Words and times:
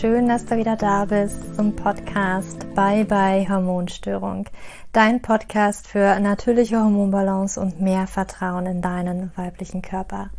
schön, 0.00 0.28
dass 0.28 0.46
du 0.46 0.56
wieder 0.56 0.76
da 0.76 1.04
bist 1.04 1.54
zum 1.56 1.76
Podcast 1.76 2.74
Bye 2.74 3.04
Bye 3.04 3.46
Hormonstörung. 3.46 4.46
Dein 4.92 5.20
Podcast 5.20 5.86
für 5.86 6.18
natürliche 6.20 6.78
Hormonbalance 6.78 7.60
und 7.60 7.82
mehr 7.82 8.06
Vertrauen 8.06 8.64
in 8.64 8.80
deinen 8.80 9.30
weiblichen 9.36 9.82
Körper. 9.82 10.30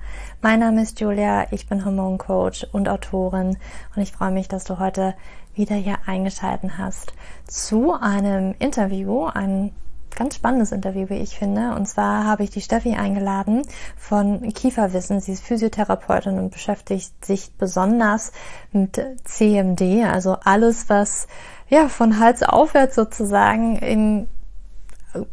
Mein 0.41 0.61
Name 0.61 0.81
ist 0.81 0.99
Julia, 0.99 1.45
ich 1.51 1.69
bin 1.69 1.85
Hormoncoach 1.85 2.69
und 2.71 2.89
Autorin 2.89 3.55
und 3.95 4.01
ich 4.01 4.11
freue 4.11 4.31
mich, 4.31 4.47
dass 4.47 4.63
du 4.63 4.79
heute 4.79 5.13
wieder 5.53 5.75
hier 5.75 5.99
eingeschalten 6.07 6.79
hast 6.79 7.13
zu 7.45 7.93
einem 7.93 8.55
Interview, 8.57 9.25
ein 9.25 9.71
ganz 10.15 10.35
spannendes 10.35 10.71
Interview, 10.71 11.09
wie 11.09 11.19
ich 11.19 11.37
finde. 11.37 11.73
Und 11.75 11.87
zwar 11.87 12.25
habe 12.25 12.43
ich 12.43 12.49
die 12.49 12.61
Steffi 12.61 12.93
eingeladen 12.93 13.63
von 13.97 14.41
Kieferwissen. 14.53 15.19
Sie 15.19 15.33
ist 15.33 15.43
Physiotherapeutin 15.43 16.37
und 16.37 16.51
beschäftigt 16.51 17.25
sich 17.25 17.51
besonders 17.53 18.31
mit 18.71 19.01
CMD, 19.23 20.05
also 20.05 20.37
alles, 20.43 20.89
was 20.89 21.27
ja 21.69 21.87
von 21.87 22.19
Hals 22.19 22.43
aufwärts 22.43 22.95
sozusagen 22.95 23.77
in 23.77 24.27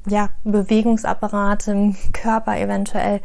ja, 0.06 0.30
Bewegungsapparat 0.44 1.68
im 1.68 1.96
Körper 2.12 2.58
eventuell 2.58 3.20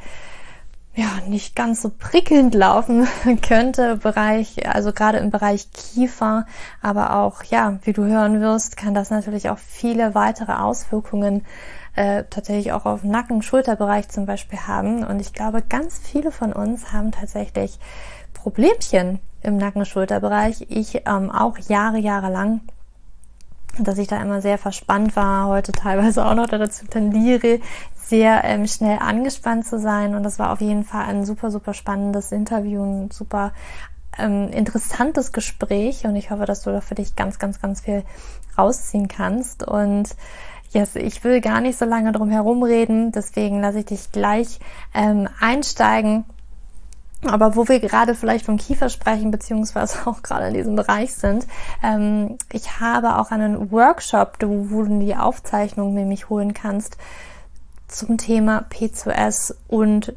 ja, 0.96 1.08
nicht 1.28 1.56
ganz 1.56 1.82
so 1.82 1.90
prickelnd 1.90 2.54
laufen 2.54 3.08
könnte, 3.42 3.98
Bereich, 3.98 4.68
also 4.68 4.94
gerade 4.94 5.18
im 5.18 5.32
Bereich 5.32 5.72
Kiefer, 5.72 6.46
aber 6.82 7.16
auch, 7.16 7.44
ja, 7.44 7.80
wie 7.84 7.94
du 7.94 8.04
hören 8.06 8.42
wirst, 8.42 8.78
kann 8.78 8.94
das 8.94 9.10
natürlich 9.10 9.50
auch 9.50 9.58
viele 9.58 10.14
weitere 10.14 10.54
Auswirkungen 10.54 11.46
äh, 11.96 12.24
tatsächlich 12.30 12.74
auch 12.74 12.86
auf 12.86 13.04
Nacken, 13.04 13.42
Schulterbereich 13.42 14.10
zum 14.10 14.26
Beispiel 14.26 14.60
haben. 14.60 15.04
Und 15.04 15.20
ich 15.20 15.34
glaube, 15.34 15.62
ganz 15.62 16.00
viele 16.00 16.32
von 16.32 16.54
uns 16.54 16.92
haben 16.92 17.12
tatsächlich 17.12 17.80
Problemchen 18.34 19.20
im 19.42 19.58
Nacken-Schulterbereich. 19.58 20.68
Ich 20.70 21.04
ähm, 21.08 21.32
auch 21.32 21.58
Jahre, 21.58 21.98
Jahre 21.98 22.32
lang 22.32 22.62
dass 23.80 23.98
ich 23.98 24.08
da 24.08 24.22
immer 24.22 24.42
sehr 24.42 24.58
verspannt 24.58 25.16
war, 25.16 25.48
heute 25.48 25.72
teilweise 25.72 26.26
auch 26.26 26.36
noch 26.36 26.48
dazu 26.48 26.86
tendiere, 26.86 27.60
sehr 28.06 28.44
ähm, 28.44 28.68
schnell 28.68 29.00
angespannt 29.00 29.66
zu 29.66 29.80
sein. 29.80 30.16
Und 30.16 30.24
das 30.24 30.40
war 30.40 30.52
auf 30.52 30.62
jeden 30.62 30.84
Fall 30.84 31.06
ein 31.06 31.26
super, 31.26 31.52
super 31.52 31.74
spannendes 31.74 32.32
Interview, 32.32 32.84
ein 32.84 33.12
super 33.12 33.54
ähm, 34.18 34.50
interessantes 34.50 35.32
Gespräch. 35.32 36.06
Und 36.06 36.16
ich 36.16 36.32
hoffe, 36.32 36.46
dass 36.46 36.62
du 36.62 36.72
da 36.72 36.82
für 36.82 36.96
dich 36.96 37.16
ganz, 37.16 37.40
ganz, 37.40 37.62
ganz 37.62 37.82
viel 37.82 38.04
rausziehen 38.58 39.08
kannst. 39.08 39.68
Und 39.68 40.16
yes, 40.72 40.96
ich 40.96 41.24
will 41.24 41.42
gar 41.42 41.62
nicht 41.62 41.78
so 41.78 41.86
lange 41.86 42.12
drum 42.12 42.30
herum 42.30 42.64
reden, 42.64 43.12
deswegen 43.12 43.62
lasse 43.62 43.80
ich 43.80 43.86
dich 43.86 44.12
gleich 44.12 44.60
ähm, 44.94 45.28
einsteigen 45.40 46.26
aber 47.26 47.56
wo 47.56 47.68
wir 47.68 47.80
gerade 47.80 48.16
vielleicht 48.16 48.46
vom 48.46 48.58
Kiefer 48.58 48.90
sprechen, 48.90 49.32
beziehungsweise 49.32 50.00
auch 50.08 50.22
gerade 50.22 50.48
in 50.48 50.54
diesem 50.54 50.76
Bereich 50.76 51.14
sind, 51.14 51.48
ähm, 51.84 52.38
ich 52.52 52.80
habe 52.80 53.18
auch 53.18 53.32
einen 53.32 53.72
Workshop, 53.72 54.38
wo 54.42 54.84
du 54.84 55.00
die 55.00 55.16
Aufzeichnung 55.16 55.94
nämlich 55.94 56.30
holen 56.30 56.54
kannst 56.54 56.98
zum 57.94 58.18
Thema 58.18 58.66
P2S 58.70 59.56
und 59.68 60.14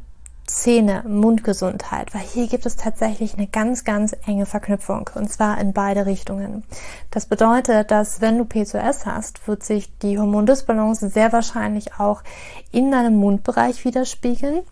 Zähne, 0.46 1.02
Mundgesundheit, 1.06 2.14
weil 2.14 2.22
hier 2.22 2.46
gibt 2.46 2.66
es 2.66 2.76
tatsächlich 2.76 3.34
eine 3.34 3.48
ganz, 3.48 3.84
ganz 3.84 4.16
enge 4.26 4.46
Verknüpfung 4.46 5.10
und 5.14 5.30
zwar 5.30 5.60
in 5.60 5.72
beide 5.72 6.06
Richtungen. 6.06 6.62
Das 7.10 7.26
bedeutet, 7.26 7.90
dass 7.90 8.20
wenn 8.20 8.38
du 8.38 8.44
P2S 8.44 9.06
hast, 9.06 9.46
wird 9.48 9.64
sich 9.64 9.98
die 9.98 10.18
Hormondisbalance 10.18 11.08
sehr 11.08 11.32
wahrscheinlich 11.32 11.98
auch 11.98 12.22
in 12.70 12.92
deinem 12.92 13.16
Mundbereich 13.16 13.84
widerspiegeln 13.84 14.62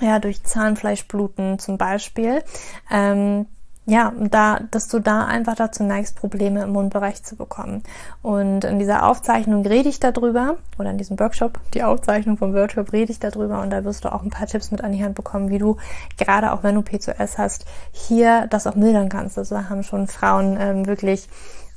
ja, 0.00 0.18
durch 0.18 0.42
Zahnfleischbluten 0.44 1.58
zum 1.58 1.78
Beispiel. 1.78 2.42
Ähm, 2.90 3.46
ja, 3.88 4.12
da, 4.18 4.60
dass 4.70 4.88
du 4.88 4.98
da 4.98 5.24
einfach 5.24 5.54
dazu 5.54 5.82
neigst, 5.82 6.14
Probleme 6.14 6.62
im 6.62 6.72
Mundbereich 6.72 7.24
zu 7.24 7.36
bekommen. 7.36 7.82
Und 8.20 8.64
in 8.64 8.78
dieser 8.78 9.08
Aufzeichnung 9.08 9.64
rede 9.64 9.88
ich 9.88 9.98
darüber, 9.98 10.56
oder 10.78 10.90
in 10.90 10.98
diesem 10.98 11.18
Workshop, 11.18 11.58
die 11.72 11.82
Aufzeichnung 11.82 12.36
vom 12.36 12.52
Workshop 12.52 12.92
rede 12.92 13.10
ich 13.10 13.18
darüber 13.18 13.62
und 13.62 13.70
da 13.70 13.84
wirst 13.84 14.04
du 14.04 14.12
auch 14.12 14.22
ein 14.22 14.28
paar 14.28 14.46
Tipps 14.46 14.70
mit 14.70 14.84
an 14.84 14.92
die 14.92 15.02
Hand 15.02 15.14
bekommen, 15.14 15.48
wie 15.48 15.56
du, 15.56 15.78
gerade 16.18 16.52
auch 16.52 16.62
wenn 16.62 16.74
du 16.74 16.82
P2S 16.82 17.38
hast, 17.38 17.64
hier 17.90 18.46
das 18.50 18.66
auch 18.66 18.74
mildern 18.74 19.08
kannst. 19.08 19.38
Also 19.38 19.54
da 19.54 19.70
haben 19.70 19.82
schon 19.82 20.06
Frauen 20.06 20.58
ähm, 20.60 20.86
wirklich, 20.86 21.26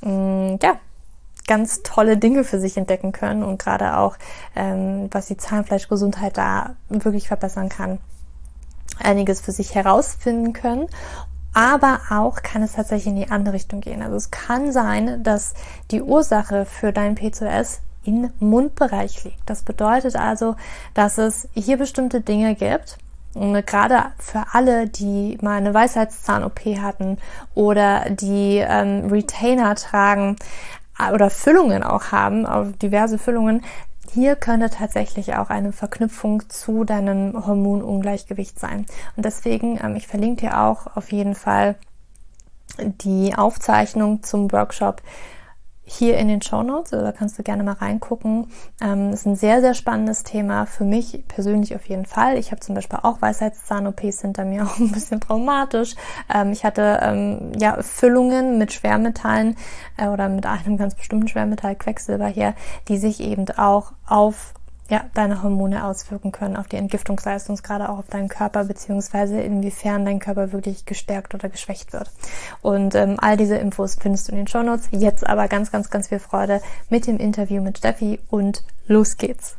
mh, 0.02 0.10
mm, 0.10 0.58
ja, 0.62 0.76
ganz 1.46 1.82
tolle 1.82 2.18
Dinge 2.18 2.44
für 2.44 2.60
sich 2.60 2.76
entdecken 2.76 3.12
können 3.12 3.42
und 3.42 3.58
gerade 3.58 3.96
auch, 3.96 4.16
ähm, 4.54 5.08
was 5.10 5.28
die 5.28 5.38
Zahnfleischgesundheit 5.38 6.36
da 6.36 6.76
wirklich 6.90 7.28
verbessern 7.28 7.70
kann 7.70 8.00
einiges 8.98 9.40
für 9.40 9.52
sich 9.52 9.74
herausfinden 9.74 10.52
können. 10.52 10.86
Aber 11.54 12.00
auch 12.10 12.42
kann 12.42 12.62
es 12.62 12.72
tatsächlich 12.72 13.08
in 13.08 13.16
die 13.16 13.30
andere 13.30 13.54
Richtung 13.54 13.80
gehen. 13.80 14.02
Also 14.02 14.16
es 14.16 14.30
kann 14.30 14.72
sein, 14.72 15.22
dass 15.22 15.54
die 15.90 16.02
Ursache 16.02 16.64
für 16.64 16.92
dein 16.92 17.16
P2S 17.16 17.80
im 18.04 18.30
Mundbereich 18.40 19.24
liegt. 19.24 19.48
Das 19.48 19.62
bedeutet 19.62 20.16
also, 20.16 20.56
dass 20.94 21.18
es 21.18 21.48
hier 21.54 21.76
bestimmte 21.76 22.20
Dinge 22.20 22.54
gibt, 22.54 22.98
gerade 23.34 24.12
für 24.18 24.44
alle, 24.52 24.88
die 24.88 25.38
mal 25.40 25.56
eine 25.56 25.72
Weisheitszahn-OP 25.72 26.60
hatten 26.80 27.18
oder 27.54 28.10
die 28.10 28.58
ähm, 28.58 29.08
Retainer 29.10 29.74
tragen 29.74 30.36
oder 31.12 31.30
Füllungen 31.30 31.82
auch 31.82 32.12
haben, 32.12 32.46
diverse 32.78 33.18
Füllungen, 33.18 33.62
hier 34.12 34.36
könnte 34.36 34.68
tatsächlich 34.70 35.34
auch 35.36 35.48
eine 35.48 35.72
Verknüpfung 35.72 36.48
zu 36.48 36.84
deinem 36.84 37.46
Hormonungleichgewicht 37.46 38.58
sein. 38.58 38.86
Und 39.16 39.24
deswegen, 39.24 39.80
ähm, 39.82 39.96
ich 39.96 40.06
verlinke 40.06 40.46
dir 40.46 40.60
auch 40.60 40.96
auf 40.96 41.12
jeden 41.12 41.34
Fall 41.34 41.76
die 42.78 43.34
Aufzeichnung 43.34 44.22
zum 44.22 44.50
Workshop 44.52 45.02
hier 45.92 46.16
in 46.18 46.28
den 46.28 46.42
Show 46.42 46.62
Notes, 46.62 46.92
also 46.92 47.04
da 47.04 47.12
kannst 47.12 47.38
du 47.38 47.42
gerne 47.42 47.62
mal 47.62 47.72
reingucken. 47.72 48.48
Ähm, 48.80 49.12
ist 49.12 49.26
ein 49.26 49.36
sehr, 49.36 49.60
sehr 49.60 49.74
spannendes 49.74 50.22
Thema 50.22 50.66
für 50.66 50.84
mich 50.84 51.24
persönlich 51.28 51.74
auf 51.74 51.86
jeden 51.86 52.06
Fall. 52.06 52.38
Ich 52.38 52.50
habe 52.50 52.60
zum 52.60 52.74
Beispiel 52.74 52.98
auch 53.02 53.20
Weisheitszahn-OPs 53.20 54.22
hinter 54.22 54.44
mir, 54.44 54.64
auch 54.66 54.78
ein 54.78 54.92
bisschen 54.92 55.20
traumatisch. 55.20 55.94
Ähm, 56.32 56.52
ich 56.52 56.64
hatte 56.64 57.00
ähm, 57.02 57.52
ja 57.58 57.82
Füllungen 57.82 58.58
mit 58.58 58.72
Schwermetallen 58.72 59.56
äh, 59.96 60.08
oder 60.08 60.28
mit 60.28 60.46
einem 60.46 60.76
ganz 60.76 60.94
bestimmten 60.94 61.28
Schwermetall 61.28 61.76
Quecksilber 61.76 62.26
hier, 62.26 62.54
die 62.88 62.98
sich 62.98 63.20
eben 63.20 63.48
auch 63.56 63.92
auf 64.06 64.54
ja, 64.92 65.06
deine 65.14 65.42
Hormone 65.42 65.86
auswirken 65.86 66.32
können 66.32 66.54
auf 66.54 66.68
die 66.68 66.76
Entgiftungsleistung, 66.76 67.56
gerade 67.56 67.88
auch 67.88 68.00
auf 68.00 68.10
deinen 68.10 68.28
Körper, 68.28 68.64
beziehungsweise 68.64 69.40
inwiefern 69.40 70.04
dein 70.04 70.18
Körper 70.18 70.52
wirklich 70.52 70.84
gestärkt 70.84 71.34
oder 71.34 71.48
geschwächt 71.48 71.94
wird. 71.94 72.10
Und 72.60 72.94
ähm, 72.94 73.16
all 73.18 73.38
diese 73.38 73.56
Infos 73.56 73.96
findest 73.98 74.28
du 74.28 74.32
in 74.32 74.38
den 74.38 74.48
Show 74.48 74.62
Notes. 74.62 74.88
Jetzt 74.90 75.26
aber 75.26 75.48
ganz, 75.48 75.72
ganz, 75.72 75.88
ganz 75.88 76.08
viel 76.08 76.18
Freude 76.18 76.60
mit 76.90 77.06
dem 77.06 77.16
Interview 77.16 77.62
mit 77.62 77.78
Steffi 77.78 78.20
und 78.28 78.64
los 78.86 79.16
geht's. 79.16 79.56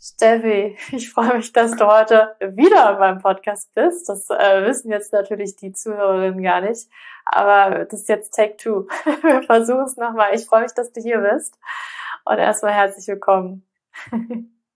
Steffi, 0.00 0.78
ich 0.90 1.12
freue 1.12 1.36
mich, 1.36 1.52
dass 1.52 1.72
du 1.72 1.86
heute 1.86 2.34
wieder 2.40 2.94
beim 2.94 3.18
Podcast 3.18 3.74
bist. 3.74 4.08
Das 4.08 4.30
äh, 4.30 4.64
wissen 4.64 4.90
jetzt 4.90 5.12
natürlich 5.12 5.56
die 5.56 5.74
Zuhörerinnen 5.74 6.42
gar 6.42 6.62
nicht, 6.62 6.88
aber 7.26 7.84
das 7.84 8.00
ist 8.00 8.08
jetzt 8.08 8.34
Take 8.34 8.56
Two. 8.56 8.86
Wir 9.22 9.42
versuchen 9.42 9.84
es 9.84 9.98
nochmal. 9.98 10.34
Ich 10.34 10.46
freue 10.46 10.62
mich, 10.62 10.72
dass 10.72 10.90
du 10.90 11.02
hier 11.02 11.18
bist. 11.18 11.58
Und 12.24 12.38
erstmal 12.38 12.72
herzlich 12.72 13.08
willkommen. 13.08 13.68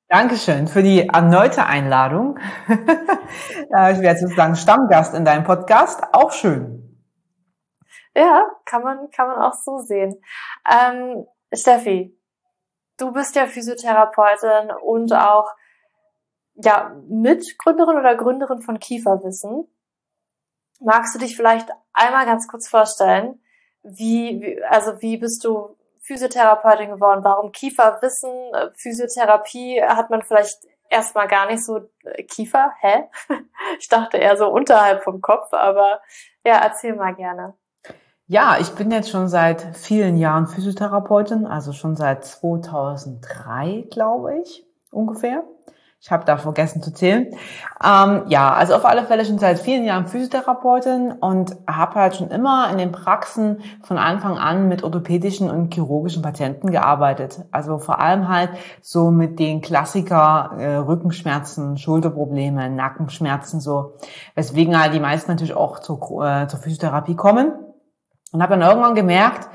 Dankeschön 0.09 0.67
für 0.67 0.83
die 0.83 1.07
erneute 1.07 1.65
Einladung. 1.67 2.39
ich 2.69 4.01
werde 4.01 4.19
sozusagen 4.19 4.57
Stammgast 4.57 5.15
in 5.15 5.25
deinem 5.25 5.45
Podcast. 5.45 6.03
Auch 6.13 6.33
schön. 6.33 7.05
Ja, 8.15 8.47
kann 8.65 8.83
man, 8.83 9.11
kann 9.11 9.29
man 9.29 9.39
auch 9.43 9.53
so 9.53 9.79
sehen. 9.79 10.21
Ähm, 10.69 11.27
Steffi, 11.53 12.19
du 12.97 13.13
bist 13.13 13.37
ja 13.37 13.47
Physiotherapeutin 13.47 14.73
und 14.83 15.13
auch 15.13 15.55
ja, 16.55 16.97
Mitgründerin 17.09 17.97
oder 17.97 18.17
Gründerin 18.17 18.63
von 18.63 18.81
Kieferwissen. 18.81 19.69
Magst 20.81 21.15
du 21.15 21.19
dich 21.21 21.37
vielleicht 21.37 21.69
einmal 21.93 22.27
ganz 22.27 22.49
kurz 22.49 22.69
vorstellen? 22.69 23.41
Wie, 23.83 24.41
wie 24.41 24.65
also 24.65 25.01
wie 25.01 25.17
bist 25.17 25.45
du 25.45 25.76
Physiotherapeutin 26.07 26.91
geworden. 26.91 27.25
Warum 27.25 27.53
Kieferwissen? 27.53 28.31
Äh, 28.53 28.71
Physiotherapie 28.77 29.83
hat 29.83 30.11
man 30.11 30.23
vielleicht 30.23 30.59
erstmal 30.89 31.27
gar 31.27 31.47
nicht 31.47 31.65
so 31.65 31.81
äh, 32.05 32.23
Kiefer, 32.23 32.73
hä? 32.81 33.09
Ich 33.79 33.89
dachte 33.89 34.17
eher 34.17 34.37
so 34.37 34.49
unterhalb 34.49 35.03
vom 35.03 35.21
Kopf, 35.21 35.53
aber 35.53 36.01
ja, 36.45 36.59
erzähl 36.63 36.95
mal 36.95 37.15
gerne. 37.15 37.55
Ja, 38.29 38.57
ich 38.61 38.71
bin 38.71 38.91
jetzt 38.91 39.11
schon 39.11 39.29
seit 39.29 39.77
vielen 39.77 40.17
Jahren 40.17 40.47
Physiotherapeutin, 40.47 41.47
also 41.47 41.73
schon 41.73 41.97
seit 41.97 42.25
2003, 42.25 43.87
glaube 43.91 44.41
ich, 44.41 44.67
ungefähr. 44.91 45.45
Ich 45.99 46.13
habe 46.13 46.25
da 46.25 46.37
vergessen 46.37 46.83
zu 46.83 46.93
zählen. 46.93 47.29
Ähm, 47.83 48.23
ja, 48.29 48.53
also 48.53 48.75
auf 48.75 48.85
alle 48.85 49.05
Fälle 49.05 49.25
schon 49.25 49.39
seit 49.39 49.59
vielen 49.59 49.85
Jahren 49.85 50.07
Physiotherapeutin 50.07 51.13
und 51.13 51.57
habe 51.67 51.95
halt 51.97 52.17
schon 52.17 52.31
immer 52.31 52.71
in 52.71 52.79
den 52.79 52.93
Praxen 52.93 53.63
von 53.83 53.99
Anfang 53.99 54.39
an 54.39 54.69
mit 54.69 54.85
orthopädischen 54.85 55.51
und 55.51 55.75
chirurgischen 55.75 56.23
Patienten 56.23 56.71
gearbeitet. 56.71 57.41
Also 57.51 57.79
vor 57.79 57.99
allem 57.99 58.29
halt 58.29 58.51
so 58.83 59.11
mit 59.11 59.39
den 59.39 59.63
Klassiker 59.63 60.53
äh, 60.59 60.77
Rückenschmerzen, 60.77 61.77
Schulterprobleme, 61.79 62.71
Nackenschmerzen 62.71 63.61
so, 63.61 63.95
weswegen 64.35 64.81
halt 64.81 64.95
die 64.95 65.01
meisten 65.01 65.31
natürlich 65.31 65.57
auch 65.57 65.81
zur, 65.81 65.99
äh, 66.25 66.47
zur 66.47 66.61
Physiotherapie 66.61 67.17
kommen. 67.17 67.53
Und 68.33 68.43
habe 68.43 68.59
dann 68.59 68.69
irgendwann 68.69 68.95
gemerkt, 68.95 69.49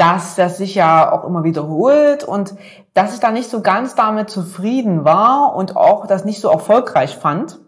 dass 0.00 0.34
das 0.34 0.56
sich 0.56 0.74
ja 0.74 1.12
auch 1.12 1.24
immer 1.24 1.44
wiederholt 1.44 2.24
und 2.24 2.54
dass 2.94 3.12
ich 3.12 3.20
da 3.20 3.30
nicht 3.30 3.50
so 3.50 3.60
ganz 3.60 3.94
damit 3.94 4.30
zufrieden 4.30 5.04
war 5.04 5.54
und 5.54 5.76
auch 5.76 6.06
das 6.06 6.24
nicht 6.24 6.40
so 6.40 6.48
erfolgreich 6.48 7.16
fand, 7.16 7.60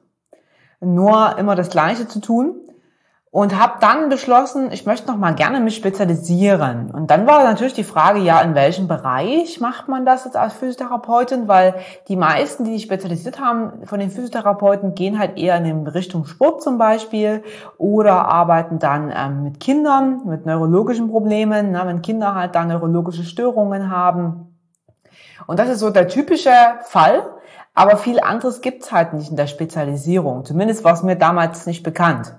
nur 0.81 1.37
immer 1.37 1.57
das 1.57 1.69
Gleiche 1.69 2.09
zu 2.09 2.21
tun 2.21 2.55
und 3.33 3.59
habe 3.59 3.79
dann 3.81 4.11
beschlossen, 4.11 4.71
ich 4.73 4.85
möchte 4.85 5.11
noch 5.11 5.17
mal 5.17 5.35
gerne 5.35 5.59
mich 5.59 5.75
spezialisieren. 5.75 6.91
Und 6.91 7.11
dann 7.11 7.27
war 7.27 7.43
natürlich 7.43 7.73
die 7.73 7.83
Frage, 7.83 8.19
ja, 8.21 8.39
in 8.43 8.55
welchem 8.55 8.89
Bereich 8.89 9.59
macht 9.59 9.89
man 9.89 10.05
das 10.05 10.27
jetzt 10.27 10.37
als 10.37 10.53
Physiotherapeutin? 10.53 11.49
Weil 11.49 11.77
die 12.09 12.17
meisten, 12.17 12.65
die 12.65 12.75
sich 12.75 12.83
spezialisiert 12.83 13.41
haben 13.41 13.87
von 13.87 14.01
den 14.01 14.11
Physiotherapeuten, 14.11 14.95
gehen 14.95 15.19
halt 15.19 15.39
eher 15.39 15.57
in 15.57 15.87
Richtung 15.87 16.27
Sport 16.27 16.63
zum 16.63 16.77
Beispiel 16.77 17.43
oder 17.79 18.29
arbeiten 18.29 18.79
dann 18.79 19.11
ähm, 19.17 19.45
mit 19.45 19.61
Kindern 19.61 20.21
mit 20.27 20.45
neurologischen 20.45 21.09
Problemen, 21.11 21.73
na, 21.73 21.87
wenn 21.87 22.03
Kinder 22.03 22.35
halt 22.35 22.55
dann 22.55 22.69
neurologische 22.69 23.25
Störungen 23.25 23.91
haben. 23.91 24.59
Und 25.47 25.59
das 25.59 25.71
ist 25.71 25.81
so 25.81 25.89
der 25.89 26.07
typische 26.07 26.53
Fall. 26.83 27.23
Aber 27.73 27.97
viel 27.97 28.21
anderes 28.21 28.61
gibt's 28.61 28.93
halt 28.93 29.15
nicht 29.15 29.31
in 29.31 29.37
der 29.37 29.47
Spezialisierung. 29.47 30.45
Zumindest 30.45 30.85
war 30.85 30.93
es 30.93 31.03
mir 31.03 31.17
damals 31.17 31.65
nicht 31.65 31.83
bekannt. 31.83 32.35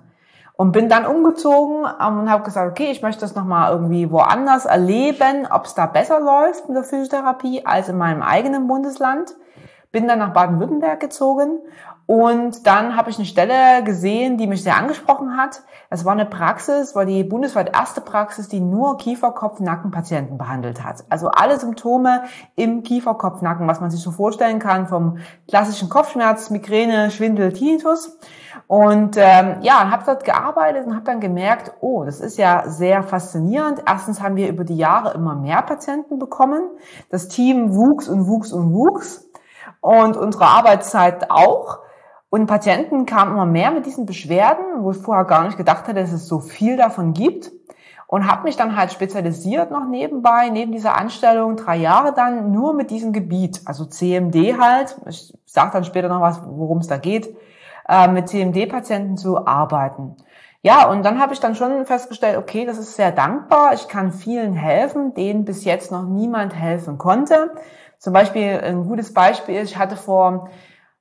Und 0.56 0.72
bin 0.72 0.88
dann 0.88 1.06
umgezogen 1.06 1.86
ähm, 2.00 2.20
und 2.20 2.30
habe 2.30 2.44
gesagt, 2.44 2.70
okay, 2.70 2.92
ich 2.92 3.02
möchte 3.02 3.22
das 3.22 3.36
nochmal 3.36 3.72
irgendwie 3.72 4.12
woanders 4.12 4.66
erleben, 4.66 5.48
ob 5.50 5.66
es 5.66 5.74
da 5.74 5.88
besser 5.88 6.20
läuft 6.20 6.68
mit 6.68 6.78
der 6.78 6.84
Physiotherapie 6.84 7.66
als 7.66 7.90
in 7.90 7.98
meinem 7.98 8.22
eigenen 8.22 8.68
Bundesland. 8.68 9.36
Bin 9.92 10.08
dann 10.08 10.20
nach 10.20 10.34
Baden-Württemberg 10.34 11.00
gezogen 11.00 11.60
und 12.06 12.68
dann 12.68 12.98
habe 12.98 13.10
ich 13.10 13.18
eine 13.18 13.26
Stelle 13.26 13.82
gesehen, 13.84 14.38
die 14.38 14.46
mich 14.46 14.62
sehr 14.62 14.76
angesprochen 14.76 15.38
hat. 15.38 15.62
Das 15.90 16.04
war 16.04 16.12
eine 16.12 16.26
Praxis, 16.26 16.96
war 16.96 17.06
die 17.06 17.24
bundesweit 17.24 17.74
erste 17.74 18.02
Praxis, 18.02 18.50
die 18.50 18.60
nur 18.60 18.98
Kiefer-Kopf-Nacken-Patienten 18.98 20.38
behandelt 20.38 20.84
hat. 20.84 21.06
Also 21.10 21.30
alle 21.30 21.58
Symptome 21.58 22.24
im 22.56 22.84
Kiefer-Kopf-Nacken, 22.84 23.68
was 23.68 23.80
man 23.80 23.90
sich 23.90 24.02
so 24.02 24.12
vorstellen 24.12 24.60
kann, 24.60 24.88
vom 24.88 25.20
klassischen 25.48 25.88
Kopfschmerz, 25.90 26.50
Migräne, 26.50 27.10
Schwindel, 27.10 27.54
Tinnitus. 27.54 28.18
Und 28.68 29.18
ähm, 29.18 29.58
ja, 29.62 29.90
habe 29.90 30.04
dort 30.06 30.24
gearbeitet 30.24 30.86
und 30.86 30.96
habe 30.96 31.06
dann 31.06 31.20
gemerkt, 31.20 31.74
oh, 31.82 32.04
das 32.04 32.20
ist 32.20 32.38
ja 32.38 32.64
sehr 32.68 33.04
faszinierend. 33.04 33.84
Erstens 33.88 34.22
haben 34.22 34.36
wir 34.36 34.50
über 34.50 34.64
die 34.64 34.78
Jahre 34.78 35.14
immer 35.14 35.36
mehr 35.36 35.62
Patienten 35.62 36.20
bekommen. 36.20 36.62
Das 37.10 37.28
Team 37.28 37.76
wuchs 37.76 38.08
und 38.08 38.28
wuchs 38.28 38.52
und 38.52 38.74
wuchs 38.74 39.30
und 39.82 40.18
unsere 40.18 40.46
Arbeitszeit 40.46 41.30
auch. 41.30 41.80
Und 42.30 42.48
Patienten 42.48 43.06
kamen 43.06 43.34
immer 43.34 43.46
mehr 43.46 43.70
mit 43.70 43.86
diesen 43.86 44.08
Beschwerden, 44.08 44.84
wo 44.84 44.92
ich 44.92 44.98
vorher 44.98 45.26
gar 45.26 45.44
nicht 45.44 45.58
gedacht 45.58 45.88
hätte, 45.88 46.00
dass 46.00 46.12
es 46.12 46.28
so 46.28 46.40
viel 46.40 46.78
davon 46.78 47.14
gibt. 47.14 47.52
Und 48.08 48.28
habe 48.28 48.44
mich 48.44 48.56
dann 48.56 48.76
halt 48.76 48.92
spezialisiert 48.92 49.72
noch 49.72 49.88
nebenbei, 49.88 50.50
neben 50.50 50.72
dieser 50.72 50.98
Anstellung, 50.98 51.56
drei 51.56 51.78
Jahre 51.78 52.14
dann 52.14 52.52
nur 52.52 52.74
mit 52.74 52.92
diesem 52.92 53.12
Gebiet, 53.12 53.62
also 53.66 53.86
CMD 53.86 54.58
halt. 54.60 54.98
Ich 55.08 55.34
sage 55.46 55.72
dann 55.74 55.84
später 55.84 56.10
noch 56.10 56.22
was, 56.22 56.42
worum 56.46 56.80
es 56.80 56.88
da 56.88 56.98
geht, 56.98 57.36
äh, 57.88 58.08
mit 58.08 58.30
CMD-Patienten 58.30 59.18
zu 59.18 59.46
arbeiten. 59.46 60.16
Ja, 60.62 60.90
und 60.90 61.04
dann 61.04 61.20
habe 61.20 61.34
ich 61.34 61.42
dann 61.42 61.56
schon 61.56 61.86
festgestellt, 61.86 62.38
okay, 62.38 62.66
das 62.66 62.78
ist 62.78 62.96
sehr 62.96 63.12
dankbar. 63.12 63.74
Ich 63.74 63.90
kann 63.90 64.14
vielen 64.14 64.54
helfen, 64.54 65.14
denen 65.14 65.44
bis 65.44 65.66
jetzt 65.66 65.92
noch 65.92 66.08
niemand 66.08 66.56
helfen 66.56 66.98
konnte. 66.98 67.52
Zum 68.00 68.14
Beispiel 68.14 68.62
ein 68.64 68.86
gutes 68.86 69.14
Beispiel 69.14 69.56
ist, 69.56 69.72
ich 69.72 69.78
hatte 69.78 69.98
vor 69.98 70.50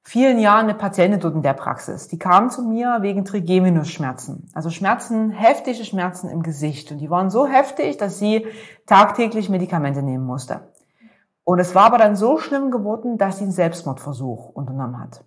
vielen 0.02 0.40
Jahren 0.40 0.64
eine 0.64 0.74
Patientin 0.74 1.20
dort 1.20 1.34
in 1.34 1.42
der 1.42 1.52
Praxis. 1.52 2.08
Die 2.08 2.18
kam 2.18 2.50
zu 2.50 2.62
mir 2.62 2.98
wegen 3.02 3.24
Trigeminusschmerzen. 3.24 4.48
Also 4.52 4.70
Schmerzen, 4.70 5.30
heftige 5.30 5.84
Schmerzen 5.84 6.28
im 6.28 6.42
Gesicht. 6.42 6.90
Und 6.90 6.98
die 6.98 7.10
waren 7.10 7.30
so 7.30 7.46
heftig, 7.46 7.98
dass 7.98 8.18
sie 8.18 8.46
tagtäglich 8.86 9.48
Medikamente 9.48 10.02
nehmen 10.02 10.26
musste. 10.26 10.72
Und 11.44 11.58
es 11.58 11.74
war 11.74 11.84
aber 11.84 11.98
dann 11.98 12.16
so 12.16 12.38
schlimm 12.38 12.70
geworden, 12.70 13.18
dass 13.18 13.38
sie 13.38 13.44
einen 13.44 13.52
Selbstmordversuch 13.52 14.48
unternommen 14.50 15.00
hat. 15.00 15.24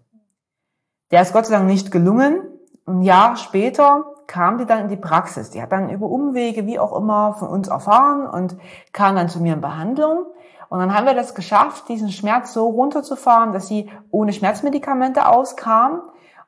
Der 1.12 1.22
ist 1.22 1.34
Gott 1.34 1.46
sei 1.46 1.56
Dank 1.56 1.68
nicht 1.68 1.92
gelungen. 1.92 2.42
Ein 2.86 3.02
Jahr 3.02 3.36
später 3.36 4.06
kam 4.28 4.58
die 4.58 4.66
dann 4.66 4.82
in 4.82 4.88
die 4.90 4.96
Praxis. 4.96 5.52
Die 5.52 5.62
hat 5.62 5.72
dann 5.72 5.90
über 5.90 6.08
Umwege, 6.08 6.66
wie 6.66 6.80
auch 6.80 6.96
immer, 6.96 7.36
von 7.36 7.50
uns 7.50 7.68
erfahren 7.68 8.28
und 8.28 8.58
kam 8.92 9.16
dann 9.16 9.30
zu 9.30 9.40
mir 9.40 9.54
in 9.54 9.62
Behandlung. 9.62 10.26
Und 10.70 10.80
dann 10.80 10.96
haben 10.96 11.06
wir 11.06 11.14
das 11.14 11.36
geschafft, 11.36 11.90
diesen 11.90 12.12
Schmerz 12.12 12.54
so 12.54 12.68
runterzufahren, 12.68 13.54
dass 13.54 13.68
sie 13.68 13.90
ohne 14.10 14.34
Schmerzmedikamente 14.34 15.28
auskam. 15.28 16.02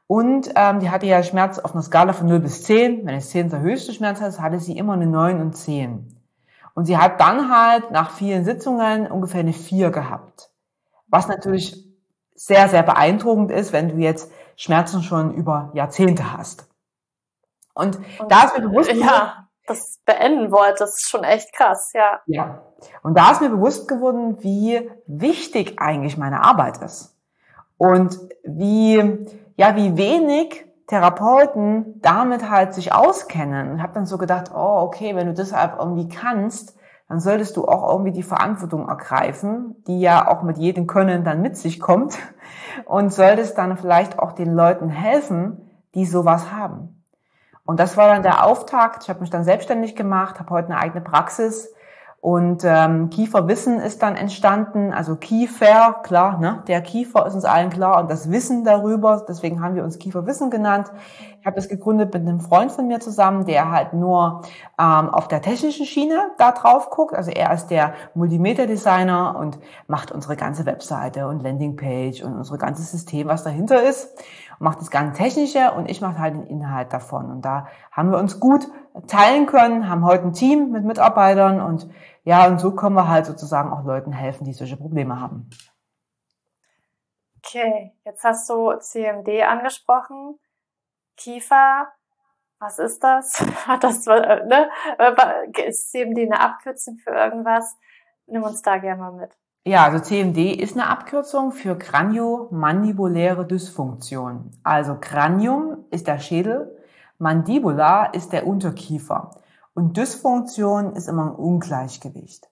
Und 0.07 0.51
ähm, 0.55 0.79
die 0.79 0.89
hatte 0.89 1.05
ja 1.05 1.21
Schmerz 1.21 1.59
auf 1.59 1.73
einer 1.73 1.83
Skala 1.83 2.13
von 2.13 2.27
0 2.27 2.39
bis 2.39 2.63
10. 2.63 3.05
Wenn 3.05 3.15
es 3.15 3.29
10 3.29 3.49
der 3.49 3.59
höchste 3.59 3.93
Schmerz 3.93 4.21
ist, 4.21 4.41
hatte 4.41 4.59
sie 4.59 4.77
immer 4.77 4.93
eine 4.93 5.05
9 5.05 5.39
und 5.41 5.55
10. 5.55 6.17
Und 6.73 6.85
sie 6.85 6.97
hat 6.97 7.19
dann 7.19 7.51
halt 7.51 7.91
nach 7.91 8.11
vielen 8.11 8.45
Sitzungen 8.45 9.07
ungefähr 9.07 9.41
eine 9.41 9.53
4 9.53 9.91
gehabt. 9.91 10.49
Was 11.07 11.27
natürlich 11.27 11.85
sehr, 12.35 12.69
sehr 12.69 12.83
beeindruckend 12.83 13.51
ist, 13.51 13.73
wenn 13.73 13.89
du 13.89 13.95
jetzt 13.95 14.31
Schmerzen 14.57 15.03
schon 15.03 15.33
über 15.33 15.71
Jahrzehnte 15.73 16.33
hast. 16.33 16.67
Und, 17.73 17.97
und 18.19 18.31
da 18.31 18.45
ist 18.45 18.57
mir 18.57 18.67
bewusst, 18.67 18.91
ja, 18.91 19.47
das 19.67 19.99
beenden 20.05 20.51
wollte, 20.51 20.79
das 20.79 20.95
ist 20.95 21.09
schon 21.09 21.23
echt 21.23 21.53
krass, 21.53 21.91
ja. 21.93 22.21
Ja. 22.25 22.63
Und 23.03 23.17
da 23.17 23.31
ist 23.31 23.41
mir 23.41 23.49
bewusst 23.49 23.87
geworden, 23.87 24.41
wie 24.41 24.89
wichtig 25.05 25.79
eigentlich 25.79 26.17
meine 26.17 26.43
Arbeit 26.43 26.79
ist. 26.79 27.15
Und 27.77 28.17
wie, 28.43 29.27
ja, 29.55 29.75
wie 29.75 29.95
wenig 29.95 30.65
Therapeuten 30.87 32.01
damit 32.01 32.49
halt 32.49 32.73
sich 32.73 32.93
auskennen. 32.93 33.71
Und 33.71 33.83
habe 33.83 33.93
dann 33.93 34.05
so 34.07 34.17
gedacht, 34.17 34.51
oh, 34.55 34.81
okay, 34.81 35.15
wenn 35.15 35.27
du 35.27 35.33
deshalb 35.33 35.77
irgendwie 35.77 36.09
kannst, 36.09 36.76
dann 37.07 37.19
solltest 37.19 37.55
du 37.55 37.65
auch 37.65 37.89
irgendwie 37.89 38.11
die 38.11 38.23
Verantwortung 38.23 38.89
ergreifen, 38.89 39.75
die 39.87 39.99
ja 39.99 40.27
auch 40.27 40.43
mit 40.43 40.57
jedem 40.57 40.87
Können 40.87 41.23
dann 41.23 41.41
mit 41.41 41.57
sich 41.57 41.79
kommt 41.79 42.17
und 42.85 43.13
solltest 43.13 43.57
dann 43.57 43.77
vielleicht 43.77 44.19
auch 44.19 44.33
den 44.33 44.53
Leuten 44.53 44.89
helfen, 44.89 45.69
die 45.95 46.05
sowas 46.05 46.51
haben. 46.51 47.03
Und 47.65 47.79
das 47.79 47.97
war 47.97 48.07
dann 48.07 48.23
der 48.23 48.45
Auftakt. 48.45 49.03
Ich 49.03 49.09
habe 49.09 49.21
mich 49.21 49.29
dann 49.29 49.43
selbstständig 49.43 49.95
gemacht, 49.95 50.39
habe 50.39 50.49
heute 50.51 50.69
eine 50.69 50.79
eigene 50.79 51.01
Praxis 51.01 51.73
und 52.19 52.63
ähm, 52.65 53.09
Kieferwissen 53.11 53.79
ist 53.79 54.01
dann 54.01 54.15
entstanden, 54.15 54.91
also 54.91 55.15
Kiefer, 55.15 56.01
klar, 56.01 56.39
ne? 56.39 56.63
der 56.67 56.81
Kiefer 56.81 57.27
ist 57.27 57.35
uns 57.35 57.45
allen 57.45 57.69
klar 57.69 58.01
und 58.01 58.09
das 58.09 58.31
Wissen 58.31 58.63
darüber, 58.63 59.23
deswegen 59.27 59.61
haben 59.61 59.75
wir 59.75 59.83
uns 59.83 59.99
Kieferwissen 59.99 60.49
genannt. 60.49 60.91
Ich 61.39 61.45
habe 61.45 61.55
das 61.55 61.69
gegründet 61.69 62.13
mit 62.13 62.23
einem 62.23 62.39
Freund 62.39 62.71
von 62.71 62.87
mir 62.87 62.99
zusammen, 62.99 63.45
der 63.45 63.71
halt 63.71 63.93
nur 63.93 64.41
ähm, 64.79 65.09
auf 65.09 65.27
der 65.27 65.41
technischen 65.41 65.85
Schiene 65.85 66.31
da 66.39 66.51
drauf 66.51 66.89
guckt. 66.89 67.13
Also 67.13 67.29
er 67.31 67.53
ist 67.53 67.67
der 67.67 67.93
Multimedia-Designer 68.15 69.37
und 69.39 69.59
macht 69.85 70.11
unsere 70.11 70.35
ganze 70.35 70.65
Webseite 70.65 71.27
und 71.27 71.43
Landingpage 71.43 72.23
und 72.23 72.35
unser 72.35 72.57
ganzes 72.57 72.91
System, 72.91 73.27
was 73.27 73.43
dahinter 73.43 73.83
ist 73.83 74.09
macht 74.59 74.81
das 74.81 74.89
ganze 74.89 75.21
Technische 75.21 75.71
und 75.71 75.89
ich 75.89 76.01
mache 76.01 76.19
halt 76.19 76.33
den 76.33 76.47
Inhalt 76.47 76.91
davon. 76.91 77.29
Und 77.29 77.45
da 77.45 77.67
haben 77.91 78.11
wir 78.11 78.17
uns 78.17 78.39
gut 78.39 78.67
teilen 79.07 79.45
können, 79.45 79.89
haben 79.89 80.05
heute 80.05 80.23
ein 80.23 80.33
Team 80.33 80.71
mit 80.71 80.83
Mitarbeitern 80.83 81.61
und 81.61 81.89
ja, 82.23 82.45
und 82.47 82.59
so 82.59 82.75
können 82.75 82.95
wir 82.95 83.07
halt 83.07 83.25
sozusagen 83.25 83.71
auch 83.71 83.85
Leuten 83.85 84.11
helfen, 84.11 84.43
die 84.43 84.53
solche 84.53 84.75
Probleme 84.75 85.19
haben. 85.19 85.49
Okay, 87.37 87.93
jetzt 88.03 88.23
hast 88.23 88.49
du 88.49 88.73
CMD 88.79 89.43
angesprochen. 89.43 90.37
Kiefer, 91.15 91.87
was 92.59 92.79
ist 92.79 93.03
das? 93.03 93.39
Hat 93.67 93.83
das, 93.83 94.05
äh, 94.07 94.45
ne? 94.45 94.69
Ist 95.65 95.91
CMD 95.91 96.19
eine 96.19 96.39
Abkürzung 96.39 96.97
für 96.97 97.11
irgendwas? 97.11 97.77
Nimm 98.25 98.43
uns 98.43 98.61
da 98.61 98.77
gerne 98.77 99.01
mal 99.01 99.13
mit. 99.13 99.31
Ja, 99.65 99.83
also 99.83 99.99
CMD 99.99 100.59
ist 100.59 100.77
eine 100.77 100.87
Abkürzung 100.87 101.51
für 101.51 101.77
Kraniomandibuläre 101.77 103.45
Dysfunktion. 103.45 104.51
Also 104.63 104.97
Kranium 104.99 105.85
ist 105.91 106.07
der 106.07 106.19
Schädel, 106.19 106.76
Mandibular 107.17 108.13
ist 108.13 108.31
der 108.31 108.45
Unterkiefer 108.45 109.31
und 109.73 109.97
Dysfunktion 109.97 110.95
ist 110.95 111.07
immer 111.07 111.25
ein 111.25 111.35
Ungleichgewicht. 111.35 112.49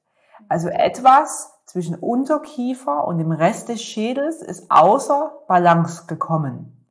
Also 0.49 0.69
etwas 0.69 1.53
zwischen 1.65 1.95
Unterkiefer 1.95 3.05
und 3.07 3.17
dem 3.17 3.31
Rest 3.31 3.69
des 3.69 3.81
Schädels 3.81 4.41
ist 4.41 4.69
außer 4.69 5.33
Balance 5.47 6.05
gekommen. 6.07 6.87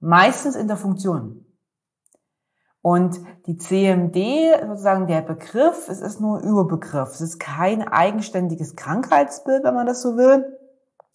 Meistens 0.00 0.56
in 0.56 0.68
der 0.68 0.76
Funktion. 0.76 1.44
Und 2.82 3.20
die 3.46 3.58
CMD, 3.58 4.66
sozusagen 4.66 5.06
der 5.06 5.20
Begriff, 5.20 5.88
es 5.88 6.00
ist 6.00 6.20
nur 6.20 6.38
ein 6.38 6.44
Überbegriff. 6.44 7.10
Es 7.10 7.20
ist 7.20 7.38
kein 7.38 7.86
eigenständiges 7.86 8.74
Krankheitsbild, 8.74 9.64
wenn 9.64 9.74
man 9.74 9.86
das 9.86 10.00
so 10.00 10.16
will. 10.16 10.56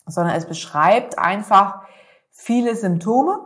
sondern 0.08 0.36
es 0.36 0.46
beschreibt 0.46 1.18
einfach 1.18 1.82
viele 2.30 2.76
Symptome, 2.76 3.40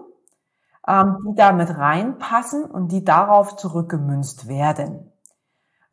die 1.28 1.36
da 1.36 1.50
reinpassen 1.50 2.66
und 2.66 2.92
die 2.92 3.04
darauf 3.04 3.56
zurückgemünzt 3.56 4.48
werden. 4.48 5.12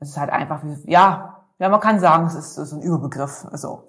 Es 0.00 0.10
ist 0.10 0.16
halt 0.16 0.30
einfach, 0.30 0.62
ja, 0.84 1.36
ja, 1.58 1.68
man 1.70 1.80
kann 1.80 2.00
sagen, 2.00 2.26
es 2.26 2.34
ist, 2.34 2.54
so 2.54 2.76
ein 2.76 2.82
Überbegriff. 2.82 3.46
So. 3.52 3.86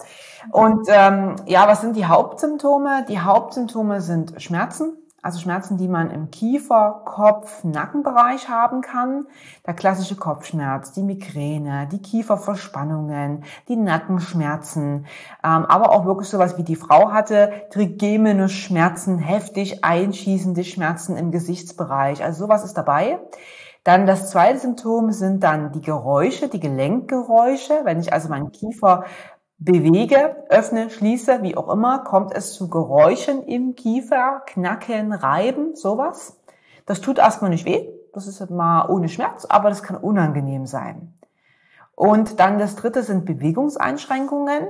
Und 0.51 0.87
ähm, 0.89 1.35
ja, 1.45 1.67
was 1.67 1.81
sind 1.81 1.95
die 1.97 2.05
Hauptsymptome? 2.05 3.05
Die 3.09 3.19
Hauptsymptome 3.19 4.01
sind 4.01 4.41
Schmerzen, 4.41 4.97
also 5.21 5.39
Schmerzen, 5.39 5.77
die 5.77 5.87
man 5.87 6.11
im 6.11 6.29
Kiefer, 6.29 7.01
Kopf, 7.03 7.63
Nackenbereich 7.63 8.49
haben 8.49 8.81
kann. 8.81 9.25
Der 9.65 9.73
klassische 9.73 10.15
Kopfschmerz, 10.15 10.91
die 10.93 11.01
Migräne, 11.01 11.87
die 11.91 12.01
Kieferverspannungen, 12.01 13.43
die 13.67 13.75
Nackenschmerzen, 13.75 15.07
ähm, 15.43 15.65
aber 15.65 15.91
auch 15.91 16.05
wirklich 16.05 16.29
sowas 16.29 16.57
wie 16.57 16.63
die 16.63 16.75
Frau 16.75 17.11
hatte, 17.11 17.51
trigemene 17.71 18.47
Schmerzen, 18.47 19.17
heftig 19.17 19.83
einschießende 19.83 20.63
Schmerzen 20.63 21.17
im 21.17 21.31
Gesichtsbereich. 21.31 22.23
Also 22.23 22.45
sowas 22.45 22.63
ist 22.63 22.75
dabei. 22.75 23.19
Dann 23.83 24.05
das 24.05 24.29
zweite 24.29 24.59
Symptom 24.59 25.13
sind 25.13 25.43
dann 25.43 25.71
die 25.71 25.81
Geräusche, 25.81 26.49
die 26.49 26.59
Gelenkgeräusche. 26.59 27.81
Wenn 27.85 28.01
ich 28.01 28.11
also 28.11 28.27
meinen 28.27 28.51
Kiefer 28.51 29.05
bewege, 29.59 30.45
öffne, 30.49 30.89
schließe, 30.89 31.41
wie 31.41 31.57
auch 31.57 31.69
immer, 31.69 31.99
kommt 31.99 32.33
es 32.33 32.53
zu 32.53 32.69
Geräuschen 32.69 33.43
im 33.43 33.75
Kiefer, 33.75 34.41
Knacken, 34.45 35.13
Reiben, 35.13 35.75
sowas. 35.75 36.39
Das 36.85 37.01
tut 37.01 37.17
erstmal 37.17 37.49
nicht 37.49 37.65
weh. 37.65 37.89
Das 38.13 38.27
ist 38.27 38.49
mal 38.49 38.89
ohne 38.89 39.09
Schmerz, 39.09 39.45
aber 39.45 39.69
das 39.69 39.83
kann 39.83 39.97
unangenehm 39.97 40.65
sein. 40.65 41.13
Und 41.97 42.39
dann 42.39 42.59
das 42.59 42.75
dritte 42.75 43.01
sind 43.01 43.25
Bewegungseinschränkungen 43.25 44.67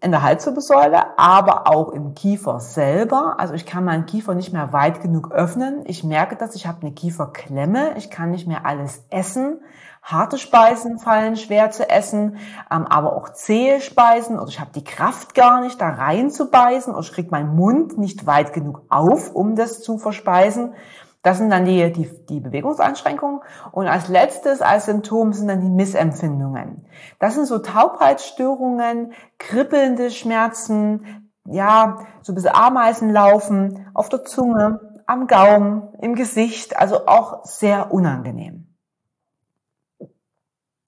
in 0.00 0.10
der 0.10 0.22
Halswirbelsäule, 0.22 1.16
aber 1.16 1.68
auch 1.68 1.90
im 1.92 2.14
Kiefer 2.14 2.58
selber. 2.58 3.36
Also 3.38 3.54
ich 3.54 3.66
kann 3.66 3.84
meinen 3.84 4.06
Kiefer 4.06 4.34
nicht 4.34 4.52
mehr 4.52 4.72
weit 4.72 5.00
genug 5.00 5.30
öffnen. 5.30 5.84
Ich 5.86 6.02
merke 6.02 6.34
das, 6.34 6.56
ich 6.56 6.66
habe 6.66 6.82
eine 6.82 6.92
Kieferklemme, 6.92 7.96
ich 7.96 8.10
kann 8.10 8.32
nicht 8.32 8.48
mehr 8.48 8.66
alles 8.66 9.04
essen. 9.10 9.60
Harte 10.06 10.38
Speisen 10.38 11.00
fallen 11.00 11.34
schwer 11.34 11.72
zu 11.72 11.90
essen, 11.90 12.36
ähm, 12.70 12.86
aber 12.86 13.16
auch 13.16 13.30
zähe 13.30 13.80
Speisen 13.80 14.38
oder 14.38 14.48
ich 14.48 14.60
habe 14.60 14.70
die 14.72 14.84
Kraft 14.84 15.34
gar 15.34 15.60
nicht, 15.60 15.80
da 15.80 15.88
rein 15.88 16.30
zu 16.30 16.48
beißen 16.48 16.92
oder 16.92 17.02
ich 17.02 17.12
kriege 17.12 17.32
meinen 17.32 17.56
Mund 17.56 17.98
nicht 17.98 18.24
weit 18.24 18.52
genug 18.52 18.82
auf, 18.88 19.34
um 19.34 19.56
das 19.56 19.82
zu 19.82 19.98
verspeisen. 19.98 20.74
Das 21.22 21.38
sind 21.38 21.50
dann 21.50 21.64
die, 21.64 21.92
die, 21.92 22.08
die 22.28 22.38
Bewegungseinschränkungen. 22.38 23.40
Und 23.72 23.88
als 23.88 24.06
letztes, 24.06 24.62
als 24.62 24.84
Symptom 24.84 25.32
sind 25.32 25.48
dann 25.48 25.60
die 25.60 25.70
Missempfindungen. 25.70 26.86
Das 27.18 27.34
sind 27.34 27.46
so 27.46 27.58
Taubheitsstörungen, 27.58 29.12
kribbelnde 29.38 30.12
Schmerzen, 30.12 31.32
ja, 31.46 31.98
so 32.22 32.30
ein 32.30 32.36
bisschen 32.36 32.54
Ameisenlaufen 32.54 33.88
auf 33.92 34.08
der 34.08 34.24
Zunge, 34.24 35.02
am 35.06 35.26
Gaumen, 35.26 35.88
im 36.00 36.14
Gesicht, 36.14 36.78
also 36.78 37.08
auch 37.08 37.44
sehr 37.44 37.92
unangenehm. 37.92 38.65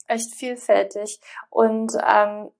Echt 0.09 0.35
vielfältig. 0.35 1.21
Und 1.49 1.93
ähm, 2.05 2.51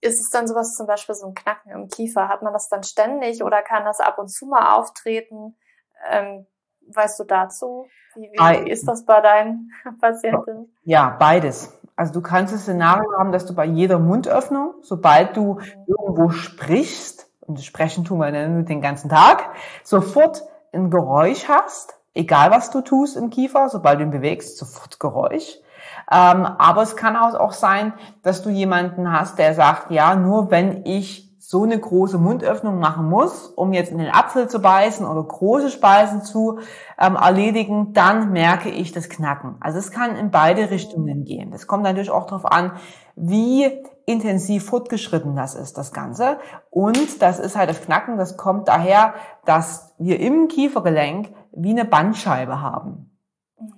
ist 0.00 0.20
es 0.20 0.30
dann 0.30 0.46
sowas 0.46 0.74
zum 0.74 0.86
Beispiel 0.86 1.16
so 1.16 1.26
ein 1.26 1.34
Knacken 1.34 1.72
im 1.72 1.88
Kiefer? 1.88 2.28
Hat 2.28 2.42
man 2.42 2.52
das 2.52 2.68
dann 2.68 2.84
ständig 2.84 3.42
oder 3.42 3.62
kann 3.62 3.84
das 3.84 3.98
ab 3.98 4.18
und 4.18 4.28
zu 4.28 4.46
mal 4.46 4.76
auftreten? 4.76 5.56
Ähm, 6.08 6.46
Weißt 6.94 7.20
du 7.20 7.24
dazu? 7.24 7.86
Wie, 8.14 8.30
wie 8.30 8.70
ist 8.70 8.88
das 8.88 9.04
bei 9.04 9.20
deinen 9.20 9.72
Patienten? 10.00 10.74
Ja, 10.84 11.16
beides. 11.18 11.78
Also 11.96 12.12
du 12.12 12.22
kannst 12.22 12.54
das 12.54 12.62
Szenario 12.62 13.12
haben, 13.18 13.32
dass 13.32 13.44
du 13.44 13.54
bei 13.54 13.64
jeder 13.64 13.98
Mundöffnung, 13.98 14.74
sobald 14.82 15.36
du 15.36 15.54
mhm. 15.54 15.84
irgendwo 15.86 16.30
sprichst, 16.30 17.26
und 17.40 17.60
sprechen 17.62 18.04
tun 18.04 18.18
wir 18.18 18.30
den 18.30 18.80
ganzen 18.82 19.08
Tag, 19.08 19.50
sofort 19.82 20.42
ein 20.72 20.90
Geräusch 20.90 21.48
hast, 21.48 21.98
egal 22.12 22.50
was 22.50 22.70
du 22.70 22.82
tust 22.82 23.16
im 23.16 23.30
Kiefer, 23.30 23.70
sobald 23.70 24.00
du 24.00 24.04
ihn 24.04 24.10
bewegst, 24.10 24.58
sofort 24.58 25.00
Geräusch. 25.00 25.58
Ähm, 26.10 26.46
aber 26.46 26.82
es 26.82 26.96
kann 26.96 27.16
auch 27.16 27.52
sein, 27.52 27.92
dass 28.22 28.42
du 28.42 28.50
jemanden 28.50 29.12
hast, 29.12 29.38
der 29.38 29.54
sagt, 29.54 29.90
ja, 29.90 30.16
nur 30.16 30.50
wenn 30.50 30.84
ich 30.84 31.28
so 31.48 31.62
eine 31.62 31.78
große 31.78 32.18
Mundöffnung 32.18 32.78
machen 32.78 33.08
muss, 33.08 33.46
um 33.46 33.72
jetzt 33.72 33.90
in 33.90 33.96
den 33.96 34.10
Apfel 34.10 34.48
zu 34.48 34.60
beißen 34.60 35.06
oder 35.06 35.22
große 35.22 35.70
Speisen 35.70 36.20
zu 36.22 36.58
ähm, 36.98 37.16
erledigen, 37.16 37.94
dann 37.94 38.32
merke 38.32 38.68
ich 38.68 38.92
das 38.92 39.08
Knacken. 39.08 39.56
Also 39.60 39.78
es 39.78 39.90
kann 39.90 40.14
in 40.16 40.30
beide 40.30 40.70
Richtungen 40.70 41.24
gehen. 41.24 41.50
Das 41.50 41.66
kommt 41.66 41.84
natürlich 41.84 42.10
auch 42.10 42.26
darauf 42.26 42.44
an, 42.44 42.72
wie 43.16 43.82
intensiv 44.04 44.66
fortgeschritten 44.66 45.36
das 45.36 45.54
ist, 45.54 45.78
das 45.78 45.92
Ganze. 45.92 46.38
Und 46.68 47.22
das 47.22 47.38
ist 47.38 47.56
halt 47.56 47.70
das 47.70 47.80
Knacken, 47.80 48.18
das 48.18 48.36
kommt 48.36 48.68
daher, 48.68 49.14
dass 49.46 49.94
wir 49.98 50.20
im 50.20 50.48
Kiefergelenk 50.48 51.30
wie 51.52 51.70
eine 51.70 51.86
Bandscheibe 51.86 52.60
haben. 52.60 53.07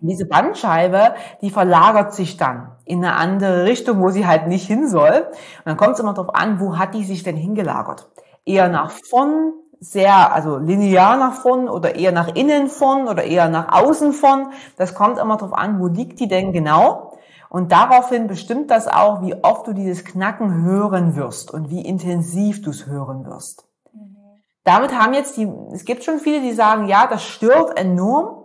Diese 0.00 0.26
Bandscheibe, 0.26 1.14
die 1.40 1.50
verlagert 1.50 2.12
sich 2.14 2.36
dann 2.36 2.72
in 2.84 3.04
eine 3.04 3.16
andere 3.16 3.64
Richtung, 3.64 4.02
wo 4.02 4.10
sie 4.10 4.26
halt 4.26 4.46
nicht 4.46 4.66
hin 4.66 4.88
soll. 4.88 5.26
Und 5.28 5.66
dann 5.66 5.76
kommt 5.76 5.94
es 5.94 6.00
immer 6.00 6.12
darauf 6.12 6.34
an, 6.34 6.60
wo 6.60 6.78
hat 6.78 6.94
die 6.94 7.04
sich 7.04 7.22
denn 7.22 7.36
hingelagert? 7.36 8.10
Eher 8.44 8.68
nach 8.68 8.90
vorn, 8.90 9.52
sehr, 9.80 10.34
also 10.34 10.58
linear 10.58 11.16
nach 11.16 11.34
vorn 11.34 11.68
oder 11.68 11.94
eher 11.94 12.12
nach 12.12 12.28
innen 12.34 12.68
vorn 12.68 13.08
oder 13.08 13.24
eher 13.24 13.48
nach 13.48 13.72
außen 13.72 14.12
vorn. 14.12 14.52
Das 14.76 14.94
kommt 14.94 15.18
immer 15.18 15.38
darauf 15.38 15.54
an, 15.54 15.80
wo 15.80 15.86
liegt 15.86 16.20
die 16.20 16.28
denn 16.28 16.52
genau? 16.52 17.12
Und 17.48 17.72
daraufhin 17.72 18.28
bestimmt 18.28 18.70
das 18.70 18.86
auch, 18.86 19.22
wie 19.22 19.34
oft 19.42 19.66
du 19.66 19.72
dieses 19.72 20.04
Knacken 20.04 20.62
hören 20.62 21.16
wirst 21.16 21.50
und 21.50 21.70
wie 21.70 21.80
intensiv 21.84 22.62
du 22.62 22.70
es 22.70 22.86
hören 22.86 23.26
wirst. 23.26 23.66
Mhm. 23.92 24.16
Damit 24.62 24.96
haben 24.96 25.14
jetzt 25.14 25.36
die, 25.36 25.50
es 25.72 25.84
gibt 25.84 26.04
schon 26.04 26.20
viele, 26.20 26.42
die 26.42 26.52
sagen, 26.52 26.86
ja, 26.86 27.08
das 27.08 27.24
stört 27.24 27.76
enorm. 27.76 28.39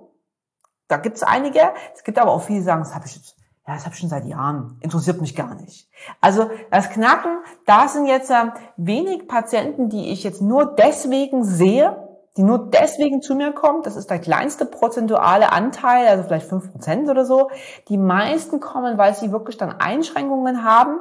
Da 0.88 0.98
gibt 0.98 1.18
es 1.18 1.24
einige. 1.24 1.62
Es 1.96 2.04
gibt 2.04 2.20
aber 2.20 2.32
auch 2.32 2.44
viele, 2.44 2.60
die 2.60 2.66
sagen, 2.66 2.84
das 2.84 2.94
habe 2.94 3.06
ich 3.06 3.16
jetzt, 3.16 3.36
ja, 3.68 3.74
das 3.74 3.86
habe 3.86 3.94
ich 3.94 4.00
schon 4.00 4.10
seit 4.10 4.26
Jahren. 4.26 4.78
Interessiert 4.82 5.22
mich 5.22 5.36
gar 5.36 5.56
nicht. 5.56 5.90
Also 6.22 6.50
das 6.72 6.90
Knacken, 6.90 7.40
da 7.66 7.88
sind 7.88 8.06
jetzt 8.06 8.30
äh, 8.30 8.52
wenig 8.78 9.28
Patienten, 9.28 9.90
die 9.90 10.12
ich 10.12 10.24
jetzt 10.24 10.42
nur 10.42 10.76
deswegen 10.76 11.44
sehe, 11.44 11.98
die 12.38 12.44
nur 12.44 12.70
deswegen 12.70 13.22
zu 13.22 13.36
mir 13.36 13.54
kommen. 13.54 13.82
Das 13.84 13.96
ist 13.96 14.10
der 14.10 14.20
kleinste 14.20 14.66
prozentuale 14.66 15.52
Anteil, 15.52 16.08
also 16.08 16.24
vielleicht 16.24 16.50
fünf 16.50 16.72
Prozent 16.72 17.10
oder 17.10 17.26
so. 17.26 17.50
Die 17.88 17.98
meisten 17.98 18.60
kommen, 18.60 18.98
weil 18.98 19.16
sie 19.16 19.32
wirklich 19.32 19.58
dann 19.58 19.72
Einschränkungen 19.72 20.64
haben 20.64 21.00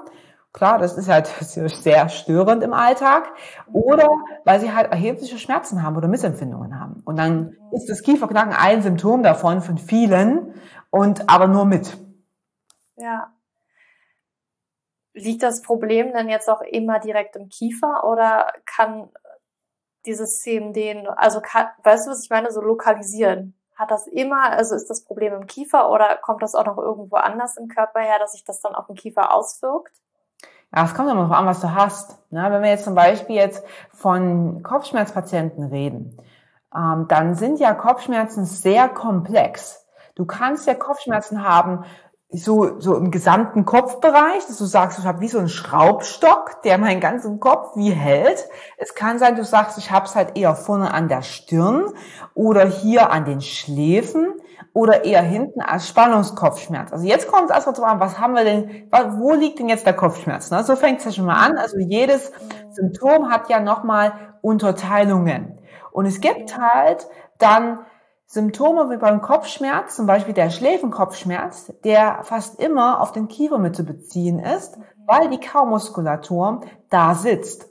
Klar, 0.55 0.79
das 0.79 0.97
ist 0.97 1.09
halt 1.09 1.27
sehr 1.41 2.09
störend 2.09 2.63
im 2.63 2.73
Alltag. 2.73 3.29
Oder 3.73 4.09
weil 4.45 4.61
sie 4.61 4.73
halt 4.73 4.91
erhebliche 4.91 5.37
Schmerzen 5.37 5.83
haben 5.83 5.97
oder 5.97 6.09
Missempfindungen 6.09 6.81
haben. 6.81 7.03
Und 7.05 7.19
dann 7.19 7.57
ist 7.73 7.91
das 7.91 8.03
Kieferknacken 8.03 8.55
ein 8.55 8.81
Symptom 8.81 9.23
davon 9.23 9.61
von 9.61 9.77
vielen 9.77 10.55
und 10.91 11.29
aber 11.29 11.49
nur 11.49 11.67
mit. 11.67 11.99
Ja. 12.97 13.33
Liegt 15.13 15.43
das 15.43 15.61
Problem 15.61 16.13
denn 16.13 16.29
jetzt 16.29 16.49
auch 16.49 16.61
immer 16.63 17.01
direkt 17.01 17.35
im 17.35 17.49
Kiefer 17.49 18.05
oder 18.05 18.53
kann 18.65 19.11
dieses 20.07 20.41
CMD, 20.41 21.09
also 21.17 21.41
kann, 21.41 21.69
weißt 21.83 22.07
du, 22.07 22.11
was 22.13 22.23
ich 22.23 22.31
meine, 22.31 22.53
so 22.53 22.61
lokalisieren? 22.61 23.59
Hat 23.75 23.91
das 23.91 24.07
immer, 24.07 24.51
also 24.53 24.77
ist 24.77 24.89
das 24.89 25.05
Problem 25.05 25.35
im 25.35 25.47
Kiefer 25.47 25.91
oder 25.91 26.17
kommt 26.19 26.43
das 26.43 26.55
auch 26.55 26.67
noch 26.67 26.79
irgendwo 26.79 27.17
anders 27.17 27.57
im 27.57 27.67
Körper 27.67 28.01
her, 28.01 28.21
dass 28.21 28.33
sich 28.33 28.45
das 28.45 28.61
dann 28.61 28.77
auf 28.77 28.87
den 28.87 28.95
Kiefer 28.95 29.35
auswirkt? 29.35 30.04
Ja, 30.75 30.85
es 30.85 30.95
kommt 30.95 31.09
immer 31.09 31.21
darauf 31.21 31.37
an, 31.37 31.47
was 31.47 31.61
du 31.61 31.73
hast. 31.73 32.19
Ne? 32.33 32.47
Wenn 32.51 32.63
wir 32.63 32.71
jetzt 32.71 32.85
zum 32.85 32.97
Beispiel 32.97 33.37
jetzt 33.37 33.65
von 33.91 34.63
Kopfschmerzpatienten 34.65 35.65
reden, 35.65 36.17
ähm, 36.75 37.07
dann 37.09 37.37
sind 37.37 37.61
ja 37.61 37.75
Kopfschmerzen 37.75 38.45
sehr 38.45 38.89
komplex. 38.89 39.87
Du 40.17 40.25
kannst 40.25 40.67
ja 40.67 40.75
Kopfschmerzen 40.75 41.47
haben, 41.47 41.85
so, 42.37 42.81
so 42.81 42.97
im 42.97 43.11
gesamten 43.11 43.65
Kopfbereich, 43.65 44.47
dass 44.47 44.59
du 44.59 44.65
sagst, 44.65 44.99
ich 44.99 45.05
habe 45.05 45.21
wie 45.21 45.29
so 45.29 45.39
einen 45.39 45.49
Schraubstock, 45.49 46.63
der 46.63 46.79
meinen 46.79 47.01
ganzen 47.01 47.41
Kopf 47.41 47.77
wie 47.77 47.91
hält. 47.91 48.49
Es 48.77 48.95
kann 48.95 49.19
sein, 49.19 49.37
du 49.37 49.45
sagst, 49.45 49.79
ich 49.79 49.91
habe 49.91 50.07
es 50.07 50.15
halt 50.15 50.37
eher 50.37 50.55
vorne 50.55 50.93
an 50.93 51.09
der 51.09 51.23
Stirn 51.23 51.93
oder 52.35 52.67
hier 52.67 53.11
an 53.11 53.25
den 53.25 53.41
Schläfen 53.41 54.35
oder 54.73 55.05
eher 55.05 55.23
hinten 55.23 55.61
als 55.61 55.89
Spannungskopfschmerz. 55.89 56.93
Also 56.93 57.07
jetzt 57.07 57.31
kommt 57.31 57.51
es 57.51 57.55
erstmal 57.55 57.77
zu 57.77 57.85
an, 57.85 58.01
was 58.01 58.19
haben 58.19 58.35
wir 58.35 58.45
denn, 58.45 58.89
wo 59.19 59.33
liegt 59.33 59.61
denn 59.61 59.69
jetzt 59.69 59.87
der 59.87 59.95
Kopfschmerz? 59.95 60.51
Ne? 60.51 60.65
So 60.65 60.75
fängt 60.75 60.99
es 60.99 61.05
ja 61.05 61.13
schon 61.13 61.27
mal 61.27 61.37
an. 61.37 61.57
Also 61.57 61.79
jedes 61.79 62.33
Symptom 62.71 63.31
hat 63.31 63.49
ja 63.49 63.61
nochmal 63.61 64.13
Unterteilungen. 64.43 65.61
Und 65.93 66.07
es 66.07 66.21
gibt 66.21 66.59
halt 66.59 67.07
dann 67.39 67.79
Symptome 68.27 68.91
wie 68.91 68.97
beim 68.97 69.21
Kopfschmerz, 69.21 69.97
zum 69.97 70.07
Beispiel 70.07 70.35
der 70.35 70.51
Schläfenkopfschmerz, 70.51 71.73
der 71.85 72.21
fast 72.25 72.61
immer 72.61 73.01
auf 73.01 73.13
den 73.13 73.29
Kiefer 73.29 73.59
mit 73.59 73.77
zu 73.77 73.85
beziehen 73.85 74.39
ist, 74.39 74.79
weil 75.07 75.29
die 75.29 75.41
Kaumuskulatur 75.41 76.63
da 76.91 77.15
sitzt. 77.15 77.69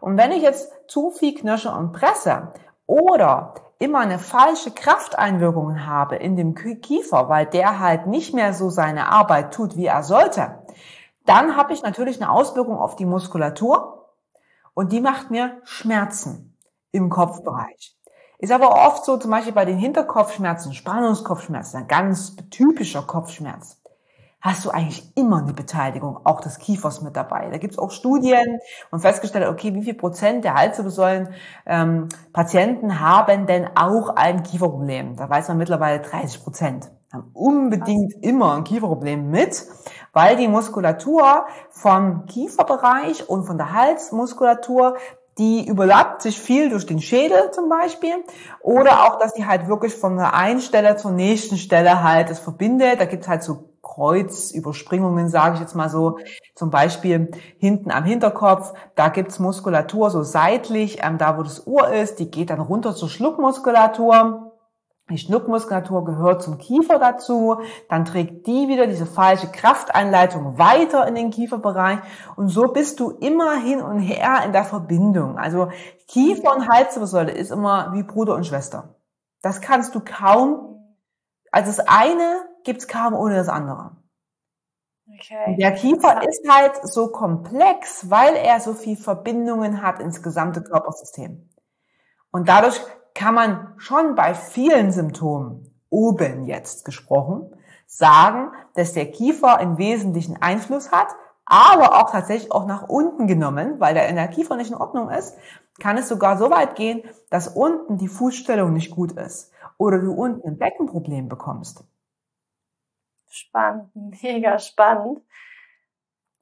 Und 0.00 0.16
wenn 0.16 0.32
ich 0.32 0.42
jetzt 0.42 0.72
zu 0.88 1.10
viel 1.10 1.34
knirsche 1.34 1.70
und 1.70 1.92
presse 1.92 2.52
oder 2.86 3.54
immer 3.78 4.00
eine 4.00 4.18
falsche 4.18 4.70
Krafteinwirkung 4.70 5.84
habe 5.84 6.16
in 6.16 6.36
dem 6.36 6.54
Kiefer, 6.54 7.28
weil 7.28 7.46
der 7.46 7.80
halt 7.80 8.06
nicht 8.06 8.32
mehr 8.32 8.54
so 8.54 8.70
seine 8.70 9.08
Arbeit 9.08 9.52
tut, 9.52 9.76
wie 9.76 9.86
er 9.86 10.02
sollte, 10.02 10.62
dann 11.24 11.56
habe 11.56 11.72
ich 11.72 11.82
natürlich 11.82 12.22
eine 12.22 12.30
Auswirkung 12.30 12.78
auf 12.78 12.96
die 12.96 13.04
Muskulatur 13.04 14.12
und 14.74 14.92
die 14.92 15.00
macht 15.00 15.30
mir 15.30 15.60
Schmerzen 15.64 16.56
im 16.92 17.10
Kopfbereich. 17.10 17.95
Ist 18.38 18.52
aber 18.52 18.86
oft 18.86 19.04
so, 19.04 19.16
zum 19.16 19.30
Beispiel 19.30 19.52
bei 19.52 19.64
den 19.64 19.78
Hinterkopfschmerzen, 19.78 20.74
Spannungskopfschmerzen, 20.74 21.80
ein 21.80 21.88
ganz 21.88 22.36
typischer 22.50 23.02
Kopfschmerz 23.02 23.78
hast 24.46 24.64
du 24.64 24.70
eigentlich 24.70 25.10
immer 25.16 25.38
eine 25.38 25.52
Beteiligung 25.52 26.20
auch 26.24 26.40
des 26.40 26.58
Kiefers 26.58 27.02
mit 27.02 27.16
dabei. 27.16 27.48
Da 27.50 27.58
gibt 27.58 27.72
es 27.72 27.78
auch 27.78 27.90
Studien 27.90 28.60
und 28.92 29.00
festgestellt, 29.00 29.48
okay, 29.48 29.74
wie 29.74 29.82
viel 29.82 29.94
Prozent 29.94 30.44
der 30.44 30.54
Halswirbelsäulen 30.54 31.30
ähm, 31.66 32.08
Patienten 32.32 33.00
haben 33.00 33.46
denn 33.46 33.68
auch 33.74 34.10
ein 34.10 34.44
Kieferproblem? 34.44 35.16
Da 35.16 35.28
weiß 35.28 35.48
man 35.48 35.58
mittlerweile 35.58 36.00
30 36.00 36.44
Prozent 36.44 36.90
haben 37.12 37.30
unbedingt 37.34 38.14
immer 38.22 38.54
ein 38.54 38.64
Kieferproblem 38.64 39.30
mit, 39.30 39.64
weil 40.12 40.36
die 40.36 40.48
Muskulatur 40.48 41.46
vom 41.70 42.26
Kieferbereich 42.26 43.28
und 43.28 43.44
von 43.44 43.58
der 43.58 43.72
Halsmuskulatur 43.72 44.96
die 45.38 45.66
überlappt 45.68 46.22
sich 46.22 46.40
viel 46.40 46.70
durch 46.70 46.86
den 46.86 47.00
Schädel 47.00 47.50
zum 47.52 47.68
Beispiel 47.68 48.24
oder 48.60 49.04
auch, 49.04 49.18
dass 49.18 49.34
die 49.34 49.46
halt 49.46 49.68
wirklich 49.68 49.94
von 49.94 50.16
der 50.16 50.34
einen 50.34 50.60
Stelle 50.60 50.96
zur 50.96 51.10
nächsten 51.10 51.58
Stelle 51.58 52.02
halt 52.02 52.30
es 52.30 52.38
verbindet. 52.38 53.00
Da 53.00 53.04
gibt's 53.04 53.28
halt 53.28 53.42
so 53.42 53.68
Kreuzüberspringungen, 53.82 55.28
sage 55.28 55.54
ich 55.54 55.60
jetzt 55.60 55.74
mal 55.74 55.88
so, 55.88 56.18
zum 56.54 56.70
Beispiel 56.70 57.30
hinten 57.58 57.90
am 57.90 58.04
Hinterkopf, 58.04 58.72
da 58.94 59.08
gibt's 59.08 59.38
Muskulatur 59.38 60.10
so 60.10 60.22
seitlich, 60.22 60.98
ähm, 61.02 61.18
da 61.18 61.38
wo 61.38 61.42
das 61.42 61.66
Ohr 61.66 61.88
ist, 61.92 62.18
die 62.18 62.30
geht 62.30 62.50
dann 62.50 62.60
runter 62.60 62.94
zur 62.94 63.08
Schluckmuskulatur. 63.08 64.45
Die 65.08 65.18
Schluckmuskulatur 65.18 66.04
gehört 66.04 66.42
zum 66.42 66.58
Kiefer 66.58 66.98
dazu, 66.98 67.60
dann 67.88 68.04
trägt 68.04 68.46
die 68.48 68.66
wieder 68.66 68.88
diese 68.88 69.06
falsche 69.06 69.46
Krafteinleitung 69.46 70.58
weiter 70.58 71.06
in 71.06 71.14
den 71.14 71.30
Kieferbereich 71.30 72.00
und 72.34 72.48
so 72.48 72.68
bist 72.72 72.98
du 72.98 73.10
immer 73.10 73.56
hin 73.56 73.80
und 73.80 74.00
her 74.00 74.42
in 74.44 74.52
der 74.52 74.64
Verbindung. 74.64 75.38
Also 75.38 75.70
Kiefer 76.08 76.56
und 76.56 76.68
Halswirbelsäule 76.68 77.30
ist 77.30 77.52
immer 77.52 77.92
wie 77.92 78.02
Bruder 78.02 78.34
und 78.34 78.46
Schwester. 78.46 78.96
Das 79.42 79.60
kannst 79.60 79.94
du 79.94 80.00
kaum, 80.00 80.96
also 81.52 81.68
das 81.68 81.86
eine 81.86 82.40
gibt's 82.64 82.88
kaum 82.88 83.14
ohne 83.14 83.36
das 83.36 83.48
andere. 83.48 83.92
Okay. 85.08 85.56
Der 85.56 85.72
Kiefer 85.72 86.28
ist 86.28 86.42
halt 86.50 86.80
so 86.82 87.12
komplex, 87.12 88.10
weil 88.10 88.34
er 88.34 88.58
so 88.58 88.74
viel 88.74 88.96
Verbindungen 88.96 89.82
hat 89.82 90.00
ins 90.00 90.20
gesamte 90.20 90.64
Körpersystem. 90.64 91.48
Und 92.32 92.48
dadurch 92.48 92.80
kann 93.16 93.34
man 93.34 93.72
schon 93.78 94.14
bei 94.14 94.34
vielen 94.34 94.92
Symptomen, 94.92 95.74
oben 95.88 96.44
jetzt 96.44 96.84
gesprochen, 96.84 97.50
sagen, 97.86 98.52
dass 98.74 98.92
der 98.92 99.10
Kiefer 99.10 99.58
im 99.60 99.78
Wesentlichen 99.78 100.40
Einfluss 100.42 100.92
hat, 100.92 101.08
aber 101.46 101.96
auch 101.96 102.10
tatsächlich 102.10 102.52
auch 102.52 102.66
nach 102.66 102.88
unten 102.88 103.26
genommen, 103.26 103.80
weil 103.80 103.94
der 103.94 104.08
in 104.08 104.16
der 104.16 104.28
Kiefer 104.28 104.56
nicht 104.56 104.70
in 104.70 104.76
Ordnung 104.76 105.08
ist, 105.08 105.34
kann 105.80 105.96
es 105.96 106.08
sogar 106.08 106.36
so 106.36 106.50
weit 106.50 106.74
gehen, 106.74 107.08
dass 107.30 107.48
unten 107.48 107.96
die 107.96 108.08
Fußstellung 108.08 108.72
nicht 108.72 108.90
gut 108.90 109.12
ist 109.12 109.50
oder 109.78 109.98
du 109.98 110.12
unten 110.12 110.46
ein 110.46 110.58
Beckenproblem 110.58 111.28
bekommst. 111.28 111.84
Spannend, 113.28 113.90
mega 113.94 114.58
spannend. 114.58 115.22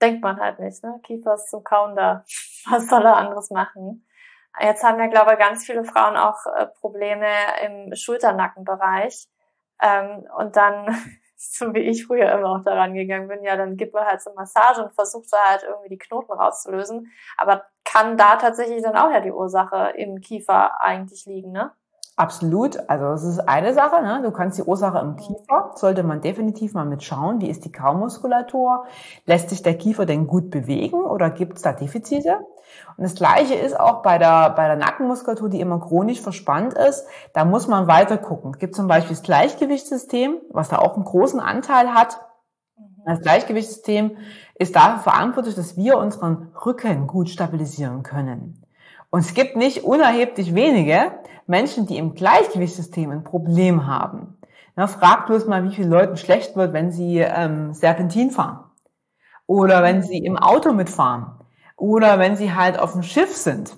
Denkt 0.02 0.23
man 0.23 0.40
halt 0.40 0.59
nicht, 0.59 0.83
ne? 0.83 0.99
Kiefer 1.04 1.35
ist 1.35 1.50
zum 1.50 1.62
Kauen 1.62 1.95
da. 1.95 2.25
Was 2.69 2.88
soll 2.88 3.04
er 3.04 3.16
anderes 3.16 3.50
machen? 3.50 4.04
Jetzt 4.61 4.84
haben 4.84 4.99
ja, 4.99 5.06
glaube 5.08 5.32
ich, 5.32 5.38
ganz 5.38 5.64
viele 5.64 5.84
Frauen 5.84 6.16
auch 6.16 6.46
äh, 6.46 6.66
Probleme 6.66 7.26
im 7.64 7.94
Schulternackenbereich. 7.94 9.26
Ähm, 9.82 10.26
und 10.37 10.56
dann, 10.56 10.96
so 11.37 11.75
wie 11.75 11.80
ich 11.80 12.06
früher 12.06 12.30
immer 12.32 12.50
auch 12.50 12.62
daran 12.62 12.94
gegangen 12.94 13.28
bin, 13.28 13.42
ja, 13.42 13.56
dann 13.56 13.76
gibt 13.76 13.94
man 13.94 14.06
halt 14.06 14.23
so 14.23 14.32
Massage 14.34 14.82
und 14.82 14.94
versucht 14.94 15.28
so 15.28 15.37
halt 15.37 15.64
irgendwie 15.64 15.90
die 15.90 15.99
Knoten 15.99 16.32
rauszulösen. 16.32 17.12
Aber 17.37 17.64
kann 17.84 18.16
da 18.16 18.37
tatsächlich 18.37 18.82
dann 18.82 18.96
auch 18.96 19.11
ja 19.11 19.20
die 19.20 19.32
Ursache 19.32 19.92
im 19.96 20.20
Kiefer 20.20 20.80
eigentlich 20.80 21.26
liegen, 21.26 21.52
ne? 21.52 21.73
Absolut. 22.16 22.78
Also 22.88 23.06
es 23.06 23.25
ist 23.25 23.49
eine 23.49 23.75
Sache. 23.75 24.00
Ne? 24.00 24.20
Du 24.23 24.30
kannst 24.30 24.58
die 24.58 24.62
Ursache 24.62 24.99
im 24.99 25.16
Kiefer, 25.16 25.73
sollte 25.75 26.04
man 26.04 26.20
definitiv 26.20 26.73
mal 26.73 26.84
mit 26.84 27.02
schauen, 27.02 27.40
wie 27.40 27.50
ist 27.50 27.64
die 27.64 27.73
Kaumuskulatur, 27.73 28.84
lässt 29.26 29.50
sich 29.50 29.62
der 29.62 29.76
Kiefer 29.76 30.06
denn 30.06 30.28
gut 30.28 30.50
bewegen 30.50 31.02
oder 31.02 31.30
gibt 31.30 31.56
es 31.56 31.62
da 31.62 31.73
Defizite? 31.73 32.38
Und 32.97 33.04
das 33.04 33.14
Gleiche 33.14 33.54
ist 33.54 33.78
auch 33.78 34.02
bei 34.02 34.19
der, 34.19 34.50
bei 34.50 34.66
der 34.66 34.76
Nackenmuskulatur, 34.76 35.49
die 35.49 35.61
immer 35.61 35.81
chronisch 35.81 36.21
verspannt 36.21 36.75
ist. 36.75 37.06
Da 37.32 37.45
muss 37.45 37.67
man 37.67 37.87
weiter 37.87 38.19
gucken. 38.19 38.52
Es 38.52 38.58
gibt 38.58 38.75
zum 38.75 38.87
Beispiel 38.87 39.17
das 39.17 39.23
Gleichgewichtssystem, 39.25 40.39
was 40.50 40.69
da 40.69 40.78
auch 40.78 40.95
einen 40.95 41.04
großen 41.04 41.41
Anteil 41.41 41.95
hat. 41.95 42.21
Das 43.04 43.21
Gleichgewichtssystem 43.21 44.17
ist 44.54 44.76
dafür 44.76 45.00
verantwortlich, 45.00 45.54
dass 45.54 45.76
wir 45.76 45.99
unseren 45.99 46.52
Rücken 46.65 47.06
gut 47.06 47.28
stabilisieren 47.28 48.02
können. 48.02 48.65
Und 49.10 49.21
es 49.21 49.34
gibt 49.34 49.56
nicht 49.56 49.84
unerheblich 49.84 50.54
wenige 50.54 51.13
Menschen, 51.47 51.87
die 51.87 51.99
im 51.99 52.15
Gleichgewichtssystem 52.15 53.10
ein 53.10 53.25
Problem 53.25 53.87
haben. 53.87 54.39
Na, 54.76 54.87
frag 54.87 55.26
bloß 55.26 55.47
mal, 55.47 55.63
wie 55.65 55.75
vielen 55.75 55.91
Leuten 55.91 56.17
schlecht 56.17 56.56
wird, 56.56 56.73
wenn 56.73 56.91
sie 56.91 57.19
ähm, 57.19 57.75
Serpentin 57.75 58.30
fahren. 58.30 58.65
Oder 59.47 59.82
wenn 59.82 60.02
sie 60.02 60.19
im 60.19 60.37
Auto 60.37 60.73
mitfahren. 60.73 61.26
Oder 61.76 62.19
wenn 62.19 62.37
sie 62.37 62.54
halt 62.54 62.78
auf 62.78 62.93
dem 62.93 63.02
Schiff 63.02 63.37
sind. 63.37 63.76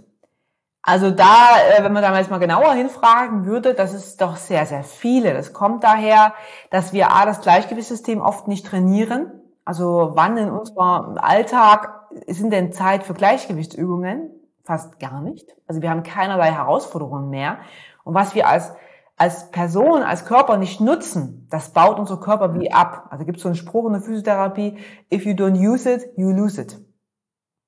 Also 0.82 1.11
da, 1.11 1.56
äh, 1.76 1.82
wenn 1.82 1.92
man 1.92 2.02
da 2.02 2.16
jetzt 2.16 2.30
mal 2.30 2.38
genauer 2.38 2.74
hinfragen 2.74 3.44
würde, 3.44 3.74
das 3.74 3.92
ist 3.92 4.20
doch 4.20 4.37
sehr, 4.37 4.66
sehr 4.66 4.85
viele. 4.85 5.35
Das 5.35 5.52
kommt 5.52 5.82
daher, 5.82 6.35
dass 6.70 6.92
wir 6.92 7.12
A, 7.12 7.26
das 7.26 7.40
Gleichgewichtssystem 7.40 8.20
oft 8.20 8.46
nicht 8.46 8.66
trainieren. 8.66 9.32
Also 9.64 10.12
wann 10.14 10.37
in 10.37 10.50
unserem 10.50 11.18
Alltag 11.18 12.06
sind 12.28 12.52
denn 12.52 12.72
Zeit 12.72 13.02
für 13.02 13.14
Gleichgewichtsübungen? 13.14 14.30
fast 14.66 14.98
gar 14.98 15.22
nicht. 15.22 15.56
Also 15.66 15.80
wir 15.80 15.90
haben 15.90 16.02
keinerlei 16.02 16.50
Herausforderungen 16.50 17.30
mehr. 17.30 17.59
Und 18.04 18.14
was 18.14 18.35
wir 18.35 18.48
als, 18.48 18.72
als 19.16 19.50
Person, 19.50 20.02
als 20.02 20.26
Körper 20.26 20.56
nicht 20.56 20.80
nutzen, 20.80 21.46
das 21.50 21.70
baut 21.70 21.98
unser 21.98 22.18
Körper 22.18 22.59
wie 22.59 22.72
ab. 22.72 23.06
Also 23.11 23.24
gibt 23.24 23.38
es 23.38 23.42
so 23.42 23.48
einen 23.48 23.56
Spruch 23.56 23.87
in 23.87 23.92
der 23.92 24.02
Physiotherapie, 24.02 24.78
if 25.12 25.24
you 25.24 25.32
don't 25.32 25.56
use 25.56 25.90
it, 25.90 26.06
you 26.16 26.30
lose 26.30 26.61
it. 26.61 26.78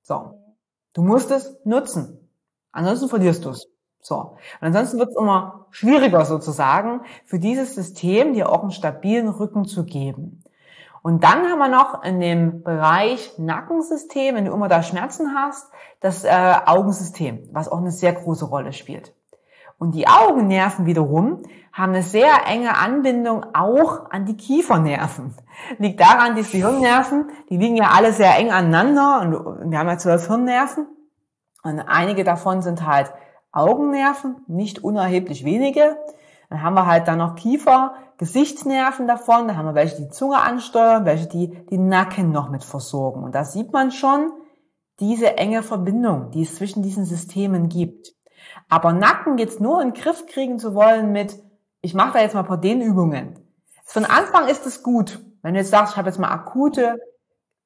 So. 0.09 0.39
Du 0.93 1.03
musst 1.03 1.29
es 1.29 1.55
nutzen. 1.65 2.27
Ansonsten 2.71 3.09
verlierst 3.09 3.45
du 3.45 3.51
es. 3.51 3.67
So. 4.01 4.15
Und 4.15 4.37
ansonsten 4.59 4.97
wird 4.97 5.09
es 5.09 5.15
immer 5.15 5.67
schwieriger 5.69 6.25
sozusagen, 6.25 7.01
für 7.25 7.37
dieses 7.37 7.75
System 7.75 8.33
dir 8.33 8.49
auch 8.49 8.63
einen 8.63 8.71
stabilen 8.71 9.29
Rücken 9.29 9.65
zu 9.65 9.85
geben. 9.85 10.43
Und 11.03 11.23
dann 11.23 11.47
haben 11.47 11.59
wir 11.59 11.69
noch 11.69 12.03
in 12.03 12.19
dem 12.19 12.63
Bereich 12.63 13.37
Nackensystem, 13.37 14.33
wenn 14.33 14.45
du 14.45 14.51
immer 14.51 14.67
da 14.67 14.81
Schmerzen 14.81 15.35
hast, 15.35 15.71
das 15.99 16.23
äh, 16.23 16.55
Augensystem, 16.65 17.47
was 17.51 17.69
auch 17.69 17.77
eine 17.77 17.91
sehr 17.91 18.13
große 18.13 18.45
Rolle 18.45 18.73
spielt. 18.73 19.13
Und 19.79 19.95
die 19.95 20.07
Augennerven 20.07 20.85
wiederum 20.85 21.41
haben 21.71 21.93
eine 21.93 22.03
sehr 22.03 22.45
enge 22.47 22.77
Anbindung 22.77 23.45
auch 23.53 24.11
an 24.11 24.25
die 24.25 24.35
Kiefernerven. 24.35 25.33
Liegt 25.77 26.01
daran, 26.01 26.35
die 26.35 26.43
Hirnnerven, 26.43 27.31
die 27.49 27.57
liegen 27.57 27.77
ja 27.77 27.91
alle 27.95 28.11
sehr 28.11 28.37
eng 28.37 28.51
aneinander 28.51 29.21
und 29.21 29.71
wir 29.71 29.79
haben 29.79 29.87
ja 29.87 29.97
zwölf 29.97 30.27
Hirnnerven 30.27 30.87
und 31.63 31.79
einige 31.79 32.25
davon 32.25 32.61
sind 32.61 32.85
halt 32.85 33.11
Augennerven, 33.51 34.43
nicht 34.47 34.83
unerheblich 34.83 35.45
wenige. 35.45 35.97
Dann 36.49 36.61
haben 36.61 36.73
wir 36.75 36.85
halt 36.85 37.07
dann 37.07 37.19
noch 37.19 37.35
Kiefer, 37.35 37.93
Gesichtsnerven 38.17 39.07
davon, 39.07 39.47
da 39.47 39.55
haben 39.55 39.65
wir 39.65 39.75
welche, 39.75 39.95
die 39.95 40.09
Zunge 40.09 40.39
ansteuern, 40.39 41.05
welche, 41.05 41.27
die 41.27 41.65
die 41.69 41.77
Nacken 41.77 42.31
noch 42.31 42.49
mit 42.49 42.65
versorgen. 42.65 43.23
Und 43.23 43.33
da 43.33 43.45
sieht 43.45 43.71
man 43.71 43.91
schon 43.91 44.31
diese 44.99 45.37
enge 45.37 45.63
Verbindung, 45.63 46.31
die 46.31 46.41
es 46.41 46.55
zwischen 46.55 46.83
diesen 46.83 47.05
Systemen 47.05 47.69
gibt. 47.69 48.13
Aber 48.69 48.93
Nacken 48.93 49.37
jetzt 49.37 49.59
nur 49.59 49.81
in 49.81 49.91
den 49.91 50.01
Griff 50.01 50.27
kriegen 50.27 50.59
zu 50.59 50.75
wollen 50.75 51.11
mit, 51.11 51.35
ich 51.81 51.93
mache 51.93 52.13
da 52.13 52.19
jetzt 52.19 52.35
mal 52.35 52.41
ein 52.41 52.47
paar 52.47 52.57
Dehnübungen. 52.57 53.39
Von 53.83 54.05
Anfang 54.05 54.47
ist 54.47 54.65
es 54.67 54.83
gut. 54.83 55.19
Wenn 55.41 55.55
du 55.55 55.59
jetzt 55.59 55.71
sagst, 55.71 55.93
ich 55.93 55.97
habe 55.97 56.09
jetzt 56.09 56.19
mal 56.19 56.29
akute, 56.29 56.99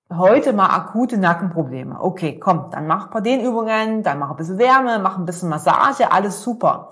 heute 0.09 0.53
mal 0.53 0.67
akute 0.67 1.17
Nackenprobleme. 1.17 1.99
Okay, 1.99 2.39
komm, 2.39 2.69
dann 2.71 2.87
mach 2.87 3.05
ein 3.05 3.09
paar 3.11 3.21
Dehnübungen, 3.21 4.03
dann 4.03 4.19
mach 4.19 4.29
ein 4.29 4.35
bisschen 4.37 4.57
Wärme, 4.57 4.99
mach 4.99 5.17
ein 5.17 5.25
bisschen 5.25 5.49
Massage, 5.49 6.11
alles 6.11 6.41
super. 6.41 6.91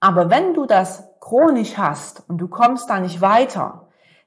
Aber 0.00 0.30
wenn 0.30 0.54
du 0.54 0.66
das 0.66 1.04
chronisch 1.20 1.78
hast 1.78 2.28
und 2.28 2.38
du 2.38 2.48
kommst 2.48 2.90
da 2.90 2.98
nicht 2.98 3.20
weiter, 3.20 3.83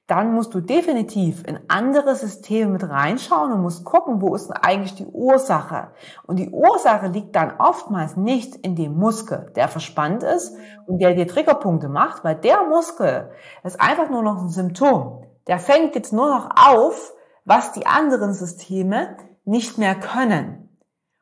dann 0.08 0.34
musst 0.34 0.54
du 0.54 0.62
definitiv 0.62 1.46
in 1.46 1.60
andere 1.68 2.16
Systeme 2.16 2.72
mit 2.72 2.90
reinschauen 2.90 3.52
und 3.52 3.62
musst 3.62 3.84
gucken, 3.84 4.22
wo 4.22 4.34
ist 4.36 4.48
denn 4.48 4.56
eigentlich 4.56 4.96
die 4.96 5.06
Ursache. 5.06 5.90
Und 6.26 6.38
die 6.40 6.50
Ursache 6.50 7.08
liegt 7.08 7.36
dann 7.36 7.58
oftmals 7.60 8.16
nicht 8.16 8.56
in 8.56 8.78
dem 8.78 8.98
Muskel, 8.98 9.52
der 9.58 9.68
verspannt 9.68 10.24
ist 10.24 10.56
und 10.86 11.00
der 11.00 11.14
dir 11.14 11.28
Triggerpunkte 11.28 11.90
macht, 11.90 12.24
weil 12.24 12.36
der 12.36 12.64
Muskel 12.64 13.32
ist 13.64 13.82
einfach 13.82 14.10
nur 14.10 14.24
noch 14.24 14.42
ein 14.42 14.50
Symptom. 14.50 15.26
Der 15.48 15.60
fängt 15.60 15.96
jetzt 15.96 16.14
nur 16.14 16.30
noch 16.30 16.50
auf, 16.56 17.14
was 17.44 17.74
die 17.74 17.86
anderen 17.86 18.34
Systeme 18.34 19.18
nicht 19.44 19.78
mehr 19.78 19.96
können 19.96 20.67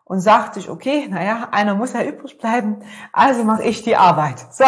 und 0.05 0.19
sagt 0.19 0.53
sich, 0.53 0.69
okay, 0.69 1.07
naja, 1.09 1.47
einer 1.51 1.75
muss 1.75 1.93
ja 1.93 2.03
übrig 2.03 2.37
bleiben, 2.37 2.77
also 3.11 3.43
mache 3.43 3.63
ich 3.63 3.81
die 3.81 3.95
Arbeit. 3.95 4.45
So, 4.51 4.65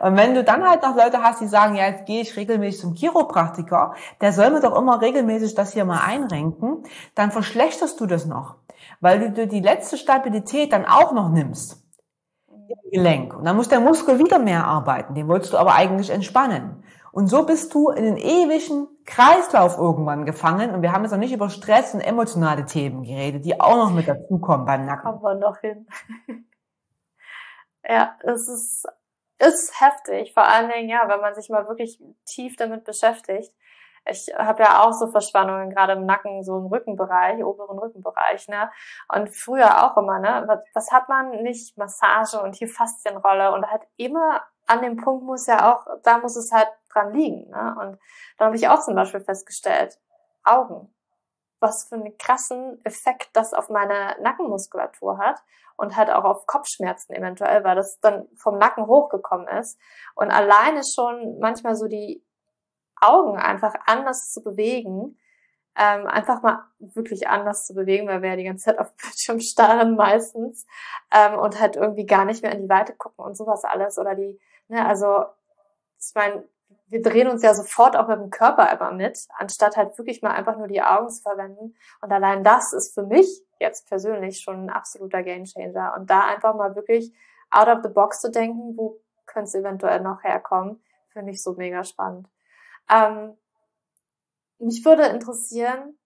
und 0.00 0.16
wenn 0.16 0.34
du 0.34 0.44
dann 0.44 0.66
halt 0.66 0.82
noch 0.82 0.96
Leute 0.96 1.20
hast, 1.22 1.40
die 1.40 1.48
sagen, 1.48 1.74
ja, 1.74 1.86
jetzt 1.88 2.06
gehe 2.06 2.22
ich 2.22 2.36
regelmäßig 2.36 2.80
zum 2.80 2.94
Chiropraktiker, 2.94 3.94
der 4.20 4.32
soll 4.32 4.50
mir 4.50 4.60
doch 4.60 4.76
immer 4.76 5.00
regelmäßig 5.00 5.54
das 5.54 5.72
hier 5.72 5.84
mal 5.84 6.00
einrenken, 6.06 6.84
dann 7.14 7.32
verschlechterst 7.32 8.00
du 8.00 8.06
das 8.06 8.24
noch. 8.24 8.56
weil 9.00 9.32
du 9.32 9.46
die 9.46 9.60
letzte 9.60 9.96
Stabilität 9.96 10.72
dann 10.72 10.84
auch 10.84 11.12
noch 11.12 11.30
nimmst. 11.30 11.84
Im 12.48 12.90
Gelenk. 12.92 13.34
Und 13.36 13.44
dann 13.44 13.56
muss 13.56 13.68
der 13.68 13.80
Muskel 13.80 14.18
wieder 14.18 14.38
mehr 14.38 14.66
arbeiten. 14.66 15.14
Den 15.14 15.28
wolltest 15.28 15.52
du 15.52 15.58
aber 15.58 15.74
eigentlich 15.74 16.10
entspannen. 16.10 16.82
Und 17.12 17.28
so 17.28 17.44
bist 17.44 17.74
du 17.74 17.90
in 17.90 18.04
den 18.04 18.16
ewigen 18.16 18.86
Kreislauf 19.08 19.78
irgendwann 19.78 20.24
gefangen. 20.24 20.74
Und 20.74 20.82
wir 20.82 20.92
haben 20.92 21.02
jetzt 21.02 21.12
noch 21.12 21.18
nicht 21.18 21.32
über 21.32 21.50
Stress 21.50 21.94
und 21.94 22.00
emotionale 22.00 22.64
Themen 22.64 23.02
geredet, 23.02 23.44
die 23.44 23.60
auch 23.60 23.76
noch 23.76 23.90
mit 23.90 24.06
dazukommen 24.06 24.66
beim 24.66 24.86
Nacken. 24.86 25.02
Kommen 25.02 25.22
wir 25.22 25.34
noch 25.34 25.58
hin. 25.58 25.88
ja, 27.84 28.16
es 28.22 28.48
ist, 28.48 28.86
ist 29.38 29.80
heftig. 29.80 30.34
Vor 30.34 30.46
allen 30.46 30.70
Dingen, 30.70 30.88
ja, 30.88 31.08
wenn 31.08 31.20
man 31.20 31.34
sich 31.34 31.48
mal 31.48 31.66
wirklich 31.68 32.00
tief 32.24 32.56
damit 32.56 32.84
beschäftigt 32.84 33.52
ich 34.10 34.32
habe 34.36 34.62
ja 34.62 34.82
auch 34.82 34.92
so 34.92 35.08
Verspannungen, 35.08 35.70
gerade 35.70 35.92
im 35.94 36.06
Nacken, 36.06 36.42
so 36.42 36.58
im 36.58 36.66
Rückenbereich, 36.66 37.44
oberen 37.44 37.78
Rückenbereich, 37.78 38.48
ne? 38.48 38.70
Und 39.14 39.34
früher 39.34 39.84
auch 39.84 39.96
immer, 39.96 40.18
ne? 40.18 40.44
Was, 40.46 40.60
was 40.74 40.90
hat 40.90 41.08
man 41.08 41.42
nicht? 41.42 41.76
Massage 41.76 42.40
und 42.40 42.56
hier 42.56 42.68
Faszienrolle 42.68 43.52
und 43.52 43.70
halt 43.70 43.82
immer 43.96 44.42
an 44.66 44.82
dem 44.82 44.96
Punkt 44.96 45.24
muss 45.24 45.46
ja 45.46 45.72
auch, 45.72 45.86
da 46.02 46.18
muss 46.18 46.36
es 46.36 46.52
halt 46.52 46.68
dran 46.92 47.12
liegen, 47.12 47.48
ne? 47.50 47.76
Und 47.80 47.98
da 48.38 48.46
habe 48.46 48.56
ich 48.56 48.68
auch 48.68 48.80
zum 48.80 48.94
Beispiel 48.94 49.20
festgestellt, 49.20 49.98
Augen. 50.44 50.94
Was 51.60 51.88
für 51.88 51.96
einen 51.96 52.16
krassen 52.18 52.80
Effekt 52.84 53.30
das 53.32 53.52
auf 53.52 53.68
meine 53.68 54.16
Nackenmuskulatur 54.20 55.18
hat 55.18 55.42
und 55.76 55.96
halt 55.96 56.10
auch 56.10 56.24
auf 56.24 56.46
Kopfschmerzen 56.46 57.14
eventuell, 57.14 57.64
weil 57.64 57.74
das 57.74 57.98
dann 58.00 58.28
vom 58.36 58.58
Nacken 58.58 58.86
hochgekommen 58.86 59.48
ist. 59.48 59.78
Und 60.14 60.30
alleine 60.30 60.82
schon 60.84 61.38
manchmal 61.40 61.74
so 61.74 61.86
die 61.86 62.24
Augen 63.00 63.38
einfach 63.38 63.74
anders 63.86 64.30
zu 64.30 64.42
bewegen, 64.42 65.18
ähm, 65.76 66.06
einfach 66.08 66.42
mal 66.42 66.64
wirklich 66.80 67.28
anders 67.28 67.64
zu 67.64 67.74
bewegen, 67.74 68.08
weil 68.08 68.22
wir 68.22 68.30
ja 68.30 68.36
die 68.36 68.44
ganze 68.44 68.66
Zeit 68.66 68.78
auf 68.78 68.92
Bildschirm 68.96 69.38
starren 69.40 69.94
meistens 69.94 70.66
ähm, 71.12 71.38
und 71.38 71.60
halt 71.60 71.76
irgendwie 71.76 72.06
gar 72.06 72.24
nicht 72.24 72.42
mehr 72.42 72.52
in 72.52 72.62
die 72.62 72.68
Weite 72.68 72.94
gucken 72.94 73.24
und 73.24 73.36
sowas 73.36 73.64
alles 73.64 73.98
oder 73.98 74.16
die, 74.16 74.40
ne, 74.66 74.84
also 74.84 75.24
ich 76.00 76.14
meine, 76.14 76.48
wir 76.88 77.02
drehen 77.02 77.28
uns 77.28 77.42
ja 77.42 77.54
sofort 77.54 77.96
auch 77.96 78.08
mit 78.08 78.18
dem 78.18 78.30
Körper 78.30 78.70
immer 78.72 78.92
mit, 78.92 79.26
anstatt 79.36 79.76
halt 79.76 79.96
wirklich 79.98 80.22
mal 80.22 80.30
einfach 80.30 80.56
nur 80.56 80.68
die 80.68 80.82
Augen 80.82 81.10
zu 81.10 81.22
verwenden. 81.22 81.76
Und 82.00 82.12
allein 82.12 82.44
das 82.44 82.72
ist 82.72 82.94
für 82.94 83.02
mich 83.02 83.28
jetzt 83.60 83.88
persönlich 83.88 84.40
schon 84.40 84.66
ein 84.66 84.70
absoluter 84.70 85.22
Gamechanger. 85.22 85.94
Und 85.96 86.08
da 86.08 86.20
einfach 86.26 86.54
mal 86.54 86.74
wirklich 86.76 87.12
out 87.50 87.68
of 87.68 87.82
the 87.82 87.90
box 87.90 88.20
zu 88.20 88.30
denken, 88.30 88.76
wo 88.76 89.00
könnte 89.26 89.48
es 89.48 89.54
eventuell 89.54 90.00
noch 90.00 90.22
herkommen, 90.22 90.82
finde 91.10 91.32
ich 91.32 91.42
so 91.42 91.52
mega 91.54 91.84
spannend. 91.84 92.28
Ähm, 92.90 93.36
mich 94.58 94.84
würde 94.84 95.06
interessieren, 95.06 95.98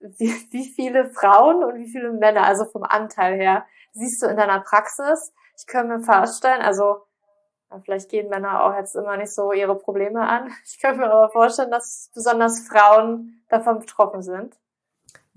wie, 0.00 0.32
wie 0.50 0.68
viele 0.68 1.08
Frauen 1.10 1.64
und 1.64 1.76
wie 1.76 1.88
viele 1.88 2.12
Männer, 2.12 2.44
also 2.44 2.64
vom 2.66 2.82
Anteil 2.82 3.36
her, 3.36 3.66
siehst 3.92 4.22
du 4.22 4.26
in 4.26 4.36
deiner 4.36 4.60
Praxis? 4.60 5.32
Ich 5.56 5.66
könnte 5.66 5.96
mir 5.96 6.02
vorstellen, 6.02 6.60
also 6.60 7.05
vielleicht 7.84 8.10
gehen 8.10 8.28
Männer 8.28 8.64
auch 8.64 8.74
jetzt 8.74 8.94
immer 8.96 9.16
nicht 9.16 9.34
so 9.34 9.52
ihre 9.52 9.76
Probleme 9.76 10.26
an. 10.26 10.50
Ich 10.64 10.80
könnte 10.80 11.00
mir 11.00 11.10
aber 11.10 11.30
vorstellen, 11.30 11.70
dass 11.70 12.10
besonders 12.14 12.66
Frauen 12.66 13.42
davon 13.48 13.78
betroffen 13.78 14.22
sind. 14.22 14.56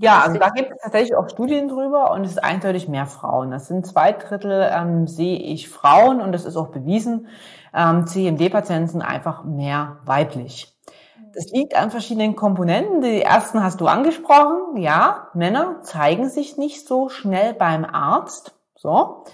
Ja, 0.02 0.22
also 0.22 0.40
da 0.40 0.50
gibt 0.50 0.72
es 0.72 0.78
tatsächlich 0.82 1.16
auch 1.16 1.28
Studien 1.28 1.68
drüber 1.68 2.12
und 2.12 2.24
es 2.24 2.32
ist 2.32 2.44
eindeutig 2.44 2.88
mehr 2.88 3.06
Frauen. 3.06 3.52
Das 3.52 3.68
sind 3.68 3.86
zwei 3.86 4.14
Drittel, 4.14 4.70
ähm, 4.72 5.08
sehe 5.08 5.38
ich 5.38 5.68
Frauen 5.68 6.22
und 6.22 6.32
das 6.32 6.46
ist 6.46 6.56
auch 6.56 6.70
bewiesen. 6.70 7.28
Ähm, 7.74 8.08
CMD-Patienten 8.08 8.88
sind 8.88 9.02
einfach 9.02 9.44
mehr 9.44 9.98
weiblich. 10.06 10.74
Das 11.34 11.52
liegt 11.52 11.76
an 11.76 11.92
verschiedenen 11.92 12.36
Komponenten. 12.36 13.02
Die 13.02 13.22
ersten 13.22 13.62
hast 13.62 13.82
du 13.82 13.88
angesprochen. 13.88 14.78
Ja, 14.78 15.28
Männer 15.34 15.82
zeigen 15.84 16.30
sich 16.30 16.58
nicht 16.58 16.88
so 16.88 17.10
schnell 17.10 17.54
beim 17.54 17.84
Arzt. 17.84 18.56
So. 18.76 19.26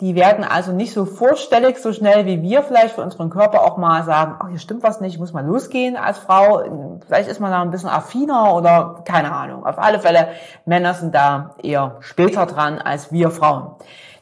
Die 0.00 0.14
werden 0.14 0.44
also 0.44 0.72
nicht 0.72 0.94
so 0.94 1.04
vorstellig, 1.04 1.78
so 1.78 1.92
schnell 1.92 2.24
wie 2.24 2.40
wir 2.40 2.62
vielleicht 2.62 2.94
für 2.94 3.02
unseren 3.02 3.28
Körper 3.28 3.62
auch 3.62 3.76
mal 3.76 4.02
sagen, 4.04 4.36
ach, 4.38 4.48
hier 4.48 4.58
stimmt 4.58 4.82
was 4.82 5.02
nicht, 5.02 5.14
ich 5.14 5.20
muss 5.20 5.34
mal 5.34 5.44
losgehen 5.44 5.96
als 5.96 6.18
Frau. 6.18 6.62
Vielleicht 7.06 7.28
ist 7.28 7.38
man 7.38 7.50
da 7.50 7.60
ein 7.60 7.70
bisschen 7.70 7.90
affiner 7.90 8.54
oder 8.54 9.02
keine 9.04 9.30
Ahnung. 9.30 9.66
Auf 9.66 9.78
alle 9.78 10.00
Fälle, 10.00 10.28
Männer 10.64 10.94
sind 10.94 11.14
da 11.14 11.54
eher 11.62 11.96
später 12.00 12.46
dran 12.46 12.78
als 12.78 13.12
wir 13.12 13.30
Frauen. 13.30 13.76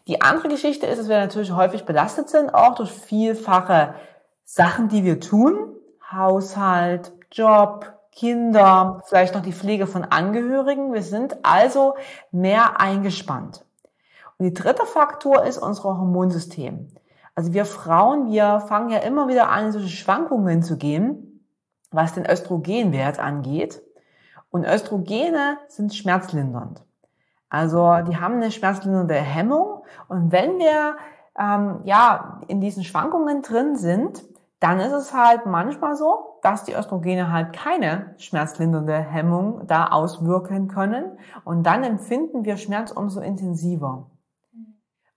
Die 0.08 0.20
andere 0.20 0.48
Geschichte 0.48 0.86
ist, 0.86 0.98
dass 0.98 1.08
wir 1.08 1.20
natürlich 1.20 1.52
häufig 1.52 1.84
belastet 1.84 2.28
sind, 2.28 2.54
auch 2.54 2.74
durch 2.74 2.90
vielfache 2.90 3.94
Sachen, 4.44 4.88
die 4.88 5.04
wir 5.04 5.20
tun. 5.20 5.76
Haushalt, 6.10 7.12
Job, 7.30 7.92
Kinder, 8.10 9.00
vielleicht 9.04 9.34
noch 9.34 9.42
die 9.42 9.52
Pflege 9.52 9.86
von 9.86 10.04
Angehörigen. 10.04 10.92
Wir 10.92 11.02
sind 11.02 11.36
also 11.44 11.94
mehr 12.32 12.80
eingespannt. 12.80 13.64
Und 14.38 14.46
die 14.46 14.54
dritte 14.54 14.86
Faktor 14.86 15.44
ist 15.44 15.58
unser 15.58 15.82
Hormonsystem. 15.82 16.88
Also 17.34 17.52
wir 17.52 17.64
Frauen, 17.64 18.30
wir 18.30 18.60
fangen 18.60 18.90
ja 18.90 18.98
immer 18.98 19.28
wieder 19.28 19.48
an, 19.48 19.66
in 19.66 19.72
solche 19.72 19.88
Schwankungen 19.88 20.62
zu 20.62 20.76
gehen, 20.76 21.44
was 21.90 22.14
den 22.14 22.26
Östrogenwert 22.26 23.18
angeht. 23.18 23.82
Und 24.50 24.64
Östrogene 24.64 25.58
sind 25.68 25.94
schmerzlindernd. 25.94 26.84
Also 27.50 27.98
die 28.08 28.16
haben 28.16 28.34
eine 28.34 28.50
schmerzlindernde 28.50 29.14
Hemmung. 29.14 29.84
Und 30.08 30.32
wenn 30.32 30.58
wir 30.58 30.96
ähm, 31.38 31.80
ja 31.84 32.40
in 32.48 32.60
diesen 32.60 32.84
Schwankungen 32.84 33.42
drin 33.42 33.76
sind, 33.76 34.24
dann 34.60 34.80
ist 34.80 34.92
es 34.92 35.14
halt 35.14 35.46
manchmal 35.46 35.96
so, 35.96 36.38
dass 36.42 36.64
die 36.64 36.74
Östrogene 36.74 37.32
halt 37.32 37.52
keine 37.52 38.14
schmerzlindernde 38.18 38.96
Hemmung 38.96 39.66
da 39.66 39.88
auswirken 39.88 40.68
können. 40.68 41.18
Und 41.44 41.64
dann 41.64 41.84
empfinden 41.84 42.44
wir 42.44 42.56
Schmerz 42.56 42.90
umso 42.90 43.20
intensiver. 43.20 44.10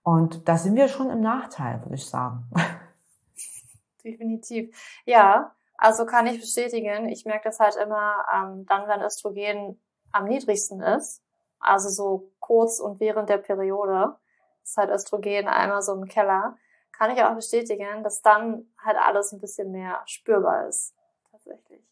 Und 0.02 0.48
da 0.48 0.56
sind 0.56 0.76
wir 0.76 0.88
schon 0.88 1.10
im 1.10 1.20
Nachteil, 1.20 1.80
würde 1.82 1.94
ich 1.94 2.06
sagen. 2.06 2.50
Definitiv. 4.04 4.76
Ja, 5.04 5.54
also 5.76 6.06
kann 6.06 6.26
ich 6.26 6.40
bestätigen. 6.40 7.08
Ich 7.08 7.24
merke 7.24 7.44
das 7.44 7.60
halt 7.60 7.76
immer 7.76 8.24
ähm, 8.32 8.66
dann, 8.66 8.88
wenn 8.88 9.00
Östrogen 9.00 9.80
am 10.10 10.24
niedrigsten 10.24 10.80
ist. 10.80 11.22
Also 11.60 11.88
so 11.88 12.32
kurz 12.40 12.80
und 12.80 12.98
während 12.98 13.28
der 13.28 13.38
Periode 13.38 14.16
ist 14.62 14.76
halt 14.76 14.90
Östrogen 14.90 15.48
einmal 15.48 15.82
so 15.82 15.94
im 15.94 16.06
Keller. 16.06 16.58
Kann 16.90 17.10
ich 17.10 17.22
auch 17.22 17.34
bestätigen, 17.34 18.02
dass 18.02 18.22
dann 18.22 18.72
halt 18.78 18.96
alles 18.96 19.32
ein 19.32 19.40
bisschen 19.40 19.70
mehr 19.70 20.02
spürbar 20.06 20.68
ist. 20.68 20.94
Tatsächlich. 21.30 21.82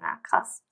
Ja, 0.00 0.18
krass. 0.22 0.62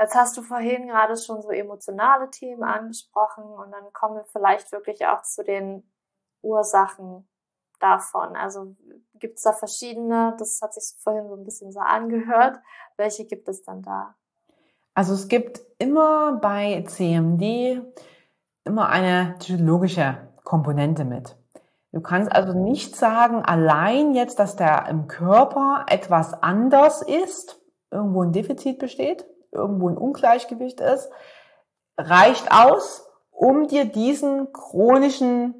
Jetzt 0.00 0.14
hast 0.14 0.36
du 0.36 0.42
vorhin 0.42 0.86
gerade 0.88 1.16
schon 1.16 1.42
so 1.42 1.50
emotionale 1.50 2.30
Themen 2.30 2.62
angesprochen 2.62 3.44
und 3.44 3.72
dann 3.72 3.92
kommen 3.92 4.16
wir 4.16 4.24
vielleicht 4.24 4.70
wirklich 4.70 5.06
auch 5.06 5.22
zu 5.22 5.42
den 5.42 5.90
Ursachen 6.42 7.28
davon. 7.80 8.36
Also 8.36 8.76
gibt 9.14 9.38
es 9.38 9.42
da 9.42 9.52
verschiedene, 9.52 10.36
das 10.38 10.60
hat 10.62 10.74
sich 10.74 10.96
vorhin 11.02 11.28
so 11.28 11.34
ein 11.34 11.44
bisschen 11.44 11.72
so 11.72 11.80
angehört. 11.80 12.58
Welche 12.96 13.24
gibt 13.24 13.48
es 13.48 13.62
dann 13.64 13.82
da? 13.82 14.14
Also 14.94 15.14
es 15.14 15.28
gibt 15.28 15.60
immer 15.78 16.38
bei 16.40 16.84
CMD 16.86 17.82
immer 18.64 18.88
eine 18.88 19.36
psychologische 19.38 20.28
Komponente 20.44 21.04
mit. 21.04 21.36
Du 21.92 22.00
kannst 22.00 22.30
also 22.30 22.52
nicht 22.52 22.96
sagen, 22.96 23.42
allein 23.42 24.14
jetzt, 24.14 24.38
dass 24.38 24.56
da 24.56 24.86
im 24.86 25.08
Körper 25.08 25.86
etwas 25.88 26.34
anders 26.34 27.02
ist, 27.02 27.60
irgendwo 27.90 28.22
ein 28.22 28.32
Defizit 28.32 28.78
besteht, 28.78 29.26
irgendwo 29.52 29.88
ein 29.88 29.96
Ungleichgewicht 29.96 30.80
ist, 30.80 31.10
reicht 31.96 32.50
aus, 32.52 33.08
um 33.30 33.68
dir 33.68 33.84
diesen 33.84 34.52
chronischen 34.52 35.54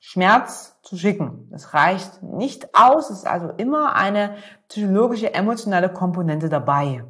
Schmerz 0.00 0.76
zu 0.82 0.96
schicken. 0.96 1.48
Das 1.50 1.72
reicht 1.72 2.22
nicht 2.22 2.74
aus, 2.74 3.10
es 3.10 3.18
ist 3.18 3.26
also 3.26 3.48
immer 3.56 3.94
eine 3.96 4.36
psychologische, 4.68 5.32
emotionale 5.32 5.88
Komponente 5.88 6.48
dabei. 6.48 7.04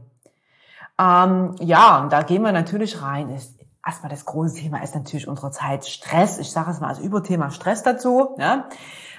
Ähm, 0.99 1.57
ja, 1.61 2.01
und 2.01 2.13
da 2.13 2.23
gehen 2.23 2.43
wir 2.43 2.53
natürlich 2.53 3.03
rein. 3.03 3.31
Ist, 3.31 3.59
erstmal 3.85 4.11
das 4.11 4.25
große 4.25 4.57
Thema 4.57 4.83
ist 4.83 4.95
natürlich 4.95 5.27
unsere 5.27 5.51
Zeit 5.51 5.85
Stress. 5.87 6.39
Ich 6.39 6.53
sage 6.53 6.71
es 6.71 6.81
mal 6.81 6.89
als 6.89 7.01
Überthema 7.01 7.51
Stress 7.51 7.83
dazu. 7.83 8.37
Ja? 8.39 8.69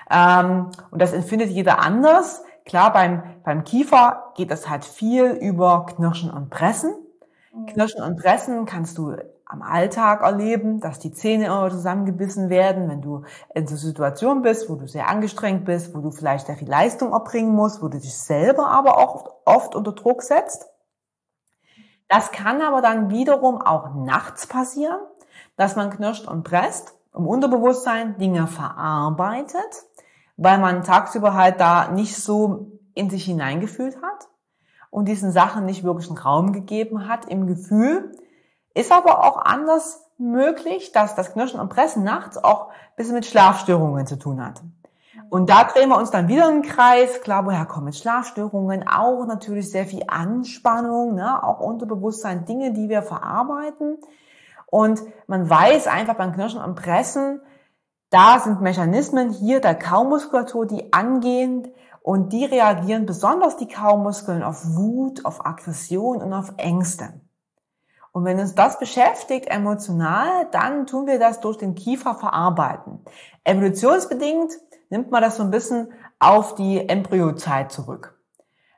Ähm, 0.09 0.71
und 0.91 1.01
das 1.01 1.13
empfindet 1.13 1.49
jeder 1.49 1.79
anders. 1.79 2.43
Klar, 2.65 2.93
beim, 2.93 3.23
beim 3.43 3.63
Kiefer 3.63 4.31
geht 4.35 4.51
es 4.51 4.69
halt 4.69 4.85
viel 4.85 5.25
über 5.25 5.85
Knirschen 5.85 6.31
und 6.31 6.49
Pressen. 6.49 6.95
Knirschen 7.67 8.03
und 8.03 8.17
Pressen 8.17 8.65
kannst 8.65 8.97
du 8.97 9.15
am 9.45 9.61
Alltag 9.61 10.21
erleben, 10.21 10.79
dass 10.79 10.99
die 10.99 11.11
Zähne 11.11 11.45
immer 11.45 11.69
zusammengebissen 11.69 12.49
werden, 12.49 12.89
wenn 12.89 13.01
du 13.01 13.23
in 13.53 13.67
so 13.67 13.75
Situationen 13.75 14.41
bist, 14.41 14.69
wo 14.69 14.75
du 14.75 14.87
sehr 14.87 15.07
angestrengt 15.07 15.65
bist, 15.65 15.95
wo 15.95 15.99
du 15.99 16.11
vielleicht 16.11 16.47
sehr 16.47 16.57
viel 16.57 16.69
Leistung 16.69 17.13
erbringen 17.13 17.53
musst, 17.53 17.81
wo 17.81 17.87
du 17.87 17.99
dich 17.99 18.17
selber 18.17 18.67
aber 18.67 18.97
auch 18.97 19.35
oft 19.45 19.75
unter 19.75 19.93
Druck 19.93 20.23
setzt. 20.23 20.67
Das 22.07 22.31
kann 22.31 22.61
aber 22.61 22.81
dann 22.81 23.09
wiederum 23.09 23.61
auch 23.61 23.93
nachts 23.93 24.47
passieren, 24.47 24.99
dass 25.55 25.75
man 25.75 25.89
knirscht 25.89 26.27
und 26.27 26.43
presst, 26.43 26.93
im 27.15 27.27
Unterbewusstsein 27.27 28.17
Dinge 28.17 28.47
verarbeitet, 28.47 29.85
weil 30.37 30.57
man 30.57 30.83
tagsüber 30.83 31.33
halt 31.33 31.61
da 31.61 31.89
nicht 31.89 32.15
so 32.17 32.71
in 32.93 33.09
sich 33.09 33.25
hineingefühlt 33.25 34.01
hat 34.01 34.27
und 34.95 35.09
diesen 35.09 35.33
Sachen 35.33 35.65
nicht 35.65 35.83
wirklich 35.83 36.07
einen 36.07 36.17
Raum 36.17 36.53
gegeben 36.53 37.09
hat 37.09 37.25
im 37.25 37.47
Gefühl, 37.47 38.13
ist 38.73 38.93
aber 38.93 39.25
auch 39.25 39.43
anders 39.43 40.07
möglich, 40.17 40.93
dass 40.93 41.15
das 41.15 41.33
Knirschen 41.33 41.59
und 41.59 41.67
Pressen 41.67 42.05
nachts 42.05 42.37
auch 42.41 42.69
ein 42.69 42.95
bisschen 42.95 43.15
mit 43.15 43.25
Schlafstörungen 43.25 44.07
zu 44.07 44.17
tun 44.17 44.41
hat. 44.41 44.61
Und 45.29 45.49
da 45.49 45.65
drehen 45.65 45.89
wir 45.89 45.97
uns 45.97 46.11
dann 46.11 46.29
wieder 46.29 46.49
im 46.49 46.61
Kreis. 46.61 47.19
Klar, 47.19 47.45
woher 47.45 47.65
kommen 47.65 47.91
Schlafstörungen? 47.91 48.87
Auch 48.87 49.25
natürlich 49.25 49.69
sehr 49.69 49.85
viel 49.85 50.03
Anspannung, 50.07 51.15
ne? 51.15 51.43
auch 51.43 51.59
Unterbewusstsein, 51.59 52.45
Dinge, 52.45 52.71
die 52.71 52.87
wir 52.87 53.01
verarbeiten. 53.01 53.97
Und 54.67 55.01
man 55.27 55.49
weiß 55.49 55.87
einfach 55.87 56.15
beim 56.15 56.31
Knirschen 56.31 56.61
und 56.61 56.75
Pressen, 56.75 57.41
da 58.11 58.39
sind 58.39 58.61
Mechanismen 58.61 59.31
hier 59.31 59.59
der 59.59 59.75
Kaumuskulatur, 59.75 60.65
die 60.65 60.93
angehen 60.93 61.67
und 62.05 62.33
die 62.33 62.45
reagieren 62.45 63.07
besonders 63.07 63.57
die 63.57 63.67
Kaumuskeln 63.67 64.43
auf 64.43 64.63
Wut, 64.75 65.25
auf 65.25 65.43
Aggression 65.43 66.21
und 66.21 66.33
auf 66.33 66.53
Ängste. 66.57 67.19
Und 68.11 68.25
wenn 68.25 68.39
uns 68.39 68.53
das 68.53 68.77
beschäftigt 68.77 69.47
emotional, 69.47 70.47
dann 70.51 70.85
tun 70.85 71.07
wir 71.07 71.17
das 71.17 71.39
durch 71.39 71.57
den 71.57 71.73
Kiefer 71.73 72.13
verarbeiten. 72.13 72.99
Evolutionsbedingt 73.43 74.53
nimmt 74.91 75.09
man 75.09 75.23
das 75.23 75.37
so 75.37 75.43
ein 75.43 75.49
bisschen 75.49 75.93
auf 76.19 76.53
die 76.53 76.87
Embryozeit 76.87 77.71
zurück. 77.71 78.21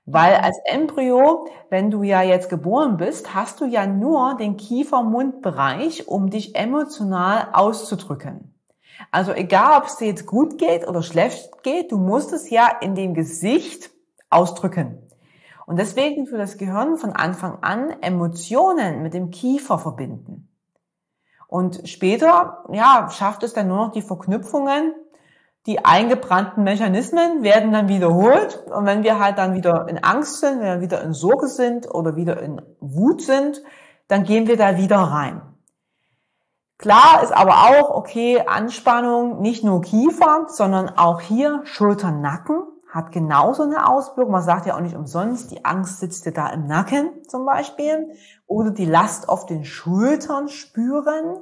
Weil 0.06 0.36
als 0.36 0.58
Embryo, 0.64 1.50
wenn 1.70 1.92
du 1.92 2.04
ja 2.04 2.22
jetzt 2.22 2.48
geboren 2.48 2.96
bist, 2.96 3.36
hast 3.36 3.60
du 3.60 3.66
ja 3.66 3.86
nur 3.86 4.38
den 4.38 4.56
Kiefer-Mund-Bereich, 4.56 6.08
um 6.08 6.30
dich 6.30 6.56
emotional 6.56 7.50
auszudrücken. 7.52 8.57
Also 9.12 9.32
egal, 9.34 9.82
ob 9.82 9.88
es 9.88 9.98
dir 9.98 10.08
jetzt 10.08 10.26
gut 10.26 10.58
geht 10.58 10.88
oder 10.88 11.04
schlecht 11.04 11.64
geht, 11.64 11.92
du 11.92 11.98
musst 11.98 12.34
es 12.34 12.50
ja 12.50 12.68
in 12.82 12.96
dem 12.96 13.14
Gesicht 13.14 13.92
ausdrücken. 14.30 15.08
Und 15.66 15.78
deswegen 15.78 16.28
für 16.28 16.38
das 16.38 16.58
Gehirn 16.58 16.98
von 16.98 17.12
Anfang 17.12 17.60
an 17.62 17.90
Emotionen 18.02 19.02
mit 19.04 19.14
dem 19.14 19.32
Kiefer 19.32 19.78
verbinden. 19.78 20.50
Und 21.48 21.88
später, 21.88 22.64
ja, 22.72 23.10
schafft 23.10 23.44
es 23.44 23.54
dann 23.54 23.68
nur 23.68 23.78
noch 23.78 23.92
die 23.92 24.02
Verknüpfungen. 24.02 24.94
Die 25.66 25.84
eingebrannten 25.84 26.64
Mechanismen 26.64 27.44
werden 27.44 27.74
dann 27.74 27.90
wiederholt. 27.90 28.66
Und 28.68 28.86
wenn 28.86 29.04
wir 29.04 29.20
halt 29.20 29.38
dann 29.38 29.56
wieder 29.56 29.88
in 29.90 30.04
Angst 30.04 30.40
sind, 30.40 30.62
wenn 30.62 30.80
wir 30.80 30.82
wieder 30.82 31.02
in 31.02 31.14
Sorge 31.14 31.48
sind 31.48 31.94
oder 31.94 32.16
wieder 32.16 32.42
in 32.42 32.62
Wut 32.80 33.22
sind, 33.22 33.62
dann 34.08 34.24
gehen 34.24 34.48
wir 34.48 34.56
da 34.56 34.78
wieder 34.78 34.98
rein. 34.98 35.42
Klar 36.78 37.24
ist 37.24 37.32
aber 37.32 37.54
auch, 37.70 37.90
okay, 37.90 38.44
Anspannung, 38.46 39.42
nicht 39.42 39.64
nur 39.64 39.82
Kiefer, 39.82 40.46
sondern 40.48 40.90
auch 40.90 41.22
hier 41.22 41.62
Schultern, 41.64 42.22
Nacken 42.22 42.62
hat 42.88 43.12
genauso 43.12 43.64
eine 43.64 43.88
Auswirkung. 43.88 44.32
Man 44.32 44.44
sagt 44.44 44.66
ja 44.66 44.76
auch 44.76 44.82
nicht 44.82 44.96
umsonst, 44.96 45.52
die 45.52 45.66
Angst 45.66 46.00
sitzt 46.00 46.26
dir 46.26 46.32
da 46.32 46.50
im 46.50 46.68
Nacken 46.68 47.10
zum 47.28 47.46
Beispiel. 47.46 48.12
Oder 48.46 48.72
die 48.72 48.86
Last 48.86 49.28
auf 49.28 49.46
den 49.46 49.66
Schultern 49.66 50.48
spüren. 50.50 51.38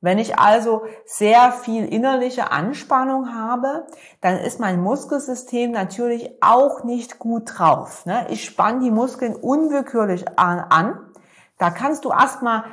Wenn 0.00 0.18
ich 0.18 0.38
also 0.38 0.82
sehr 1.06 1.52
viel 1.52 1.86
innerliche 1.86 2.52
Anspannung 2.52 3.34
habe, 3.34 3.86
dann 4.20 4.36
ist 4.36 4.60
mein 4.60 4.80
Muskelsystem 4.80 5.70
natürlich 5.70 6.30
auch 6.42 6.84
nicht 6.84 7.18
gut 7.18 7.52
drauf. 7.56 8.04
Ne? 8.04 8.26
Ich 8.28 8.44
spanne 8.44 8.80
die 8.80 8.90
Muskeln 8.90 9.34
unwillkürlich 9.34 10.38
an. 10.38 11.00
Da 11.58 11.70
kannst 11.70 12.04
du 12.04 12.10
erstmal 12.10 12.64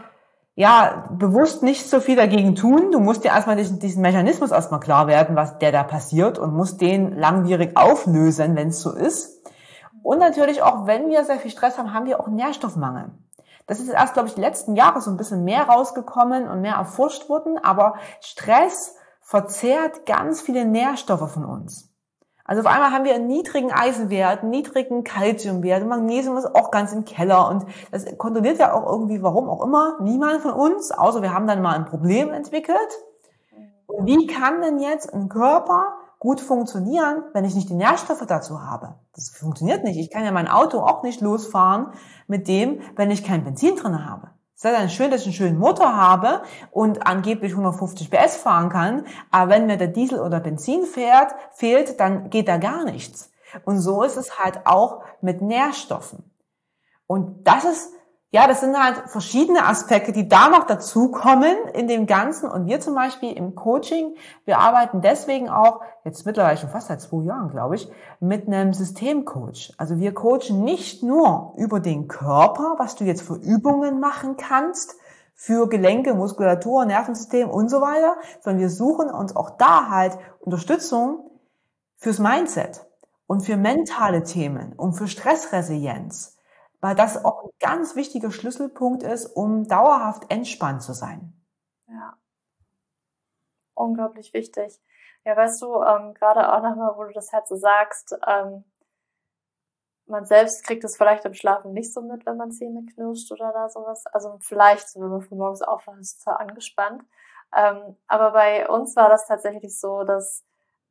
ja, 0.56 1.10
bewusst 1.12 1.64
nicht 1.64 1.90
so 1.90 2.00
viel 2.00 2.16
dagegen 2.16 2.56
tun. 2.56 2.92
Du 2.92 3.00
musst 3.00 3.24
dir 3.24 3.30
erstmal 3.30 3.56
diesen, 3.56 3.80
diesen 3.80 4.02
Mechanismus 4.02 4.52
erstmal 4.52 4.80
klar 4.80 5.08
werden, 5.08 5.36
was 5.36 5.58
der 5.58 5.72
da 5.72 5.84
passiert 5.84 6.38
und 6.38 6.54
musst 6.54 6.80
den 6.82 7.18
langwierig 7.18 7.76
auflösen, 7.76 8.56
wenn 8.56 8.68
es 8.68 8.82
so 8.82 8.92
ist. 8.92 9.42
Und 10.04 10.20
natürlich 10.20 10.62
auch, 10.62 10.86
wenn 10.86 11.10
wir 11.10 11.24
sehr 11.24 11.40
viel 11.40 11.50
Stress 11.50 11.78
haben, 11.78 11.94
haben 11.94 12.06
wir 12.06 12.20
auch 12.20 12.28
Nährstoffmangel. 12.28 13.12
Das 13.66 13.80
ist 13.80 13.88
erst, 13.88 14.14
glaube 14.14 14.28
ich, 14.28 14.36
die 14.36 14.42
letzten 14.42 14.76
Jahre 14.76 15.02
so 15.02 15.10
ein 15.10 15.18
bisschen 15.18 15.44
mehr 15.44 15.64
rausgekommen 15.64 16.50
und 16.50 16.62
mehr 16.62 16.76
erforscht 16.76 17.30
worden, 17.30 17.58
aber 17.64 17.96
Stress 18.20 18.96
verzehrt 19.22 20.06
ganz 20.06 20.42
viele 20.42 20.66
Nährstoffe 20.66 21.32
von 21.32 21.46
uns. 21.46 21.93
Also 22.46 22.62
auf 22.62 22.68
einmal 22.68 22.92
haben 22.92 23.06
wir 23.06 23.16
einen 23.16 23.28
niedrigen 23.28 23.72
Eisenwert, 23.72 24.42
einen 24.42 24.50
niedrigen 24.50 25.04
Kalziumwert, 25.06 25.86
Magnesium 25.88 26.36
ist 26.36 26.54
auch 26.54 26.72
ganz 26.72 26.92
im 26.92 27.06
Keller 27.06 27.50
und 27.50 27.66
das 27.92 28.06
kontrolliert 28.18 28.60
ja 28.60 28.74
auch 28.74 28.86
irgendwie, 28.86 29.24
warum 29.24 29.50
auch 29.50 29.64
immer, 29.64 29.98
niemand 30.02 30.42
von 30.42 30.52
uns, 30.52 30.92
außer 30.92 31.22
wir 31.22 31.34
haben 31.34 31.48
dann 31.48 31.62
mal 31.62 31.76
ein 31.76 31.86
Problem 31.86 32.32
entwickelt. 32.32 32.78
Und 33.88 34.08
wie 34.08 34.28
kann 34.28 34.62
denn 34.62 34.80
jetzt 34.80 35.14
ein 35.14 35.30
Körper 35.30 35.86
gut 36.20 36.42
funktionieren, 36.42 37.24
wenn 37.34 37.46
ich 37.46 37.56
nicht 37.56 37.70
die 37.70 37.76
Nährstoffe 37.76 38.26
dazu 38.26 38.62
habe? 38.62 38.96
Das 39.16 39.30
funktioniert 39.30 39.84
nicht. 39.84 39.98
Ich 39.98 40.10
kann 40.10 40.26
ja 40.26 40.32
mein 40.32 40.48
Auto 40.50 40.80
auch 40.80 41.04
nicht 41.04 41.22
losfahren 41.22 41.94
mit 42.28 42.48
dem, 42.50 42.82
wenn 42.98 43.12
ich 43.12 43.24
kein 43.24 43.46
Benzin 43.46 43.76
drin 43.78 44.06
habe. 44.06 44.33
Es 44.64 44.72
ist 44.72 44.80
dann 44.80 44.90
schön, 44.90 45.12
dass 45.12 45.22
ich 45.22 45.28
einen 45.28 45.34
schönen 45.34 45.60
Motor 45.60 45.98
habe 45.98 46.42
und 46.72 47.06
angeblich 47.06 47.52
150 47.52 48.10
PS 48.10 48.38
fahren 48.38 48.70
kann, 48.70 49.06
aber 49.30 49.52
wenn 49.52 49.66
mir 49.66 49.76
der 49.76 49.90
Diesel 49.90 50.22
oder 50.22 50.40
Benzin 50.40 50.86
fährt, 50.86 51.36
fehlt, 51.52 52.00
dann 52.00 52.30
geht 52.30 52.48
da 52.48 52.56
gar 52.56 52.86
nichts. 52.86 53.30
Und 53.66 53.80
so 53.80 54.04
ist 54.04 54.16
es 54.16 54.40
halt 54.40 54.66
auch 54.66 55.04
mit 55.20 55.42
Nährstoffen. 55.42 56.32
Und 57.08 57.46
das 57.46 57.66
ist 57.66 57.94
ja, 58.34 58.48
das 58.48 58.62
sind 58.62 58.76
halt 58.76 59.12
verschiedene 59.12 59.64
Aspekte, 59.68 60.12
die 60.12 60.28
da 60.28 60.50
noch 60.50 60.64
dazukommen 60.64 61.56
in 61.76 61.88
dem 61.88 62.08
Ganzen. 62.08 62.50
Und 62.50 62.66
wir 62.66 62.80
zum 62.80 62.96
Beispiel 62.96 63.32
im 63.32 63.54
Coaching, 63.54 64.16
wir 64.46 64.58
arbeiten 64.58 65.02
deswegen 65.02 65.50
auch, 65.50 65.82
jetzt 66.04 66.26
mittlerweile 66.26 66.58
schon 66.58 66.72
fast 66.72 66.88
seit 66.88 67.00
zwei 67.00 67.26
Jahren, 67.26 67.52
glaube 67.52 67.76
ich, 67.76 67.88
mit 68.20 68.48
einem 68.48 68.74
Systemcoach. 68.74 69.76
Also 69.78 70.00
wir 70.00 70.16
coachen 70.16 70.64
nicht 70.64 71.04
nur 71.04 71.54
über 71.58 71.80
den 71.80 72.08
Körper, 72.08 72.74
was 72.80 72.96
du 72.96 73.04
jetzt 73.04 73.22
für 73.22 73.36
Übungen 73.36 74.00
machen 74.00 74.36
kannst, 74.36 74.96
für 75.36 75.70
Gelenke, 75.70 76.16
Muskulatur, 76.16 76.86
Nervensystem 76.86 77.52
und 77.52 77.70
so 77.70 77.82
weiter, 77.82 78.16
sondern 78.42 78.62
wir 78.62 78.72
suchen 78.72 79.12
uns 79.12 79.36
auch 79.36 79.52
da 79.52 79.90
halt 79.90 80.18
Unterstützung 80.40 81.30
fürs 81.98 82.18
Mindset 82.18 82.84
und 83.28 83.42
für 83.42 83.58
mentale 83.58 84.24
Themen 84.24 84.74
und 84.74 84.94
für 84.94 85.08
Stressresilienz 85.08 86.34
weil 86.84 86.96
das 86.96 87.24
auch 87.24 87.46
ein 87.46 87.50
ganz 87.62 87.96
wichtiger 87.96 88.30
Schlüsselpunkt 88.30 89.04
ist, 89.04 89.28
um 89.28 89.70
dauerhaft 89.70 90.30
entspannt 90.30 90.84
zu 90.84 90.92
sein. 90.92 91.34
Ja. 91.88 92.18
Unglaublich 93.74 94.34
wichtig. 94.34 94.82
Ja, 95.24 95.38
weißt 95.38 95.62
du, 95.62 95.82
ähm, 95.82 96.14
gerade 96.14 96.52
auch 96.52 96.62
nochmal, 96.62 96.98
wo 96.98 97.06
du 97.06 97.14
das 97.14 97.32
halt 97.32 97.48
so 97.48 97.56
sagst, 97.56 98.14
ähm, 98.28 98.66
man 100.08 100.26
selbst 100.26 100.66
kriegt 100.66 100.84
es 100.84 100.98
vielleicht 100.98 101.24
im 101.24 101.34
Schlafen 101.34 101.72
nicht 101.72 101.94
so 101.94 102.02
mit, 102.02 102.26
wenn 102.26 102.36
man 102.36 102.52
Zähne 102.52 102.86
knirscht 102.94 103.32
oder 103.32 103.54
da 103.54 103.70
sowas. 103.70 104.06
Also 104.08 104.38
vielleicht, 104.42 104.94
wenn 104.96 105.08
man 105.08 105.22
von 105.22 105.38
morgens 105.38 105.62
aufwacht, 105.62 106.00
ist 106.00 106.22
voll 106.22 106.34
angespannt. 106.34 107.02
Ähm, 107.56 107.96
aber 108.08 108.32
bei 108.32 108.68
uns 108.68 108.98
war 108.98 109.08
das 109.08 109.26
tatsächlich 109.26 109.80
so, 109.80 110.04
dass 110.04 110.44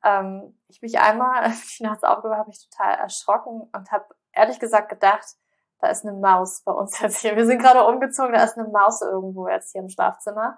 ähm, 0.02 0.58
ich 0.68 0.80
mich 0.80 0.98
einmal, 0.98 1.42
als 1.42 1.64
ich 1.64 1.80
nachts 1.80 2.02
aufgewacht 2.02 2.38
habe, 2.38 2.48
mich 2.48 2.66
total 2.66 2.94
erschrocken 2.94 3.68
und 3.74 3.92
habe 3.92 4.06
ehrlich 4.32 4.58
gesagt 4.58 4.88
gedacht, 4.88 5.36
da 5.82 5.88
ist 5.88 6.06
eine 6.06 6.16
Maus 6.16 6.62
bei 6.62 6.72
uns 6.72 6.98
jetzt 7.00 7.18
hier. 7.18 7.36
Wir 7.36 7.44
sind 7.44 7.60
gerade 7.60 7.84
umgezogen, 7.84 8.32
da 8.32 8.44
ist 8.44 8.56
eine 8.56 8.68
Maus 8.68 9.02
irgendwo 9.02 9.48
jetzt 9.48 9.72
hier 9.72 9.82
im 9.82 9.88
Schlafzimmer. 9.88 10.56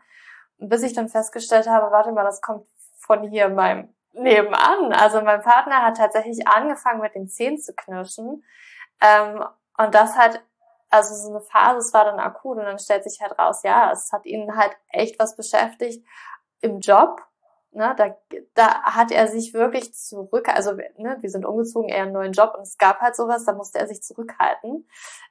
Und 0.59 0.69
bis 0.69 0.83
ich 0.83 0.93
dann 0.93 1.09
festgestellt 1.09 1.67
habe, 1.67 1.91
warte 1.91 2.13
mal, 2.13 2.23
das 2.23 2.41
kommt 2.41 2.67
von 2.99 3.23
hier 3.29 3.49
meinem 3.49 3.93
nebenan. 4.13 4.93
Also 4.93 5.21
mein 5.23 5.43
Partner 5.43 5.83
hat 5.83 5.97
tatsächlich 5.97 6.47
angefangen 6.47 7.01
mit 7.01 7.15
den 7.15 7.29
Zähnen 7.29 7.59
zu 7.59 7.75
knirschen. 7.75 8.45
Ähm, 9.01 9.45
und 9.77 9.95
das 9.95 10.17
hat, 10.17 10.41
also 10.91 11.15
so 11.15 11.31
eine 11.31 11.41
Phase, 11.41 11.79
es 11.79 11.93
war 11.93 12.05
dann 12.05 12.21
akut 12.21 12.59
und 12.59 12.65
dann 12.65 12.79
stellt 12.79 13.03
sich 13.03 13.21
halt 13.21 13.37
raus, 13.39 13.63
ja, 13.65 13.91
es 13.91 14.13
hat 14.13 14.25
ihn 14.27 14.57
halt 14.57 14.77
echt 14.89 15.19
was 15.19 15.35
beschäftigt 15.35 16.07
im 16.61 16.79
Job 16.79 17.21
Ne, 17.77 17.93
da, 17.97 18.17
da 18.55 18.83
hat 18.83 19.11
er 19.11 19.27
sich 19.27 19.53
wirklich 19.53 19.93
zurück, 19.95 20.49
also 20.49 20.75
ne, 20.75 21.17
wir 21.19 21.29
sind 21.29 21.45
umgezogen, 21.45 21.89
er 21.89 22.05
einen 22.05 22.13
neuen 22.13 22.33
Job 22.33 22.55
und 22.57 22.63
es 22.63 22.79
gab 22.79 23.01
halt 23.01 23.17
sowas, 23.17 23.45
da 23.45 23.53
musste 23.53 23.81
er 23.81 23.89
sich 23.89 24.01
zurückhalten. 24.01 24.89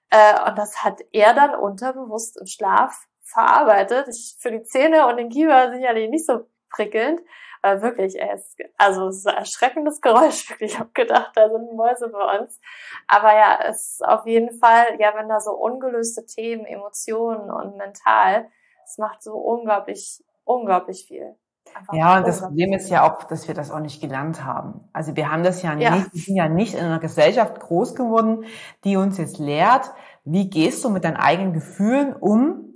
Äh, 0.09 0.49
und 0.49 0.57
das 0.57 0.83
hat 0.83 0.99
er 1.13 1.33
dann 1.33 1.55
unterbewusst 1.55 2.37
im 2.39 2.45
Schlaf 2.45 3.07
verarbeitet. 3.23 4.09
Ich, 4.09 4.35
für 4.39 4.51
die 4.51 4.63
Zähne 4.63 5.07
und 5.07 5.17
den 5.17 5.29
Kiefer 5.29 5.71
sicherlich 5.71 6.09
nicht 6.09 6.25
so 6.25 6.47
prickelnd. 6.69 7.21
Aber 7.61 7.81
wirklich, 7.81 8.19
er 8.19 8.33
ist, 8.33 8.57
also 8.77 9.07
es 9.07 9.19
ist 9.19 9.27
ein 9.27 9.37
erschreckendes 9.37 10.01
Geräusch, 10.01 10.49
wirklich. 10.49 10.73
Ich 10.73 10.79
habe 10.79 10.91
gedacht, 10.93 11.31
da 11.35 11.49
sind 11.49 11.73
Mäuse 11.73 12.09
bei 12.09 12.39
uns. 12.39 12.59
Aber 13.07 13.33
ja, 13.33 13.57
es 13.69 13.93
ist 13.93 14.05
auf 14.05 14.25
jeden 14.25 14.51
Fall, 14.59 14.99
ja, 14.99 15.15
wenn 15.15 15.29
da 15.29 15.39
so 15.39 15.51
ungelöste 15.51 16.25
Themen, 16.25 16.65
Emotionen 16.65 17.49
und 17.49 17.77
mental, 17.77 18.49
es 18.83 18.97
macht 18.97 19.23
so 19.23 19.35
unglaublich, 19.35 20.21
unglaublich 20.43 21.05
viel. 21.07 21.37
Einfach 21.75 21.93
ja, 21.93 22.17
und 22.17 22.27
das 22.27 22.41
Problem 22.41 22.73
ist 22.73 22.89
ja 22.89 23.03
auch, 23.03 23.23
dass 23.23 23.47
wir 23.47 23.55
das 23.55 23.71
auch 23.71 23.79
nicht 23.79 24.01
gelernt 24.01 24.43
haben. 24.43 24.81
Also 24.93 25.15
wir 25.15 25.31
haben 25.31 25.43
das 25.43 25.61
ja, 25.61 25.75
ja. 25.75 25.95
nicht, 25.95 26.13
wir 26.13 26.21
sind 26.21 26.35
ja 26.35 26.49
nicht 26.49 26.73
in 26.73 26.81
einer 26.81 26.99
Gesellschaft 26.99 27.59
groß 27.59 27.95
geworden, 27.95 28.45
die 28.83 28.97
uns 28.97 29.17
jetzt 29.17 29.39
lehrt, 29.39 29.91
wie 30.25 30.49
gehst 30.49 30.83
du 30.83 30.89
mit 30.89 31.03
deinen 31.03 31.17
eigenen 31.17 31.53
Gefühlen 31.53 32.13
um? 32.13 32.69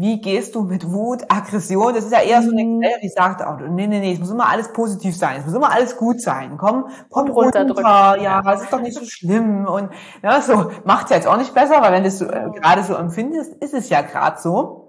Wie 0.00 0.20
gehst 0.20 0.54
du 0.54 0.62
mit 0.62 0.92
Wut, 0.92 1.24
Aggression? 1.28 1.92
Das 1.92 2.04
ist 2.04 2.12
ja 2.12 2.20
eher 2.20 2.40
so 2.40 2.52
eine 2.52 2.64
mhm. 2.64 2.80
Gesellschaft, 2.80 3.02
die 3.02 3.08
sagt, 3.08 3.44
oh, 3.44 3.68
nee, 3.68 3.88
nee, 3.88 3.98
nee, 3.98 4.12
es 4.12 4.20
muss 4.20 4.30
immer 4.30 4.48
alles 4.48 4.72
positiv 4.72 5.16
sein, 5.16 5.40
es 5.40 5.46
muss 5.46 5.54
immer 5.54 5.72
alles 5.72 5.96
gut 5.96 6.20
sein. 6.20 6.56
Komm, 6.56 6.88
komm 7.10 7.28
runter, 7.30 7.66
runter 7.66 8.16
ja, 8.20 8.40
es 8.54 8.62
ist 8.62 8.72
doch 8.72 8.80
nicht 8.80 8.96
so 8.96 9.04
schlimm. 9.04 9.66
Und 9.66 9.90
ja, 10.22 10.40
so 10.40 10.70
macht 10.84 11.10
ja 11.10 11.16
jetzt 11.16 11.26
auch 11.26 11.36
nicht 11.36 11.52
besser, 11.52 11.82
weil 11.82 11.92
wenn 11.92 12.04
du 12.04 12.08
es 12.08 12.18
so, 12.18 12.26
äh, 12.26 12.48
gerade 12.54 12.84
so 12.84 12.94
empfindest, 12.94 13.54
ist 13.56 13.74
es 13.74 13.88
ja 13.88 14.02
gerade 14.02 14.40
so. 14.40 14.87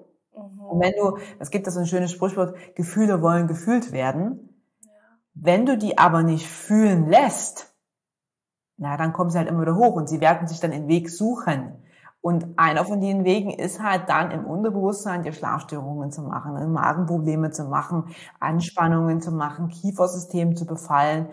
Und 0.70 0.80
wenn 0.82 0.94
du, 0.94 1.18
es 1.40 1.50
gibt 1.50 1.68
da 1.68 1.72
so 1.72 1.80
ein 1.80 1.88
schönes 1.88 2.12
Sprichwort, 2.12 2.56
Gefühle 2.76 3.22
wollen 3.22 3.48
gefühlt 3.48 3.92
werden. 3.92 4.50
Ja. 4.82 4.92
Wenn 5.34 5.66
du 5.66 5.78
die 5.78 5.98
aber 5.98 6.24
nicht 6.24 6.48
fühlen 6.48 7.08
lässt, 7.08 7.74
na, 8.78 8.96
dann 8.96 9.14
kommen 9.14 9.30
sie 9.30 9.38
halt 9.38 9.50
immer 9.50 9.62
wieder 9.62 9.76
hoch 9.76 9.96
und 9.96 10.08
sie 10.08 10.22
werden 10.22 10.48
sich 10.48 10.60
dann 10.60 10.72
den 10.72 10.88
Weg 10.88 11.10
suchen. 11.10 11.84
Und 12.22 12.58
einer 12.58 12.84
von 12.84 13.00
den 13.00 13.24
Wegen 13.24 13.52
ist 13.52 13.82
halt 13.82 14.10
dann 14.10 14.32
im 14.32 14.46
Unterbewusstsein 14.46 15.24
die 15.24 15.32
Schlafstörungen 15.32 16.12
zu 16.12 16.22
machen, 16.22 16.54
ne, 16.54 16.68
Magenprobleme 16.68 17.52
zu 17.52 17.66
machen, 17.66 18.14
Anspannungen 18.40 19.22
zu 19.22 19.32
machen, 19.32 19.70
Kiefersystem 19.70 20.56
zu 20.56 20.66
befallen, 20.66 21.30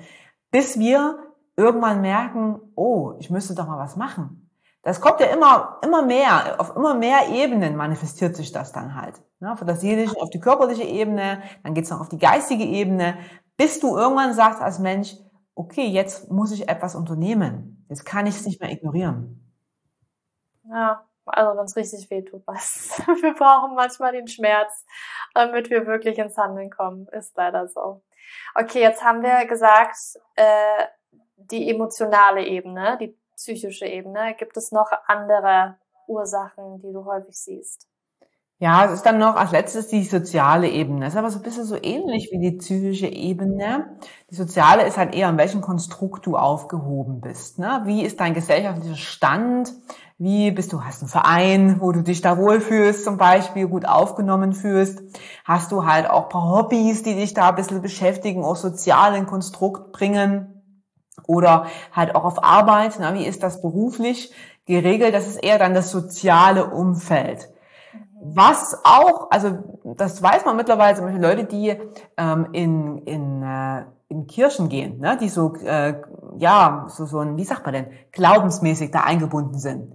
bis 0.53 0.79
wir 0.79 1.19
irgendwann 1.57 2.03
merken, 2.03 2.61
oh, 2.77 3.15
ich 3.19 3.31
müsste 3.31 3.55
doch 3.55 3.67
mal 3.67 3.79
was 3.79 3.97
machen. 3.97 4.46
Das 4.87 5.01
kommt 5.01 5.19
ja 5.19 5.27
immer, 5.27 5.81
immer 5.83 6.03
mehr, 6.03 6.61
auf 6.61 6.77
immer 6.77 6.95
mehr 6.95 7.29
Ebenen 7.31 7.75
manifestiert 7.75 8.37
sich 8.37 8.53
das 8.53 8.71
dann 8.71 8.95
halt. 8.95 9.21
Ne? 9.41 9.57
Von 9.57 9.67
der 9.67 9.75
seelischen 9.75 10.17
auf 10.19 10.31
die 10.31 10.39
körperliche 10.39 10.85
Ebene, 10.85 11.43
dann 11.65 11.75
geht's 11.75 11.91
noch 11.91 12.01
auf 12.01 12.09
die 12.09 12.21
geistige 12.21 12.63
Ebene, 12.63 13.19
bis 13.57 13.81
du 13.81 13.97
irgendwann 13.97 14.33
sagst 14.33 14.63
als 14.63 14.79
Mensch, 14.79 15.17
okay, 15.57 15.87
jetzt 15.89 16.31
muss 16.31 16.53
ich 16.53 16.69
etwas 16.69 16.95
unternehmen. 16.95 17.85
Jetzt 17.89 18.07
kann 18.07 18.27
ich 18.27 18.37
es 18.37 18.47
nicht 18.47 18.61
mehr 18.61 18.71
ignorieren. 18.71 19.53
Ja, 20.71 21.05
also 21.25 21.59
wenn 21.59 21.65
es 21.65 21.75
richtig 21.75 22.09
weh 22.09 22.23
tut, 22.23 22.47
was. 22.47 22.97
Wir 23.23 23.35
brauchen 23.35 23.75
manchmal 23.75 24.13
den 24.13 24.29
Schmerz, 24.29 24.87
damit 25.35 25.69
wir 25.69 25.89
wirklich 25.89 26.17
ins 26.17 26.39
Handeln 26.39 26.71
kommen. 26.71 27.09
Ist 27.09 27.37
leider 27.37 27.67
so. 27.67 28.05
Okay, 28.55 28.83
jetzt 28.83 29.03
haben 29.03 29.23
wir 29.23 29.47
gesagt, 29.47 29.97
äh, 30.37 30.87
die 31.39 31.69
emotionale 31.69 32.47
Ebene, 32.47 32.97
die 33.01 33.19
psychische 33.37 33.87
Ebene. 33.87 34.35
Gibt 34.39 34.57
es 34.57 34.73
noch 34.73 34.91
andere 35.07 35.77
Ursachen, 36.09 36.81
die 36.83 36.93
du 36.93 37.05
häufig 37.05 37.37
siehst? 37.37 37.87
Ja, 38.59 38.87
es 38.87 38.93
ist 38.93 39.03
dann 39.03 39.19
noch 39.19 39.37
als 39.37 39.51
letztes 39.51 39.89
die 39.89 40.03
soziale 40.03 40.71
Ebene. 40.71 41.01
Das 41.01 41.13
ist 41.13 41.19
aber 41.19 41.31
so 41.31 41.39
ein 41.41 41.43
bisschen 41.43 41.67
so 41.67 41.77
ähnlich 41.77 42.31
wie 42.33 42.39
die 42.39 42.57
psychische 42.57 43.07
Ebene. 43.07 43.99
Die 44.31 44.35
soziale 44.35 44.87
ist 44.87 44.97
halt 44.97 45.15
eher, 45.15 45.29
in 45.29 45.37
welchem 45.37 45.61
Konstrukt 45.61 46.25
du 46.25 46.39
aufgehoben 46.39 47.21
bist. 47.21 47.59
Ne? 47.59 47.83
Wie 47.85 48.03
ist 48.03 48.19
dein 48.19 48.33
gesellschaftlicher 48.33 48.97
Stand? 48.97 49.75
Wie 50.17 50.51
bist 50.53 50.73
du, 50.73 50.83
hast 50.83 51.03
einen 51.03 51.11
Verein, 51.11 51.81
wo 51.83 51.93
du 51.93 52.03
dich 52.03 52.23
da 52.23 52.39
wohlfühlst, 52.39 53.05
zum 53.05 53.19
Beispiel 53.19 53.69
gut 53.69 53.87
aufgenommen 53.87 54.55
fühlst? 54.55 55.03
Hast 55.45 55.71
du 55.71 55.85
halt 55.85 56.09
auch 56.09 56.31
paar 56.31 56.49
Hobbys, 56.49 57.03
die 57.03 57.15
dich 57.15 57.35
da 57.35 57.51
ein 57.51 57.57
bisschen 57.57 57.83
beschäftigen, 57.83 58.43
auch 58.43 58.57
sozialen 58.57 59.27
Konstrukt 59.27 59.93
bringen? 59.93 60.56
Oder 61.27 61.67
halt 61.93 62.15
auch 62.15 62.25
auf 62.25 62.45
Arbeit, 62.45 62.97
na, 62.99 63.15
wie 63.15 63.25
ist 63.25 63.43
das 63.43 63.61
beruflich 63.61 64.33
geregelt? 64.67 65.15
Das 65.15 65.27
ist 65.27 65.37
eher 65.37 65.59
dann 65.59 65.75
das 65.75 65.91
soziale 65.91 66.67
Umfeld. 66.67 67.49
Was 68.21 68.79
auch, 68.85 69.31
also 69.31 69.59
das 69.85 70.23
weiß 70.23 70.45
man 70.45 70.57
mittlerweile, 70.57 70.97
zum 70.97 71.07
Beispiel 71.07 71.23
Leute, 71.23 71.45
die 71.45 71.77
ähm, 72.17 72.49
in, 72.53 72.99
in, 72.99 73.43
äh, 73.43 73.85
in 74.09 74.27
Kirchen 74.27 74.69
gehen, 74.69 75.01
ne, 75.01 75.17
die 75.21 75.29
so, 75.29 75.55
äh, 75.57 76.01
ja, 76.39 76.87
so, 76.89 77.07
so 77.07 77.19
ein, 77.21 77.37
wie 77.37 77.45
sagt 77.45 77.65
man 77.65 77.75
denn, 77.75 77.87
glaubensmäßig 78.13 78.91
da 78.91 79.01
eingebunden 79.01 79.59
sind 79.59 79.93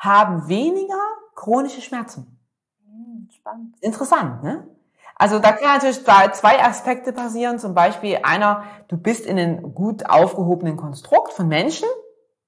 haben 0.00 0.48
weniger 0.48 0.98
chronische 1.34 1.82
Schmerzen. 1.82 2.38
Hm, 2.84 3.28
spannend. 3.30 3.76
Interessant, 3.80 4.42
ne? 4.42 4.66
Also 5.20 5.38
da 5.38 5.52
kann 5.52 5.74
natürlich 5.74 6.02
zwei 6.02 6.64
Aspekte 6.64 7.12
passieren. 7.12 7.58
Zum 7.58 7.74
Beispiel 7.74 8.20
einer, 8.22 8.64
du 8.88 8.96
bist 8.96 9.26
in 9.26 9.38
einem 9.38 9.74
gut 9.74 10.08
aufgehobenen 10.08 10.78
Konstrukt 10.78 11.34
von 11.34 11.46
Menschen. 11.46 11.86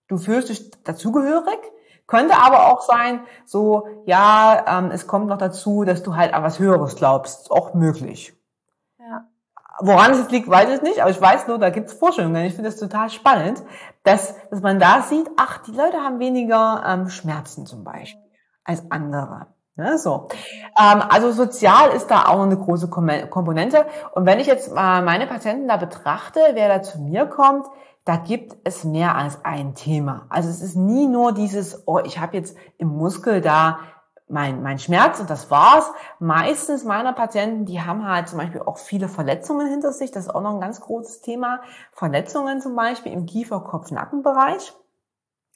Du 0.08 0.16
fühlst 0.16 0.48
dich 0.48 0.70
dazugehörig. 0.82 1.58
Könnte 2.06 2.35
aber 2.35 2.72
auch 2.72 2.80
sein, 2.80 3.20
so, 3.44 3.87
ja, 4.06 4.64
ähm, 4.66 4.90
es 4.90 5.06
kommt 5.06 5.26
noch 5.26 5.37
dazu, 5.37 5.85
dass 5.85 6.02
du 6.02 6.16
halt 6.16 6.32
an 6.32 6.42
was 6.42 6.58
Höheres 6.58 6.96
glaubst. 6.96 7.50
Auch 7.50 7.74
möglich. 7.74 8.32
Ja. 8.98 9.26
Woran 9.80 10.12
es 10.12 10.20
jetzt 10.20 10.32
liegt, 10.32 10.48
weiß 10.48 10.70
ich 10.70 10.80
nicht, 10.80 11.02
aber 11.02 11.11
ich 11.11 11.20
weiß 11.20 11.48
nur, 11.48 11.58
da 11.58 11.68
gibt 11.68 11.88
es 11.88 11.92
Forschungen. 11.92 12.35
Ich 12.37 12.54
finde 12.54 12.70
das 12.70 12.80
total 12.80 13.11
spannend, 13.11 13.62
dass, 14.02 14.35
dass 14.48 14.62
man 14.62 14.80
da 14.80 15.02
sieht, 15.02 15.28
ach, 15.37 15.58
die 15.58 15.72
Leute 15.72 15.98
haben 15.98 16.20
weniger 16.20 16.82
ähm, 16.87 17.11
Schmerzen 17.11 17.66
zum 17.66 17.85
Beispiel 17.85 18.30
als 18.64 18.90
andere. 18.90 19.52
Ne, 19.76 19.96
so. 19.98 20.28
Ähm, 20.78 21.02
also 21.08 21.32
sozial 21.32 21.90
ist 21.92 22.08
da 22.08 22.26
auch 22.26 22.42
eine 22.42 22.58
große 22.58 22.88
Komponente. 22.88 23.87
Und 24.12 24.26
wenn 24.26 24.38
ich 24.38 24.46
jetzt 24.46 24.72
mal 24.74 25.02
meine 25.02 25.26
Patienten 25.26 25.66
da 25.66 25.78
betrachte, 25.78 26.40
wer 26.52 26.68
da 26.68 26.82
zu 26.82 27.00
mir 27.00 27.26
kommt, 27.26 27.66
da 28.04 28.16
gibt 28.16 28.56
es 28.64 28.85
mehr 28.85 29.14
als 29.16 29.44
ein 29.44 29.74
Thema. 29.74 30.26
Also 30.28 30.50
es 30.50 30.61
ist 30.61 30.76
nie 30.76 31.06
nur 31.06 31.32
dieses, 31.32 31.85
oh, 31.87 32.00
ich 32.04 32.18
habe 32.18 32.37
jetzt 32.37 32.56
im 32.76 32.88
Muskel 32.88 33.40
da 33.40 33.78
mein, 34.28 34.62
mein 34.62 34.78
Schmerz 34.78 35.20
und 35.20 35.30
das 35.30 35.50
war's. 35.50 35.90
Meistens 36.18 36.85
meiner 36.85 37.12
Patienten, 37.14 37.64
die 37.64 37.80
haben 37.80 38.06
halt 38.06 38.28
zum 38.28 38.38
Beispiel 38.38 38.61
auch 38.62 38.78
viele 38.78 39.08
Verletzungen 39.08 39.68
hinter 39.68 39.92
sich. 39.92 40.11
Das 40.11 40.24
ist 40.24 40.35
auch 40.35 40.42
noch 40.42 40.54
ein 40.54 40.61
ganz 40.61 40.80
großes 40.80 41.22
Thema. 41.22 41.62
Verletzungen 41.92 42.61
zum 42.61 42.74
Beispiel 42.76 43.12
im 43.12 43.24
Kiefer-Kopf-Nackenbereich. 43.26 44.74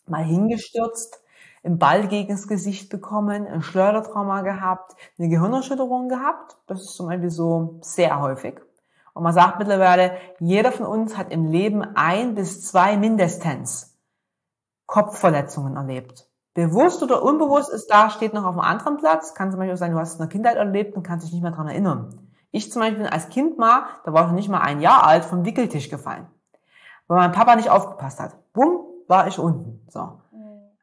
Mal 0.06 0.24
hingestürzt, 0.24 1.20
im 1.66 1.78
Ball 1.78 2.06
gegens 2.06 2.46
Gesicht 2.46 2.90
bekommen, 2.90 3.44
ein 3.44 3.60
Schleudertrauma 3.60 4.42
gehabt, 4.42 4.94
eine 5.18 5.28
Gehirnerschütterung 5.28 6.08
gehabt. 6.08 6.56
Das 6.68 6.80
ist 6.80 6.94
zum 6.94 7.08
Beispiel 7.08 7.30
so 7.30 7.80
sehr 7.82 8.20
häufig. 8.20 8.60
Und 9.14 9.24
man 9.24 9.32
sagt 9.32 9.58
mittlerweile, 9.58 10.12
jeder 10.38 10.70
von 10.70 10.86
uns 10.86 11.18
hat 11.18 11.32
im 11.32 11.46
Leben 11.46 11.82
ein 11.82 12.36
bis 12.36 12.64
zwei 12.64 12.96
mindestens 12.96 13.98
Kopfverletzungen 14.86 15.76
erlebt. 15.76 16.28
Bewusst 16.54 17.02
oder 17.02 17.24
unbewusst 17.24 17.70
ist 17.70 17.88
da, 17.88 18.10
steht 18.10 18.32
noch 18.32 18.44
auf 18.44 18.52
einem 18.52 18.60
anderen 18.60 18.98
Platz. 18.98 19.34
Kann 19.34 19.50
zum 19.50 19.58
Beispiel 19.58 19.76
sein, 19.76 19.90
du 19.90 19.98
hast 19.98 20.10
es 20.10 20.14
in 20.14 20.20
der 20.20 20.28
Kindheit 20.28 20.56
erlebt 20.56 20.96
und 20.96 21.02
kannst 21.02 21.26
dich 21.26 21.32
nicht 21.32 21.42
mehr 21.42 21.50
dran 21.50 21.66
erinnern. 21.66 22.30
Ich 22.52 22.70
zum 22.70 22.80
Beispiel 22.80 22.98
bin 22.98 23.12
als 23.12 23.28
Kind 23.28 23.58
mal, 23.58 23.86
da 24.04 24.12
war 24.12 24.22
ich 24.22 24.28
noch 24.28 24.36
nicht 24.36 24.48
mal 24.48 24.60
ein 24.60 24.80
Jahr 24.80 25.04
alt, 25.04 25.24
vom 25.24 25.44
Wickeltisch 25.44 25.90
gefallen. 25.90 26.28
Weil 27.08 27.18
mein 27.18 27.32
Papa 27.32 27.56
nicht 27.56 27.70
aufgepasst 27.70 28.20
hat. 28.20 28.36
Bumm, 28.52 28.86
war 29.08 29.26
ich 29.26 29.38
unten. 29.40 29.84
So. 29.88 30.20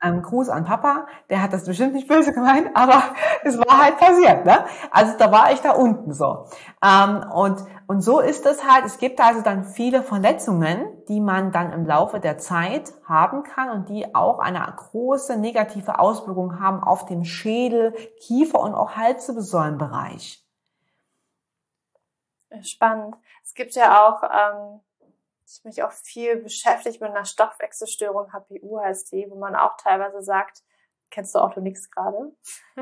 Ähm, 0.04 0.22
Gruß 0.22 0.50
an 0.50 0.66
Papa, 0.66 1.08
der 1.30 1.42
hat 1.42 1.54
das 1.54 1.66
bestimmt 1.66 1.94
nicht 1.94 2.08
böse 2.08 2.34
gemeint, 2.34 2.70
aber 2.76 3.02
es 3.44 3.58
war 3.58 3.84
halt 3.84 3.98
passiert. 3.98 4.46
Ne? 4.46 4.66
Also 4.92 5.18
da 5.18 5.32
war 5.32 5.52
ich 5.52 5.62
da 5.62 5.72
unten 5.72 6.14
so. 6.14 6.46
Ähm, 6.84 7.24
und, 7.32 7.64
und 7.88 8.02
so 8.02 8.20
ist 8.20 8.46
es 8.46 8.68
halt, 8.70 8.86
es 8.86 8.98
gibt 8.98 9.22
also 9.22 9.42
dann 9.42 9.64
viele 9.64 10.04
Verletzungen, 10.04 10.86
die 11.08 11.22
man 11.22 11.52
dann 11.52 11.72
im 11.72 11.86
Laufe 11.86 12.20
der 12.20 12.38
Zeit 12.38 12.94
haben 13.08 13.44
kann 13.44 13.70
und 13.70 13.90
die 13.90 14.14
auch 14.14 14.40
eine 14.40 14.60
große 14.76 15.38
negative 15.38 16.00
Auswirkung 16.00 16.60
haben 16.60 16.84
auf 16.84 17.06
den 17.06 17.24
Schädel, 17.24 17.94
Kiefer 18.20 18.60
und 18.60 18.74
auch 18.74 18.98
Halswirbelsäulenbereich. 18.98 20.46
Spannend. 22.62 23.16
Es 23.44 23.54
gibt 23.54 23.74
ja 23.74 24.06
auch 24.06 24.22
ähm 24.24 24.82
ich 25.58 25.64
mich 25.64 25.84
auch 25.84 25.92
viel 25.92 26.38
beschäftigt 26.38 27.02
mit 27.02 27.12
einer 27.12 27.26
Stoffwechselstörung, 27.26 28.32
HPU 28.32 28.80
heißt 28.80 29.12
die, 29.12 29.28
wo 29.30 29.36
man 29.36 29.56
auch 29.56 29.78
teilweise 29.78 30.22
sagt, 30.22 30.64
kennst 31.10 31.36
du 31.36 31.40
auch 31.40 31.54
du 31.54 31.62
nix 31.62 31.90
gerade, 31.92 32.32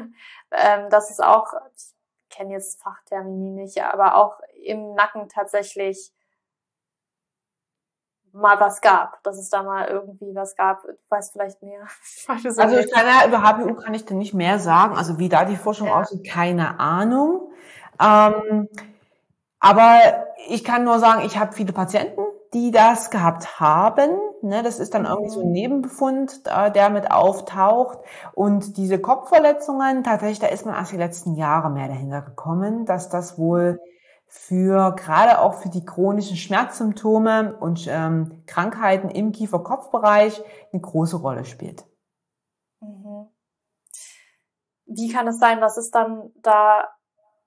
ähm, 0.51 0.89
das 0.89 1.09
ist 1.09 1.23
auch, 1.23 1.53
ich 1.75 1.93
kenne 2.29 2.53
jetzt 2.53 2.81
Fachtermini 2.81 3.51
nicht, 3.51 3.81
aber 3.83 4.15
auch 4.15 4.39
im 4.63 4.93
Nacken 4.93 5.27
tatsächlich 5.27 6.13
mal 8.33 8.59
was 8.59 8.81
gab, 8.81 9.21
dass 9.23 9.37
es 9.37 9.49
da 9.49 9.63
mal 9.63 9.87
irgendwie 9.87 10.33
was 10.33 10.55
gab. 10.55 10.83
Du 10.83 10.97
weißt 11.09 11.33
vielleicht 11.33 11.61
mehr. 11.61 11.85
also 12.27 12.77
ich 12.77 12.91
kann 12.91 13.05
ja, 13.05 13.27
über 13.27 13.43
HPU 13.43 13.75
kann 13.75 13.93
ich 13.93 14.05
dir 14.05 14.15
nicht 14.15 14.33
mehr 14.33 14.59
sagen. 14.59 14.95
Also 14.95 15.19
wie 15.19 15.29
da 15.29 15.45
die 15.45 15.57
Forschung 15.57 15.87
ja. 15.87 15.99
aussieht, 15.99 16.25
keine 16.25 16.79
Ahnung. 16.79 17.51
Ähm, 17.99 18.69
aber 19.59 20.27
ich 20.47 20.63
kann 20.63 20.83
nur 20.83 20.99
sagen, 20.99 21.23
ich 21.23 21.37
habe 21.37 21.53
viele 21.53 21.73
Patienten, 21.73 22.21
die 22.53 22.71
das 22.71 23.09
gehabt 23.09 23.59
haben. 23.59 24.09
Ne, 24.41 24.63
das 24.63 24.79
ist 24.79 24.93
dann 24.93 25.05
irgendwie 25.05 25.29
so 25.29 25.41
ein 25.41 25.47
mhm. 25.47 25.53
Nebenbefund, 25.53 26.45
der 26.45 26.89
mit 26.89 27.11
auftaucht. 27.11 27.99
Und 28.33 28.77
diese 28.77 28.99
Kopfverletzungen, 28.99 30.03
tatsächlich, 30.03 30.39
da 30.39 30.47
ist 30.47 30.65
man 30.65 30.75
erst 30.75 30.91
die 30.91 30.97
letzten 30.97 31.35
Jahre 31.35 31.69
mehr 31.69 31.87
dahinter 31.87 32.21
gekommen, 32.21 32.85
dass 32.85 33.09
das 33.09 33.37
wohl 33.37 33.79
für 34.27 34.95
gerade 34.95 35.39
auch 35.39 35.55
für 35.55 35.69
die 35.69 35.85
chronischen 35.85 36.37
Schmerzsymptome 36.37 37.57
und 37.59 37.85
ähm, 37.89 38.43
Krankheiten 38.47 39.09
im 39.09 39.33
Kiefer-Kopf-Bereich 39.33 40.41
eine 40.71 40.81
große 40.81 41.17
Rolle 41.17 41.43
spielt. 41.43 41.85
Mhm. 42.79 43.27
Wie 44.85 45.11
kann 45.11 45.27
es 45.27 45.37
sein, 45.37 45.61
was 45.61 45.77
ist 45.77 45.93
dann 45.93 46.31
da 46.41 46.89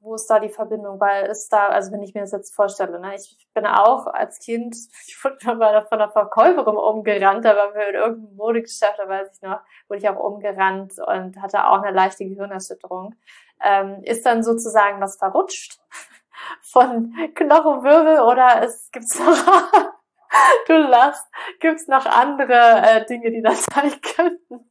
wo 0.04 0.14
ist 0.14 0.26
da 0.26 0.38
die 0.38 0.50
Verbindung? 0.50 1.00
Weil 1.00 1.26
ist 1.26 1.48
da, 1.52 1.68
also 1.68 1.90
wenn 1.90 2.02
ich 2.02 2.14
mir 2.14 2.20
das 2.20 2.32
jetzt 2.32 2.54
vorstelle, 2.54 3.00
ne, 3.00 3.14
ich 3.14 3.48
bin 3.54 3.66
auch 3.66 4.06
als 4.06 4.38
Kind, 4.38 4.76
ich 5.06 5.24
wurde 5.24 5.54
mal 5.54 5.82
von 5.86 6.00
einer 6.00 6.12
Verkäuferin 6.12 6.76
umgerannt, 6.76 7.44
da 7.44 7.56
waren 7.56 7.74
wir 7.74 7.88
in 7.88 7.94
irgendeinem 7.94 8.36
Modegeschäft, 8.36 8.98
da 8.98 9.08
weiß 9.08 9.30
ich 9.34 9.42
noch, 9.42 9.60
wurde 9.88 9.98
ich 9.98 10.08
auch 10.08 10.22
umgerannt 10.22 10.92
und 10.98 11.40
hatte 11.40 11.66
auch 11.66 11.82
eine 11.82 11.96
leichte 11.96 12.24
Gehirnerschütterung. 12.24 13.14
Ähm, 13.62 14.02
ist 14.04 14.26
dann 14.26 14.42
sozusagen 14.42 15.00
was 15.00 15.16
verrutscht 15.16 15.80
von 16.60 17.14
Knochenwirbel 17.34 18.20
oder 18.20 18.62
es 18.62 18.90
gibt's 18.92 19.18
noch, 19.18 19.72
du 20.66 20.76
lachst, 20.76 21.26
gibt's 21.60 21.88
noch 21.88 22.04
andere 22.04 22.52
äh, 22.52 23.06
Dinge, 23.06 23.30
die 23.30 23.42
das 23.42 23.64
sein 23.74 23.92
könnten? 24.02 24.70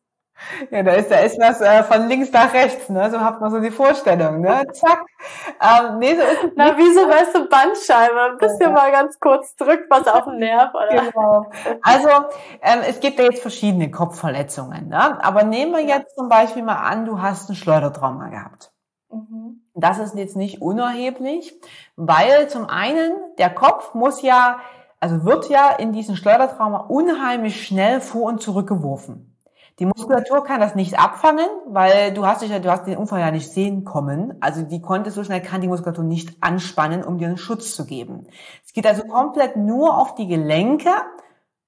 Ja, 0.71 0.83
da 0.83 0.91
ist, 0.93 1.11
da 1.11 1.17
ist 1.17 1.39
was 1.39 1.61
äh, 1.61 1.83
von 1.83 2.07
links 2.07 2.31
nach 2.31 2.53
rechts, 2.53 2.89
ne? 2.89 3.09
So 3.11 3.19
hat 3.19 3.41
man 3.41 3.51
so 3.51 3.59
die 3.59 3.71
Vorstellung, 3.71 4.41
ne? 4.41 4.65
Zack. 4.73 5.05
Ähm, 5.61 5.99
nee, 5.99 6.15
so 6.15 6.21
ist 6.21 6.43
es 6.43 6.51
Na, 6.55 6.77
wie 6.77 6.93
so, 6.93 7.01
weißt 7.01 7.35
du, 7.35 7.49
Bandscheibe. 7.49 8.31
Ein 8.31 8.37
bisschen 8.37 8.61
ja. 8.61 8.69
mal 8.71 8.91
ganz 8.91 9.19
kurz 9.19 9.55
drückt 9.55 9.89
was 9.89 10.07
auf 10.07 10.25
den 10.25 10.39
Nerv, 10.39 10.73
oder? 10.73 11.01
Genau. 11.01 11.45
Also, 11.81 12.09
ähm, 12.61 12.79
es 12.87 12.99
gibt 12.99 13.19
ja 13.19 13.25
jetzt 13.25 13.41
verschiedene 13.41 13.91
Kopfverletzungen, 13.91 14.89
ne? 14.89 15.23
Aber 15.23 15.43
nehmen 15.43 15.73
wir 15.73 15.83
jetzt 15.83 16.15
zum 16.15 16.29
Beispiel 16.29 16.63
mal 16.63 16.77
an, 16.77 17.05
du 17.05 17.21
hast 17.21 17.49
ein 17.49 17.55
Schleudertrauma 17.55 18.29
gehabt. 18.29 18.73
Mhm. 19.13 19.61
Das 19.75 19.99
ist 19.99 20.15
jetzt 20.15 20.35
nicht 20.35 20.61
unerheblich, 20.61 21.53
weil 21.95 22.49
zum 22.49 22.67
einen 22.67 23.13
der 23.37 23.49
Kopf 23.49 23.93
muss 23.93 24.21
ja, 24.21 24.59
also 24.99 25.25
wird 25.25 25.49
ja 25.49 25.71
in 25.71 25.93
diesen 25.93 26.15
Schleudertrauma 26.15 26.85
unheimlich 26.87 27.65
schnell 27.65 28.01
vor 28.01 28.23
und 28.23 28.41
zurück 28.41 28.67
geworfen. 28.67 29.32
Die 29.80 29.86
Muskulatur 29.86 30.43
kann 30.43 30.59
das 30.59 30.76
nicht 30.76 30.99
abfangen, 30.99 31.47
weil 31.65 32.13
du 32.13 32.28
hast 32.28 32.43
dich 32.43 32.51
ja, 32.51 32.59
du 32.59 32.69
hast 32.69 32.86
den 32.86 32.97
Unfall 32.97 33.21
ja 33.21 33.32
nicht 33.32 33.51
sehen 33.51 33.84
kommen. 33.84 34.36
Also 34.39 34.61
die 34.61 34.82
konnte 34.82 35.09
so 35.09 35.24
schnell 35.24 35.41
kann 35.41 35.61
die 35.61 35.67
Muskulatur 35.67 36.03
nicht 36.03 36.38
anspannen, 36.41 37.03
um 37.03 37.17
dir 37.17 37.28
einen 37.28 37.38
Schutz 37.38 37.76
zu 37.76 37.86
geben. 37.86 38.28
Es 38.63 38.74
geht 38.74 38.86
also 38.86 39.03
komplett 39.03 39.55
nur 39.55 39.97
auf 39.97 40.13
die 40.13 40.28
Gelenke, 40.28 40.91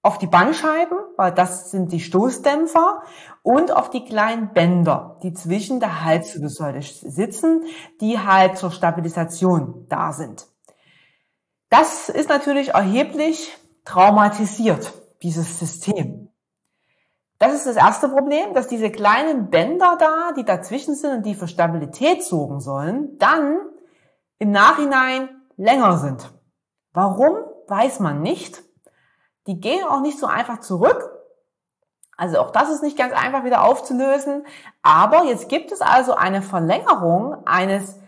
auf 0.04 0.20
die 0.20 0.28
Bandscheiben, 0.28 1.00
weil 1.18 1.32
das 1.32 1.72
sind 1.72 1.92
die 1.92 2.00
Stoßdämpfer 2.00 3.02
und 3.42 3.76
auf 3.76 3.90
die 3.90 4.06
kleinen 4.06 4.54
Bänder, 4.54 5.18
die 5.24 5.34
zwischen 5.34 5.80
der 5.80 6.06
Halswirbelsäule 6.06 6.84
sitzen, 6.84 7.64
die 8.02 8.20
halt 8.20 8.60
zur 8.60 8.70
Stabilisation 8.70 9.88
da 9.90 10.12
sind. 10.12 10.46
Das 11.70 12.10
ist 12.10 12.30
natürlich 12.30 12.76
erheblich 12.76 13.52
traumatisiert, 13.84 14.94
dieses 15.24 15.58
System. 15.58 16.25
Das 17.38 17.54
ist 17.54 17.66
das 17.66 17.76
erste 17.76 18.08
Problem, 18.08 18.54
dass 18.54 18.68
diese 18.68 18.90
kleinen 18.90 19.50
Bänder 19.50 19.98
da, 20.00 20.32
die 20.38 20.46
dazwischen 20.46 20.96
sind 20.96 21.18
und 21.18 21.26
die 21.26 21.36
für 21.36 21.48
Stabilität 21.48 22.24
sorgen 22.24 22.62
sollen, 22.62 23.18
dann 23.18 23.60
im 24.40 24.52
Nachhinein 24.52 25.30
länger 25.58 25.98
sind. 25.98 26.32
Warum, 26.94 27.36
weiß 27.68 28.00
man 28.00 28.22
nicht. 28.22 28.64
Die 29.48 29.60
gehen 29.60 29.86
auch 29.86 30.02
nicht 30.02 30.18
so 30.18 30.28
einfach 30.28 30.62
zurück. 30.62 31.12
Also 32.18 32.40
auch 32.40 32.52
das 32.52 32.70
ist 32.70 32.82
nicht 32.82 32.98
ganz 32.98 33.14
einfach 33.14 33.44
wieder 33.44 33.64
aufzulösen. 33.64 34.46
Aber 34.82 35.26
jetzt 35.26 35.50
gibt 35.50 35.72
es 35.72 35.82
also 35.82 36.16
eine 36.16 36.42
Verlängerung 36.42 37.46
eines 37.46 38.00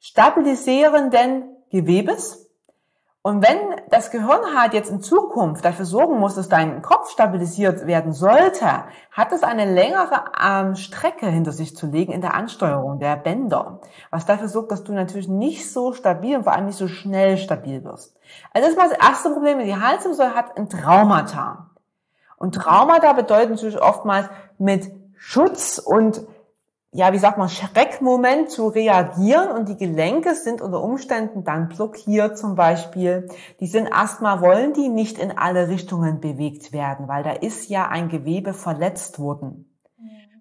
stabilisierenden 0.00 1.56
Gewebes, 1.70 2.43
und 3.26 3.42
wenn 3.42 3.56
das 3.88 4.10
Gehirn 4.10 4.54
halt 4.54 4.74
jetzt 4.74 4.90
in 4.90 5.00
Zukunft 5.00 5.64
dafür 5.64 5.86
sorgen 5.86 6.20
muss, 6.20 6.34
dass 6.34 6.50
dein 6.50 6.82
Kopf 6.82 7.10
stabilisiert 7.10 7.86
werden 7.86 8.12
sollte, 8.12 8.84
hat 9.10 9.32
es 9.32 9.42
eine 9.42 9.64
längere 9.64 10.26
ähm, 10.38 10.74
Strecke 10.76 11.28
hinter 11.28 11.50
sich 11.50 11.74
zu 11.74 11.86
legen 11.86 12.12
in 12.12 12.20
der 12.20 12.34
Ansteuerung 12.34 12.98
der 12.98 13.16
Bänder, 13.16 13.80
was 14.10 14.26
dafür 14.26 14.48
sorgt, 14.48 14.72
dass 14.72 14.84
du 14.84 14.92
natürlich 14.92 15.26
nicht 15.26 15.72
so 15.72 15.94
stabil 15.94 16.36
und 16.36 16.44
vor 16.44 16.52
allem 16.52 16.66
nicht 16.66 16.76
so 16.76 16.86
schnell 16.86 17.38
stabil 17.38 17.82
wirst. 17.82 18.14
Also 18.52 18.68
das 18.68 18.76
ist 18.76 18.76
mal 18.76 18.90
das 18.90 18.98
erste 18.98 19.30
Problem. 19.30 19.58
Die 19.60 19.74
Halswirbelsäule 19.74 20.34
hat 20.34 20.58
ein 20.58 20.68
Traumata. 20.68 21.70
Und 22.36 22.54
Traumata 22.54 23.14
bedeuten 23.14 23.52
natürlich 23.52 23.80
oftmals 23.80 24.28
mit 24.58 24.92
Schutz 25.16 25.78
und 25.78 26.20
ja, 26.96 27.12
wie 27.12 27.18
sagt 27.18 27.38
man, 27.38 27.48
Schreckmoment 27.48 28.52
zu 28.52 28.68
reagieren 28.68 29.50
und 29.50 29.68
die 29.68 29.76
Gelenke 29.76 30.36
sind 30.36 30.62
unter 30.62 30.80
Umständen 30.80 31.42
dann 31.42 31.68
blockiert 31.68 32.38
zum 32.38 32.54
Beispiel. 32.54 33.28
Die 33.58 33.66
sind 33.66 33.88
erstmal, 33.88 34.40
wollen 34.40 34.74
die 34.74 34.88
nicht 34.88 35.18
in 35.18 35.36
alle 35.36 35.66
Richtungen 35.66 36.20
bewegt 36.20 36.72
werden, 36.72 37.08
weil 37.08 37.24
da 37.24 37.32
ist 37.32 37.68
ja 37.68 37.88
ein 37.88 38.08
Gewebe 38.08 38.54
verletzt 38.54 39.18
worden. 39.18 39.76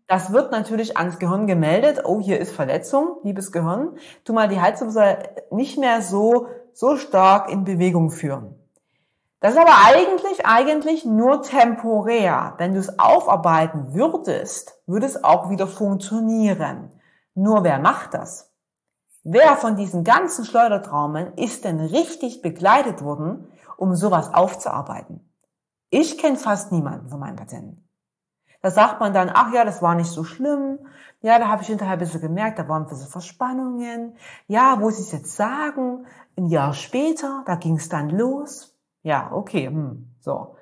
Das 0.06 0.32
wird 0.32 0.51
natürlich 0.51 0.95
ans 0.95 1.18
Gehirn 1.18 1.47
gemeldet. 1.47 2.01
Oh, 2.06 2.22
hier 2.22 2.39
ist 2.39 2.51
Verletzung, 2.51 3.18
liebes 3.24 3.51
Gehirn. 3.51 3.97
Tu 4.24 4.32
mal 4.32 4.47
die 4.47 4.62
Halswirbelsäule 4.62 5.30
nicht 5.49 5.80
mehr 5.80 6.04
so, 6.04 6.49
so 6.72 6.97
stark 6.97 7.49
in 7.51 7.64
Bewegung 7.64 8.12
führen. 8.12 8.62
Das 9.44 9.56
ist 9.56 9.60
aber 9.60 9.76
eigentlich, 9.88 10.46
eigentlich 10.46 11.04
nur 11.04 11.41
temporär. 11.41 12.54
Wenn 12.60 12.76
du 12.76 12.80
es 12.80 12.98
aufarbeiten 12.98 13.94
würdest, 13.94 14.80
würde 14.88 15.06
es 15.06 15.22
auch 15.22 15.50
wieder 15.50 15.68
funktionieren. 15.68 16.94
Nur 17.36 17.66
wer 17.66 17.78
macht 17.80 18.14
das? 18.14 18.54
Wer 19.26 19.58
von 19.58 19.76
diesen 19.76 20.06
ganzen 20.06 20.46
Schleudertraumen 20.46 21.34
ist 21.34 21.66
denn 21.66 21.82
richtig 21.82 22.41
begleitet 22.41 23.04
worden, 23.04 23.52
um 23.76 23.96
sowas 23.96 24.34
aufzuarbeiten? 24.34 25.30
Ich 25.89 26.18
kenne 26.18 26.38
fast 26.38 26.72
niemanden 26.72 27.10
von 27.10 27.20
meinen 27.20 27.36
Patienten. 27.36 27.89
Da 28.62 28.72
sagt 28.72 29.02
man 29.02 29.14
dann, 29.14 29.30
ach 29.30 29.52
ja, 29.52 29.66
das 29.66 29.82
war 29.82 29.94
nicht 29.94 30.10
so 30.10 30.24
schlimm. 30.24 30.80
Ja, 31.20 31.38
da 31.38 31.50
habe 31.50 31.64
ich 31.64 31.68
hinterher 31.68 31.96
ein 31.96 32.00
bisschen 32.00 32.22
gemerkt, 32.22 32.60
da 32.60 32.70
waren 32.70 32.84
ein 32.84 32.88
bisschen 32.88 33.10
Verspannungen. 33.12 34.16
Ja, 34.48 34.78
wo 34.80 34.89
sie 34.89 35.02
es 35.02 35.12
jetzt 35.12 35.36
sagen, 35.36 36.06
ein 36.38 36.46
Jahr 36.46 36.74
später, 36.74 37.44
da 37.46 37.56
ging 37.56 37.76
es 37.76 37.89
dann 37.89 38.10
los. 38.10 38.72
Ja, 39.04 39.32
okay, 39.34 39.68
hm, 39.68 40.16
so. 40.20 40.56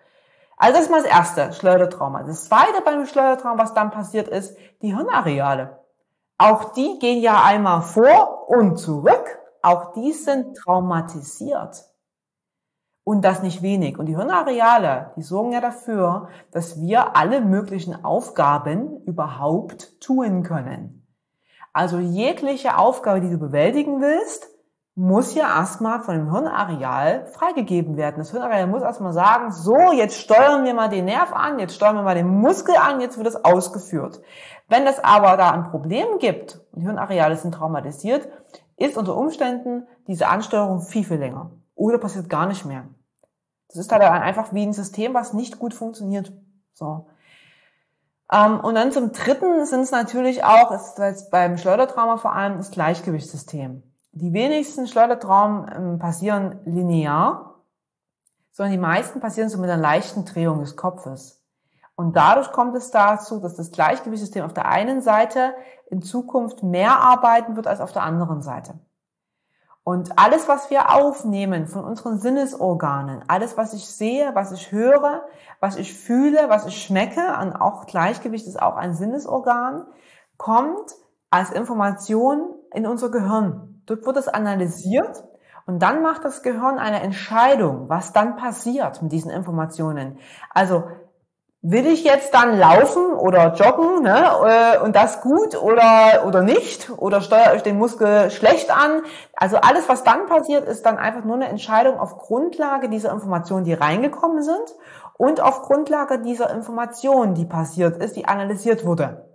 Also 0.57 0.75
das 0.75 0.85
ist 0.85 0.91
mal 0.91 1.01
das 1.01 1.11
erste, 1.11 1.53
Schleudertrauma. 1.53 2.23
Das 2.23 2.45
zweite 2.45 2.81
beim 2.83 3.05
Schleudertrauma, 3.05 3.63
was 3.63 3.73
dann 3.73 3.89
passiert 3.89 4.27
ist, 4.27 4.55
die 4.81 4.95
Hirnareale. 4.95 5.79
Auch 6.37 6.73
die 6.73 6.99
gehen 6.99 7.21
ja 7.21 7.43
einmal 7.43 7.81
vor 7.81 8.47
und 8.49 8.77
zurück. 8.77 9.39
Auch 9.61 9.93
die 9.93 10.11
sind 10.11 10.57
traumatisiert. 10.57 11.85
Und 13.03 13.25
das 13.25 13.41
nicht 13.41 13.61
wenig. 13.61 13.97
Und 13.97 14.05
die 14.05 14.15
Hirnareale, 14.15 15.13
die 15.15 15.23
sorgen 15.23 15.51
ja 15.51 15.61
dafür, 15.61 16.29
dass 16.51 16.79
wir 16.79 17.15
alle 17.15 17.41
möglichen 17.41 18.05
Aufgaben 18.05 19.01
überhaupt 19.05 19.99
tun 19.99 20.43
können. 20.43 21.07
Also 21.73 21.99
jegliche 21.99 22.77
Aufgabe, 22.77 23.21
die 23.21 23.29
du 23.29 23.37
bewältigen 23.37 24.01
willst, 24.01 24.47
muss 24.95 25.33
ja 25.35 25.43
erstmal 25.57 26.01
von 26.01 26.15
dem 26.15 26.31
Hirnareal 26.31 27.25
freigegeben 27.27 27.95
werden. 27.95 28.17
Das 28.17 28.31
Hirnareal 28.31 28.67
muss 28.67 28.81
erstmal 28.81 29.13
sagen, 29.13 29.51
so, 29.51 29.93
jetzt 29.93 30.17
steuern 30.17 30.65
wir 30.65 30.73
mal 30.73 30.89
den 30.89 31.05
Nerv 31.05 31.31
an, 31.33 31.59
jetzt 31.59 31.75
steuern 31.75 31.95
wir 31.95 32.03
mal 32.03 32.15
den 32.15 32.27
Muskel 32.27 32.75
an, 32.75 32.99
jetzt 32.99 33.17
wird 33.17 33.27
es 33.27 33.43
ausgeführt. 33.43 34.21
Wenn 34.67 34.85
es 34.85 35.03
aber 35.03 35.37
da 35.37 35.51
ein 35.51 35.69
Problem 35.69 36.19
gibt, 36.19 36.59
und 36.71 36.81
Hirnareale 36.81 37.37
sind 37.37 37.53
traumatisiert, 37.53 38.27
ist 38.77 38.97
unter 38.97 39.15
Umständen 39.15 39.87
diese 40.07 40.27
Ansteuerung 40.27 40.81
viel, 40.81 41.05
viel 41.05 41.17
länger. 41.17 41.51
Oder 41.75 41.97
passiert 41.97 42.29
gar 42.29 42.45
nicht 42.45 42.65
mehr. 42.65 42.85
Das 43.69 43.77
ist 43.77 43.91
halt 43.91 44.01
einfach 44.01 44.53
wie 44.53 44.63
ein 44.63 44.73
System, 44.73 45.13
was 45.13 45.33
nicht 45.33 45.57
gut 45.57 45.73
funktioniert. 45.73 46.33
So. 46.73 47.07
Ähm, 48.31 48.59
und 48.59 48.75
dann 48.75 48.91
zum 48.91 49.13
Dritten 49.13 49.65
sind 49.65 49.81
es 49.81 49.91
natürlich 49.91 50.43
auch, 50.43 50.71
ist 50.71 51.31
beim 51.31 51.57
Schleudertrauma 51.57 52.17
vor 52.17 52.33
allem 52.33 52.57
das 52.57 52.71
Gleichgewichtssystem. 52.71 53.83
Die 54.13 54.33
wenigsten 54.33 54.87
Schleudertraumen 54.87 55.71
ähm, 55.73 55.99
passieren 55.99 56.59
linear, 56.65 57.61
sondern 58.51 58.73
die 58.73 58.77
meisten 58.77 59.21
passieren 59.21 59.49
so 59.49 59.57
mit 59.57 59.69
einer 59.69 59.81
leichten 59.81 60.25
Drehung 60.25 60.59
des 60.59 60.75
Kopfes. 60.75 61.41
Und 61.95 62.15
dadurch 62.17 62.51
kommt 62.51 62.75
es 62.75 62.91
dazu, 62.91 63.39
dass 63.39 63.55
das 63.55 63.71
Gleichgewichtssystem 63.71 64.43
auf 64.43 64.53
der 64.53 64.67
einen 64.67 65.01
Seite 65.01 65.53
in 65.89 66.01
Zukunft 66.01 66.61
mehr 66.61 66.99
arbeiten 66.99 67.55
wird 67.55 67.67
als 67.67 67.79
auf 67.79 67.93
der 67.93 68.03
anderen 68.03 68.41
Seite. 68.41 68.79
Und 69.83 70.19
alles, 70.19 70.47
was 70.47 70.69
wir 70.69 70.93
aufnehmen 70.93 71.67
von 71.67 71.83
unseren 71.83 72.19
Sinnesorganen, 72.19 73.23
alles, 73.27 73.57
was 73.57 73.73
ich 73.73 73.87
sehe, 73.87 74.35
was 74.35 74.51
ich 74.51 74.71
höre, 74.71 75.23
was 75.59 75.75
ich 75.75 75.93
fühle, 75.93 76.49
was 76.49 76.65
ich 76.65 76.83
schmecke, 76.83 77.21
und 77.41 77.55
auch 77.55 77.87
Gleichgewicht 77.87 78.45
ist 78.45 78.61
auch 78.61 78.75
ein 78.75 78.93
Sinnesorgan, 78.93 79.85
kommt 80.37 80.95
als 81.29 81.51
Information 81.51 82.55
in 82.73 82.85
unser 82.85 83.09
Gehirn. 83.09 83.70
Dort 83.91 84.05
wird 84.05 84.15
es 84.15 84.29
analysiert 84.29 85.21
und 85.65 85.79
dann 85.79 86.01
macht 86.01 86.23
das 86.23 86.43
Gehirn 86.43 86.79
eine 86.79 87.01
Entscheidung, 87.01 87.89
was 87.89 88.13
dann 88.13 88.37
passiert 88.37 89.01
mit 89.01 89.11
diesen 89.11 89.29
Informationen. 89.29 90.17
Also 90.49 90.85
will 91.61 91.85
ich 91.87 92.05
jetzt 92.05 92.33
dann 92.33 92.57
laufen 92.57 93.11
oder 93.11 93.53
joggen 93.53 94.03
ne, 94.03 94.23
äh, 94.45 94.79
und 94.79 94.95
das 94.95 95.19
gut 95.19 95.61
oder, 95.61 96.25
oder 96.25 96.41
nicht? 96.41 96.89
Oder 96.95 97.19
steuere 97.19 97.55
ich 97.55 97.63
den 97.63 97.77
Muskel 97.77 98.31
schlecht 98.31 98.71
an? 98.71 99.01
Also 99.35 99.57
alles, 99.57 99.89
was 99.89 100.05
dann 100.05 100.25
passiert, 100.25 100.69
ist 100.69 100.85
dann 100.85 100.97
einfach 100.97 101.25
nur 101.25 101.35
eine 101.35 101.49
Entscheidung 101.49 101.99
auf 101.99 102.17
Grundlage 102.17 102.87
dieser 102.87 103.11
Informationen, 103.11 103.65
die 103.65 103.73
reingekommen 103.73 104.41
sind 104.41 104.73
und 105.17 105.41
auf 105.41 105.63
Grundlage 105.63 106.21
dieser 106.21 106.49
Information, 106.49 107.33
die 107.33 107.45
passiert 107.45 107.97
ist, 107.97 108.15
die 108.15 108.25
analysiert 108.25 108.85
wurde. 108.85 109.30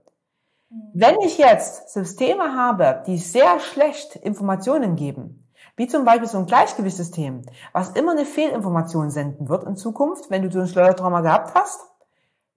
Wenn 0.68 1.20
ich 1.20 1.38
jetzt 1.38 1.90
Systeme 1.90 2.54
habe, 2.54 3.02
die 3.06 3.18
sehr 3.18 3.60
schlecht 3.60 4.16
Informationen 4.16 4.96
geben, 4.96 5.46
wie 5.76 5.86
zum 5.86 6.04
Beispiel 6.04 6.28
so 6.28 6.38
ein 6.38 6.46
Gleichgewichtssystem, 6.46 7.42
was 7.72 7.90
immer 7.90 8.12
eine 8.12 8.24
Fehlinformation 8.24 9.10
senden 9.10 9.48
wird 9.48 9.64
in 9.64 9.76
Zukunft, 9.76 10.30
wenn 10.30 10.42
du 10.42 10.50
so 10.50 10.60
ein 10.60 10.68
Schleudertrauma 10.68 11.20
gehabt 11.20 11.54
hast, 11.54 11.80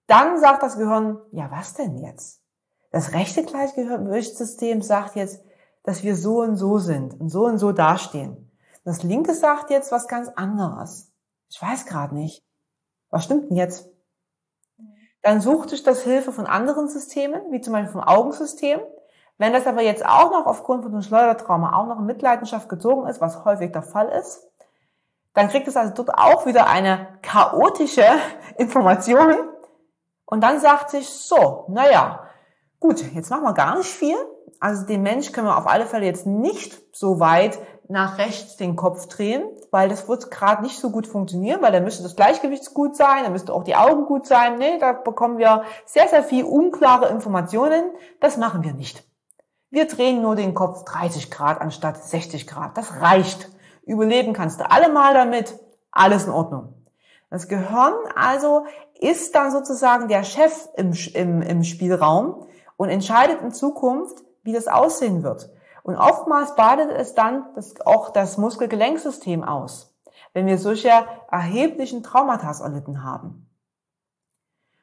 dann 0.06 0.40
sagt 0.40 0.62
das 0.62 0.76
Gehirn, 0.76 1.18
ja, 1.30 1.50
was 1.52 1.74
denn 1.74 1.98
jetzt? 1.98 2.40
Das 2.90 3.12
rechte 3.12 3.44
Gleichgewichtssystem 3.44 4.82
sagt 4.82 5.14
jetzt, 5.14 5.44
dass 5.84 6.02
wir 6.02 6.16
so 6.16 6.40
und 6.40 6.56
so 6.56 6.78
sind 6.78 7.18
und 7.20 7.28
so 7.28 7.44
und 7.44 7.58
so 7.58 7.70
dastehen. 7.72 8.50
Das 8.84 9.04
linke 9.04 9.34
sagt 9.34 9.70
jetzt 9.70 9.92
was 9.92 10.08
ganz 10.08 10.28
anderes. 10.28 11.12
Ich 11.48 11.62
weiß 11.62 11.86
gerade 11.86 12.14
nicht. 12.14 12.44
Was 13.10 13.24
stimmt 13.24 13.50
denn 13.50 13.56
jetzt? 13.56 13.88
Dann 15.22 15.40
sucht 15.40 15.70
sich 15.70 15.82
das 15.82 16.02
Hilfe 16.02 16.32
von 16.32 16.46
anderen 16.46 16.88
Systemen, 16.88 17.40
wie 17.50 17.60
zum 17.60 17.72
Beispiel 17.72 17.92
vom 17.92 18.02
Augensystem. 18.02 18.80
Wenn 19.38 19.52
das 19.52 19.66
aber 19.66 19.82
jetzt 19.82 20.04
auch 20.04 20.30
noch 20.30 20.46
aufgrund 20.46 20.82
von 20.82 20.92
einem 20.92 21.02
Schleudertrauma 21.02 21.76
auch 21.76 21.86
noch 21.86 21.98
in 21.98 22.06
Mitleidenschaft 22.06 22.68
gezogen 22.68 23.06
ist, 23.06 23.20
was 23.20 23.44
häufig 23.44 23.72
der 23.72 23.82
Fall 23.82 24.08
ist, 24.08 24.46
dann 25.34 25.48
kriegt 25.48 25.68
es 25.68 25.76
also 25.76 25.92
dort 25.94 26.10
auch 26.18 26.46
wieder 26.46 26.66
eine 26.66 27.18
chaotische 27.22 28.04
Information 28.56 29.50
und 30.26 30.42
dann 30.42 30.60
sagt 30.60 30.90
sich 30.90 31.08
so, 31.08 31.64
naja, 31.68 32.24
gut, 32.78 33.02
jetzt 33.14 33.30
machen 33.30 33.44
wir 33.44 33.54
gar 33.54 33.76
nicht 33.76 33.90
viel. 33.90 34.16
Also 34.60 34.86
den 34.86 35.02
Mensch 35.02 35.32
können 35.32 35.46
wir 35.46 35.56
auf 35.56 35.66
alle 35.66 35.86
Fälle 35.86 36.06
jetzt 36.06 36.26
nicht 36.26 36.78
so 36.94 37.18
weit 37.18 37.58
nach 37.90 38.18
rechts 38.18 38.56
den 38.56 38.76
Kopf 38.76 39.08
drehen, 39.08 39.42
weil 39.72 39.88
das 39.88 40.08
wird 40.08 40.30
gerade 40.30 40.62
nicht 40.62 40.78
so 40.78 40.90
gut 40.90 41.08
funktionieren, 41.08 41.60
weil 41.60 41.72
da 41.72 41.80
müsste 41.80 42.04
das 42.04 42.14
Gleichgewicht 42.14 42.72
gut 42.72 42.96
sein, 42.96 43.24
da 43.24 43.30
müsste 43.30 43.52
auch 43.52 43.64
die 43.64 43.74
Augen 43.74 44.06
gut 44.06 44.26
sein. 44.26 44.58
Nee, 44.58 44.78
da 44.78 44.92
bekommen 44.92 45.38
wir 45.38 45.64
sehr, 45.84 46.06
sehr 46.06 46.22
viel 46.22 46.44
unklare 46.44 47.08
Informationen. 47.08 47.82
Das 48.20 48.36
machen 48.36 48.62
wir 48.62 48.72
nicht. 48.72 49.02
Wir 49.70 49.86
drehen 49.86 50.22
nur 50.22 50.36
den 50.36 50.54
Kopf 50.54 50.84
30 50.84 51.30
Grad 51.30 51.60
anstatt 51.60 52.02
60 52.02 52.46
Grad. 52.46 52.76
Das 52.76 53.00
reicht. 53.00 53.48
Überleben 53.84 54.32
kannst 54.32 54.60
du 54.60 54.70
allemal 54.70 55.14
damit. 55.14 55.58
Alles 55.90 56.26
in 56.26 56.30
Ordnung. 56.30 56.74
Das 57.28 57.48
Gehirn 57.48 57.94
also 58.14 58.66
ist 59.00 59.34
dann 59.34 59.50
sozusagen 59.50 60.06
der 60.06 60.22
Chef 60.22 60.68
im, 60.76 60.92
im, 61.14 61.42
im 61.42 61.64
Spielraum 61.64 62.46
und 62.76 62.88
entscheidet 62.88 63.40
in 63.42 63.50
Zukunft, 63.50 64.22
wie 64.44 64.52
das 64.52 64.68
aussehen 64.68 65.24
wird. 65.24 65.50
Und 65.82 65.96
oftmals 65.96 66.54
badet 66.54 66.90
es 66.90 67.14
dann 67.14 67.44
das, 67.54 67.80
auch 67.84 68.10
das 68.10 68.38
Muskelgelenksystem 68.38 69.44
aus, 69.44 69.94
wenn 70.32 70.46
wir 70.46 70.58
solche 70.58 70.90
erheblichen 71.30 72.02
Traumata 72.02 72.52
erlitten 72.62 73.02
haben. 73.04 73.50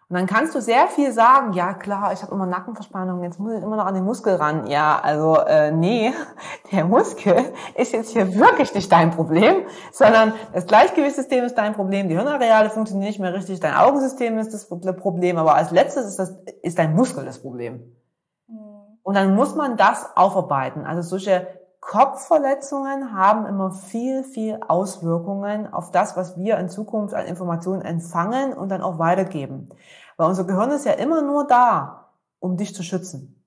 Und 0.10 0.16
dann 0.16 0.26
kannst 0.26 0.56
du 0.56 0.62
sehr 0.62 0.88
viel 0.88 1.12
sagen, 1.12 1.52
ja 1.52 1.74
klar, 1.74 2.14
ich 2.14 2.22
habe 2.24 2.34
immer 2.34 2.46
Nackenverspannung, 2.46 3.24
jetzt 3.24 3.42
muss 3.42 3.56
ich 3.56 3.62
immer 3.62 3.76
noch 3.76 3.86
an 3.86 3.94
den 3.94 4.06
Muskel 4.06 4.36
ran. 4.36 4.66
Ja, 4.68 4.98
also 5.04 5.36
äh, 5.36 5.70
nee, 5.72 6.14
der 6.72 6.86
Muskel 6.86 7.52
ist 7.76 7.92
jetzt 7.92 8.12
hier 8.12 8.34
wirklich 8.36 8.74
nicht 8.74 8.90
dein 8.90 9.12
Problem, 9.12 9.66
sondern 9.92 10.32
das 10.54 10.66
Gleichgewichtssystem 10.66 11.44
ist 11.44 11.56
dein 11.56 11.74
Problem, 11.74 12.08
die 12.08 12.16
Hirnareale 12.16 12.70
funktionieren 12.70 13.10
nicht 13.10 13.20
mehr 13.20 13.34
richtig, 13.34 13.60
dein 13.60 13.76
Augensystem 13.76 14.38
ist 14.38 14.54
das 14.54 14.70
Problem, 14.70 15.38
aber 15.38 15.56
als 15.56 15.72
letztes 15.72 16.06
ist, 16.06 16.20
das, 16.20 16.38
ist 16.62 16.80
dein 16.80 16.96
Muskel 16.96 17.26
das 17.26 17.42
Problem. 17.42 17.97
Und 19.08 19.14
dann 19.14 19.36
muss 19.36 19.56
man 19.56 19.78
das 19.78 20.18
aufarbeiten. 20.18 20.86
Also 20.86 21.02
solche 21.02 21.48
Kopfverletzungen 21.80 23.14
haben 23.14 23.46
immer 23.46 23.72
viel, 23.72 24.26
viel 24.26 24.60
Auswirkungen 24.68 25.72
auf 25.72 25.92
das, 25.92 26.18
was 26.18 26.36
wir 26.36 26.58
in 26.58 26.68
Zukunft 26.68 27.14
an 27.14 27.26
Informationen 27.26 27.84
empfangen 27.84 28.52
und 28.52 28.68
dann 28.68 28.82
auch 28.82 29.00
weitergeben. 29.00 29.70
Weil 30.18 30.28
unser 30.28 30.44
Gehirn 30.44 30.72
ist 30.72 30.86
ja 30.86 30.92
immer 30.92 31.22
nur 31.22 31.48
da, 31.48 32.10
um 32.40 32.58
dich 32.58 32.76
zu 32.76 32.84
schützen. 32.84 33.42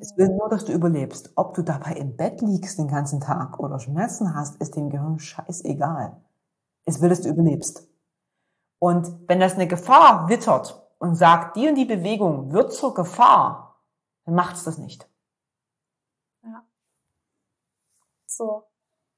Es 0.00 0.16
will 0.16 0.30
nur, 0.30 0.48
dass 0.48 0.64
du 0.64 0.72
überlebst. 0.72 1.30
Ob 1.36 1.54
du 1.54 1.62
dabei 1.62 1.92
im 1.92 2.16
Bett 2.16 2.40
liegst 2.40 2.76
den 2.80 2.88
ganzen 2.88 3.20
Tag 3.20 3.60
oder 3.60 3.78
Schmerzen 3.78 4.34
hast, 4.34 4.60
ist 4.60 4.74
dem 4.74 4.90
Gehirn 4.90 5.20
scheißegal. 5.20 6.16
Es 6.86 7.00
will, 7.00 7.10
dass 7.10 7.20
du 7.20 7.28
überlebst. 7.28 7.86
Und 8.80 9.28
wenn 9.28 9.38
das 9.38 9.54
eine 9.54 9.68
Gefahr 9.68 10.28
wittert 10.28 10.90
und 10.98 11.14
sagt, 11.14 11.54
die 11.54 11.68
und 11.68 11.76
die 11.76 11.84
Bewegung 11.84 12.50
wird 12.50 12.72
zur 12.72 12.94
Gefahr, 12.94 13.67
dann 14.28 14.34
macht 14.34 14.56
es 14.56 14.64
das 14.64 14.76
nicht. 14.76 15.08
so, 18.26 18.64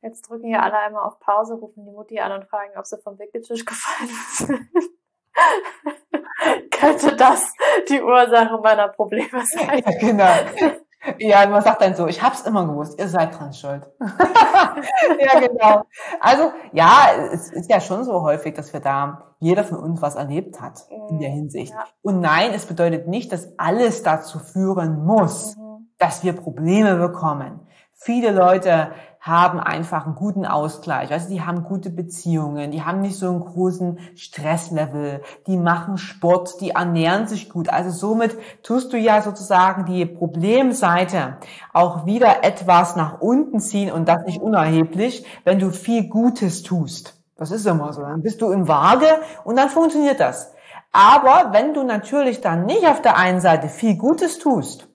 jetzt 0.02 0.22
drücken 0.22 0.46
hier 0.46 0.62
alle 0.62 0.78
einmal 0.78 1.02
auf 1.02 1.18
Pause, 1.18 1.54
rufen 1.54 1.84
die 1.84 1.90
Mutti 1.90 2.20
an 2.20 2.30
und 2.30 2.48
fragen, 2.48 2.78
ob 2.78 2.86
sie 2.86 2.96
vom 2.98 3.18
Wickeltisch 3.18 3.64
gefallen 3.64 4.08
sind. 4.36 4.70
Könnte 6.70 7.16
das 7.16 7.52
die 7.88 8.00
Ursache 8.00 8.56
meiner 8.58 8.86
Probleme 8.88 9.44
sein? 9.44 9.82
Ja, 9.84 9.98
genau. 9.98 10.80
Ja, 11.18 11.46
man 11.46 11.62
sagt 11.62 11.80
dann 11.80 11.94
so, 11.94 12.06
ich 12.06 12.22
hab's 12.22 12.42
immer 12.42 12.66
gewusst, 12.66 12.98
ihr 12.98 13.08
seid 13.08 13.38
dran 13.38 13.52
schuld. 13.54 13.86
ja, 14.00 15.40
genau. 15.40 15.82
Also, 16.20 16.52
ja, 16.72 17.08
es 17.32 17.50
ist 17.50 17.70
ja 17.70 17.80
schon 17.80 18.04
so 18.04 18.22
häufig, 18.22 18.54
dass 18.54 18.72
wir 18.72 18.80
da, 18.80 19.34
jeder 19.38 19.64
von 19.64 19.78
uns 19.78 20.02
was 20.02 20.16
erlebt 20.16 20.60
hat 20.60 20.84
in 21.08 21.18
der 21.18 21.30
mhm, 21.30 21.34
Hinsicht. 21.34 21.72
Ja. 21.72 21.84
Und 22.02 22.20
nein, 22.20 22.52
es 22.52 22.66
bedeutet 22.66 23.08
nicht, 23.08 23.32
dass 23.32 23.48
alles 23.58 24.02
dazu 24.02 24.38
führen 24.38 25.04
muss, 25.04 25.56
mhm. 25.56 25.88
dass 25.98 26.22
wir 26.22 26.34
Probleme 26.34 26.96
bekommen. 26.96 27.66
Viele 27.94 28.32
Leute 28.32 28.92
haben 29.20 29.60
einfach 29.60 30.06
einen 30.06 30.14
guten 30.14 30.46
Ausgleich. 30.46 31.12
Also 31.12 31.28
die 31.28 31.42
haben 31.42 31.62
gute 31.62 31.90
Beziehungen, 31.90 32.70
die 32.70 32.82
haben 32.82 33.02
nicht 33.02 33.18
so 33.18 33.28
einen 33.28 33.40
großen 33.40 33.98
Stresslevel, 34.16 35.22
die 35.46 35.58
machen 35.58 35.98
Sport, 35.98 36.60
die 36.62 36.70
ernähren 36.70 37.26
sich 37.26 37.50
gut. 37.50 37.68
Also 37.68 37.90
somit 37.90 38.36
tust 38.62 38.92
du 38.92 38.96
ja 38.96 39.20
sozusagen 39.20 39.84
die 39.84 40.06
Problemseite 40.06 41.36
auch 41.74 42.06
wieder 42.06 42.44
etwas 42.44 42.96
nach 42.96 43.20
unten 43.20 43.60
ziehen 43.60 43.92
und 43.92 44.08
das 44.08 44.24
nicht 44.24 44.40
unerheblich, 44.40 45.26
wenn 45.44 45.58
du 45.58 45.70
viel 45.70 46.08
Gutes 46.08 46.62
tust. 46.62 47.20
Das 47.36 47.50
ist 47.50 47.66
immer 47.66 47.92
so. 47.92 48.02
Dann 48.02 48.22
bist 48.22 48.40
du 48.40 48.50
in 48.50 48.68
Waage 48.68 49.06
und 49.44 49.56
dann 49.56 49.68
funktioniert 49.68 50.20
das. 50.20 50.52
Aber 50.92 51.52
wenn 51.52 51.74
du 51.74 51.84
natürlich 51.84 52.40
dann 52.40 52.66
nicht 52.66 52.86
auf 52.86 53.00
der 53.02 53.16
einen 53.16 53.40
Seite 53.40 53.68
viel 53.68 53.96
Gutes 53.96 54.38
tust, 54.38 54.89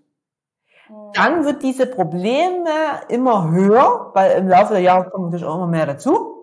dann 1.16 1.46
wird 1.46 1.64
diese 1.64 1.88
Probleme 1.88 2.70
immer 3.08 3.50
höher, 3.50 4.12
weil 4.14 4.38
im 4.38 4.48
Laufe 4.48 4.74
der 4.74 4.82
Jahre 4.82 5.10
kommen 5.10 5.26
natürlich 5.26 5.46
auch 5.46 5.56
immer 5.56 5.68
mehr 5.68 5.86
dazu. 5.86 6.34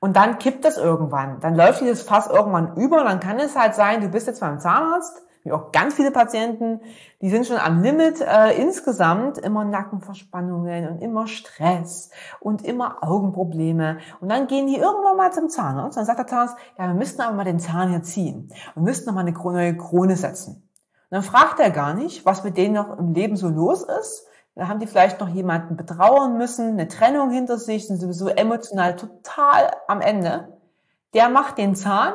Und 0.00 0.16
dann 0.16 0.38
kippt 0.38 0.64
das 0.64 0.78
irgendwann. 0.78 1.40
Dann 1.40 1.54
läuft 1.54 1.80
dieses 1.80 2.02
Fass 2.02 2.28
irgendwann 2.28 2.76
über. 2.76 3.04
Dann 3.04 3.20
kann 3.20 3.38
es 3.38 3.56
halt 3.56 3.74
sein, 3.74 4.00
du 4.00 4.08
bist 4.08 4.26
jetzt 4.26 4.40
beim 4.40 4.60
Zahnarzt, 4.60 5.22
wie 5.42 5.52
auch 5.52 5.72
ganz 5.72 5.94
viele 5.94 6.10
Patienten, 6.10 6.80
die 7.20 7.30
sind 7.30 7.46
schon 7.46 7.56
am 7.56 7.82
Limit 7.82 8.20
äh, 8.20 8.52
insgesamt, 8.60 9.38
immer 9.38 9.64
Nackenverspannungen 9.64 10.88
und 10.88 11.02
immer 11.02 11.26
Stress 11.26 12.10
und 12.40 12.64
immer 12.64 12.98
Augenprobleme. 13.02 13.98
Und 14.20 14.30
dann 14.30 14.46
gehen 14.46 14.66
die 14.66 14.76
irgendwann 14.76 15.16
mal 15.16 15.32
zum 15.32 15.48
Zahnarzt. 15.48 15.96
Dann 15.96 16.04
sagt 16.04 16.18
der 16.18 16.26
Zahnarzt, 16.26 16.56
ja, 16.78 16.86
wir 16.86 16.94
müssten 16.94 17.20
aber 17.20 17.34
mal 17.34 17.44
den 17.44 17.58
Zahn 17.58 17.90
hier 17.90 18.02
ziehen. 18.02 18.50
Wir 18.74 18.82
müssten 18.82 19.06
noch 19.06 19.14
mal 19.14 19.26
eine 19.26 19.32
neue 19.32 19.76
Krone 19.76 20.16
setzen 20.16 20.67
dann 21.10 21.22
fragt 21.22 21.58
er 21.60 21.70
gar 21.70 21.94
nicht, 21.94 22.26
was 22.26 22.44
mit 22.44 22.56
denen 22.56 22.74
noch 22.74 22.98
im 22.98 23.14
Leben 23.14 23.36
so 23.36 23.48
los 23.48 23.82
ist. 23.82 24.26
Da 24.54 24.68
haben 24.68 24.80
die 24.80 24.86
vielleicht 24.86 25.20
noch 25.20 25.28
jemanden 25.28 25.76
betrauern 25.76 26.36
müssen, 26.36 26.72
eine 26.72 26.88
Trennung 26.88 27.30
hinter 27.30 27.58
sich, 27.58 27.86
sind 27.86 27.98
sowieso 27.98 28.28
emotional 28.28 28.96
total 28.96 29.70
am 29.86 30.00
Ende. 30.00 30.58
Der 31.14 31.28
macht 31.28 31.58
den 31.58 31.76
Zahn 31.76 32.14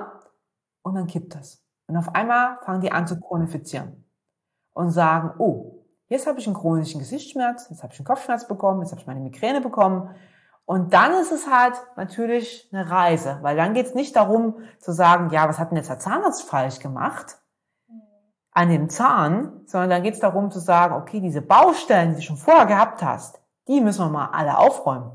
und 0.83 0.95
dann 0.95 1.07
kippt 1.07 1.35
das. 1.35 1.63
Und 1.87 1.97
auf 1.97 2.13
einmal 2.13 2.59
fangen 2.65 2.81
die 2.81 2.91
an 2.91 3.07
zu 3.07 3.19
chronifizieren 3.19 4.05
und 4.73 4.91
sagen, 4.91 5.31
oh, 5.39 5.85
jetzt 6.07 6.27
habe 6.27 6.39
ich 6.39 6.47
einen 6.47 6.55
chronischen 6.55 6.99
Gesichtsschmerz, 6.99 7.67
jetzt 7.69 7.81
habe 7.81 7.93
ich 7.93 7.99
einen 7.99 8.07
Kopfschmerz 8.07 8.47
bekommen, 8.47 8.81
jetzt 8.81 8.91
habe 8.91 9.01
ich 9.01 9.07
meine 9.07 9.21
Migräne 9.21 9.61
bekommen. 9.61 10.13
Und 10.65 10.93
dann 10.93 11.13
ist 11.13 11.31
es 11.31 11.47
halt 11.47 11.75
natürlich 11.97 12.69
eine 12.71 12.89
Reise, 12.89 13.39
weil 13.41 13.57
dann 13.57 13.73
geht 13.73 13.87
es 13.87 13.95
nicht 13.95 14.15
darum 14.15 14.59
zu 14.79 14.93
sagen, 14.93 15.29
ja, 15.31 15.47
was 15.47 15.59
hat 15.59 15.71
denn 15.71 15.77
jetzt 15.77 15.89
der 15.89 15.99
Zahnarzt 15.99 16.43
falsch 16.43 16.79
gemacht, 16.79 17.37
an 18.53 18.69
dem 18.69 18.89
Zahn, 18.89 19.61
sondern 19.65 19.89
dann 19.89 20.03
geht 20.03 20.13
es 20.13 20.19
darum 20.19 20.51
zu 20.51 20.59
sagen, 20.59 20.95
okay, 20.95 21.19
diese 21.19 21.41
Baustellen, 21.41 22.11
die 22.11 22.15
du 22.17 22.21
schon 22.21 22.37
vorher 22.37 22.65
gehabt 22.65 23.01
hast, 23.01 23.41
die 23.67 23.81
müssen 23.81 24.05
wir 24.05 24.09
mal 24.09 24.29
alle 24.31 24.57
aufräumen. 24.57 25.11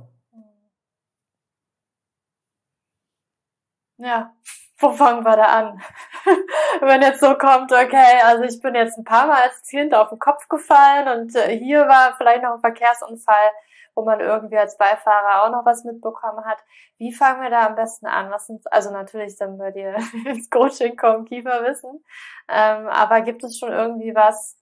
Ja, 3.98 4.32
wo 4.78 4.90
fangen 4.90 5.24
wir 5.24 5.36
da 5.36 5.44
an? 5.44 5.82
Wenn 6.80 7.02
jetzt 7.02 7.20
so 7.20 7.34
kommt, 7.36 7.72
okay, 7.72 8.20
also 8.24 8.44
ich 8.44 8.60
bin 8.60 8.74
jetzt 8.76 8.96
ein 8.96 9.04
paar 9.04 9.26
Mal 9.26 9.42
als 9.42 9.62
Kind 9.68 9.92
auf 9.92 10.10
den 10.10 10.20
Kopf 10.20 10.48
gefallen 10.48 11.20
und 11.20 11.34
äh, 11.34 11.58
hier 11.58 11.88
war 11.88 12.14
vielleicht 12.16 12.42
noch 12.44 12.54
ein 12.54 12.60
Verkehrsunfall, 12.60 13.50
wo 13.98 14.04
man 14.04 14.20
irgendwie 14.20 14.56
als 14.56 14.76
Beifahrer 14.76 15.42
auch 15.44 15.50
noch 15.50 15.66
was 15.66 15.82
mitbekommen 15.82 16.44
hat. 16.44 16.58
Wie 16.98 17.12
fangen 17.12 17.42
wir 17.42 17.50
da 17.50 17.66
am 17.66 17.74
besten 17.74 18.06
an? 18.06 18.30
Was 18.30 18.46
sind, 18.46 18.62
also 18.72 18.92
natürlich 18.92 19.36
dann 19.36 19.58
bei 19.58 19.72
dir 19.72 19.96
ins 20.24 20.48
Coaching 20.50 20.96
kommen, 20.96 21.24
Kieferwissen. 21.24 22.04
Ähm, 22.48 22.86
aber 22.86 23.22
gibt 23.22 23.42
es 23.42 23.58
schon 23.58 23.72
irgendwie 23.72 24.14
was? 24.14 24.56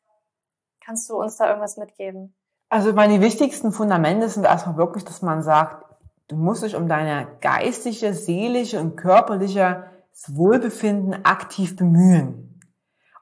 Kannst 0.83 1.11
du 1.11 1.21
uns 1.21 1.37
da 1.37 1.49
irgendwas 1.49 1.77
mitgeben? 1.77 2.35
Also 2.71 2.95
meine 2.95 3.21
wichtigsten 3.21 3.73
Fundamente 3.73 4.31
sind 4.31 4.45
erstmal 4.47 4.79
wirklich, 4.79 5.05
dass 5.05 5.21
man 5.21 5.43
sagt, 5.43 5.85
du 6.29 6.37
musst 6.37 6.63
dich 6.63 6.75
um 6.75 6.89
deine 6.89 7.29
geistige, 7.43 8.15
seelische 8.15 8.81
und 8.81 8.97
körperliche 8.97 9.85
Wohlbefinden 10.29 11.27
aktiv 11.27 11.77
bemühen. 11.77 12.59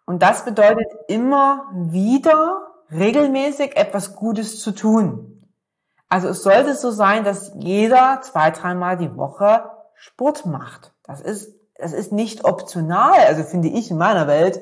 Und 0.07 0.23
das 0.23 0.45
bedeutet 0.45 0.87
immer 1.09 1.69
wieder 1.73 2.69
regelmäßig 2.93 3.77
etwas 3.77 4.15
Gutes 4.15 4.61
zu 4.61 4.71
tun. 4.71 5.34
Also 6.09 6.29
es 6.29 6.43
sollte 6.43 6.75
so 6.75 6.91
sein, 6.91 7.25
dass 7.25 7.53
jeder 7.57 8.21
zwei, 8.23 8.51
dreimal 8.51 8.97
die 8.97 9.17
Woche 9.17 9.71
Sport 9.95 10.47
macht. 10.47 10.93
Das 11.03 11.21
ist, 11.21 11.55
das 11.77 11.93
ist 11.93 12.13
nicht 12.13 12.45
optional, 12.45 13.19
also 13.27 13.43
finde 13.43 13.69
ich 13.69 13.91
in 13.91 13.99
meiner 13.99 14.27
Welt. 14.27 14.61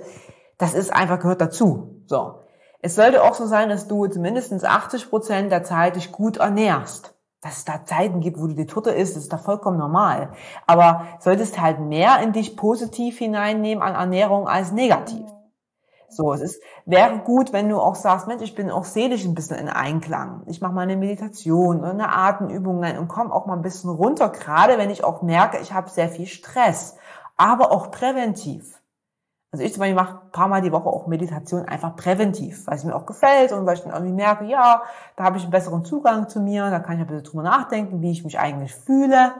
Das 0.58 0.74
ist 0.74 0.92
einfach 0.92 1.18
gehört 1.18 1.40
dazu. 1.40 2.02
So. 2.06 2.40
Es 2.80 2.94
sollte 2.94 3.22
auch 3.22 3.34
so 3.34 3.46
sein, 3.46 3.68
dass 3.68 3.86
du 3.86 4.06
zumindest 4.06 4.64
80 4.64 5.10
Prozent 5.10 5.52
der 5.52 5.62
Zeit 5.62 5.96
dich 5.96 6.12
gut 6.12 6.38
ernährst. 6.38 7.14
dass 7.40 7.58
es 7.58 7.64
da 7.64 7.84
Zeiten 7.84 8.20
gibt, 8.20 8.38
wo 8.38 8.46
du 8.46 8.54
die 8.54 8.66
Torte 8.66 8.90
isst, 8.90 9.16
ist 9.16 9.32
da 9.32 9.36
vollkommen 9.36 9.76
normal. 9.76 10.32
Aber 10.68 11.06
solltest 11.18 11.60
halt 11.60 11.80
mehr 11.80 12.20
in 12.22 12.32
dich 12.32 12.56
positiv 12.56 13.18
hineinnehmen 13.18 13.82
an 13.82 13.96
Ernährung 13.96 14.46
als 14.46 14.70
negativ. 14.70 15.26
So, 16.14 16.32
es 16.34 16.42
ist, 16.42 16.62
wäre 16.84 17.18
gut, 17.20 17.52
wenn 17.52 17.70
du 17.70 17.80
auch 17.80 17.94
sagst, 17.94 18.26
Mensch, 18.26 18.42
ich 18.42 18.54
bin 18.54 18.70
auch 18.70 18.84
seelisch 18.84 19.24
ein 19.24 19.34
bisschen 19.34 19.58
in 19.58 19.68
Einklang. 19.68 20.42
Ich 20.46 20.60
mache 20.60 20.72
mal 20.72 20.82
eine 20.82 20.96
Meditation 20.96 21.80
oder 21.80 21.90
eine 21.90 22.14
Atemübung 22.14 22.84
und 22.98 23.08
komme 23.08 23.32
auch 23.32 23.46
mal 23.46 23.54
ein 23.54 23.62
bisschen 23.62 23.90
runter, 23.90 24.28
gerade 24.28 24.76
wenn 24.76 24.90
ich 24.90 25.04
auch 25.04 25.22
merke, 25.22 25.58
ich 25.58 25.72
habe 25.72 25.88
sehr 25.88 26.10
viel 26.10 26.26
Stress, 26.26 26.96
aber 27.38 27.72
auch 27.72 27.90
präventiv. 27.90 28.78
Also 29.52 29.64
ich 29.64 29.72
zum 29.72 29.80
Beispiel 29.80 29.96
mache 29.96 30.20
ein 30.22 30.30
paar 30.32 30.48
Mal 30.48 30.62
die 30.62 30.72
Woche 30.72 30.88
auch 30.88 31.06
Meditation 31.06 31.66
einfach 31.66 31.96
präventiv, 31.96 32.66
weil 32.66 32.76
es 32.76 32.84
mir 32.84 32.94
auch 32.94 33.04
gefällt 33.04 33.52
und 33.52 33.66
weil 33.66 33.74
ich 33.74 33.82
dann 33.82 33.92
irgendwie 33.92 34.14
merke, 34.14 34.44
ja, 34.44 34.82
da 35.16 35.24
habe 35.24 35.36
ich 35.36 35.42
einen 35.42 35.52
besseren 35.52 35.84
Zugang 35.84 36.28
zu 36.28 36.40
mir, 36.40 36.70
da 36.70 36.78
kann 36.78 36.94
ich 36.96 37.00
ein 37.00 37.06
bisschen 37.06 37.24
drüber 37.24 37.42
nachdenken, 37.42 38.00
wie 38.00 38.10
ich 38.10 38.24
mich 38.24 38.38
eigentlich 38.38 38.74
fühle, 38.74 39.32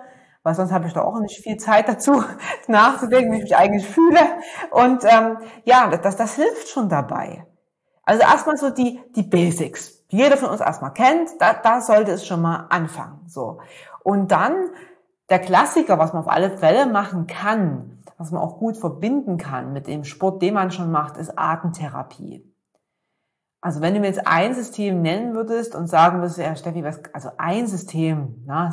weil 0.43 0.55
sonst 0.55 0.73
habe 0.73 0.87
ich 0.87 0.93
da 0.93 1.03
auch 1.03 1.21
nicht 1.21 1.43
viel 1.43 1.57
Zeit 1.57 1.89
dazu, 1.89 2.23
nachzudenken, 2.67 3.33
wie 3.33 3.37
ich 3.37 3.43
mich 3.43 3.57
eigentlich 3.57 3.87
fühle. 3.87 4.21
Und 4.71 5.05
ähm, 5.05 5.39
ja, 5.65 5.89
das, 5.89 6.17
das 6.17 6.35
hilft 6.35 6.69
schon 6.69 6.89
dabei. 6.89 7.47
Also 8.05 8.23
erstmal 8.23 8.57
so 8.57 8.71
die, 8.71 9.01
die 9.15 9.23
Basics, 9.23 10.07
die 10.09 10.17
jeder 10.17 10.37
von 10.37 10.51
uns 10.51 10.61
erstmal 10.61 10.93
kennt, 10.93 11.31
da, 11.39 11.55
da 11.55 11.81
sollte 11.81 12.13
es 12.13 12.27
schon 12.27 12.43
mal 12.43 12.67
anfangen. 12.71 13.21
So. 13.29 13.61
Und 14.03 14.33
dann 14.33 14.71
der 15.31 15.39
Klassiker, 15.39 15.99
was 15.99 16.13
man 16.13 16.23
auf 16.23 16.31
alle 16.31 16.59
Fälle 16.59 16.87
machen 16.87 17.27
kann, 17.27 18.03
was 18.19 18.33
man 18.33 18.43
auch 18.43 18.59
gut 18.59 18.77
verbinden 18.77 19.37
kann 19.37 19.73
mit 19.73 19.87
dem 19.87 20.05
Sport, 20.05 20.43
den 20.43 20.55
man 20.55 20.71
schon 20.71 20.91
macht, 20.91 21.17
ist 21.17 21.39
Atemtherapie. 21.39 22.49
Also 23.61 23.81
wenn 23.81 23.95
du 23.95 24.01
mir 24.01 24.09
jetzt 24.09 24.27
ein 24.27 24.55
System 24.55 25.03
nennen 25.03 25.35
würdest 25.35 25.77
und 25.77 25.87
sagen 25.87 26.19
würdest, 26.19 26.39
ja 26.39 26.55
Steffi, 26.57 26.83
was, 26.83 27.01
also 27.13 27.31
ein 27.39 27.69
System, 27.69 28.43
na, 28.45 28.73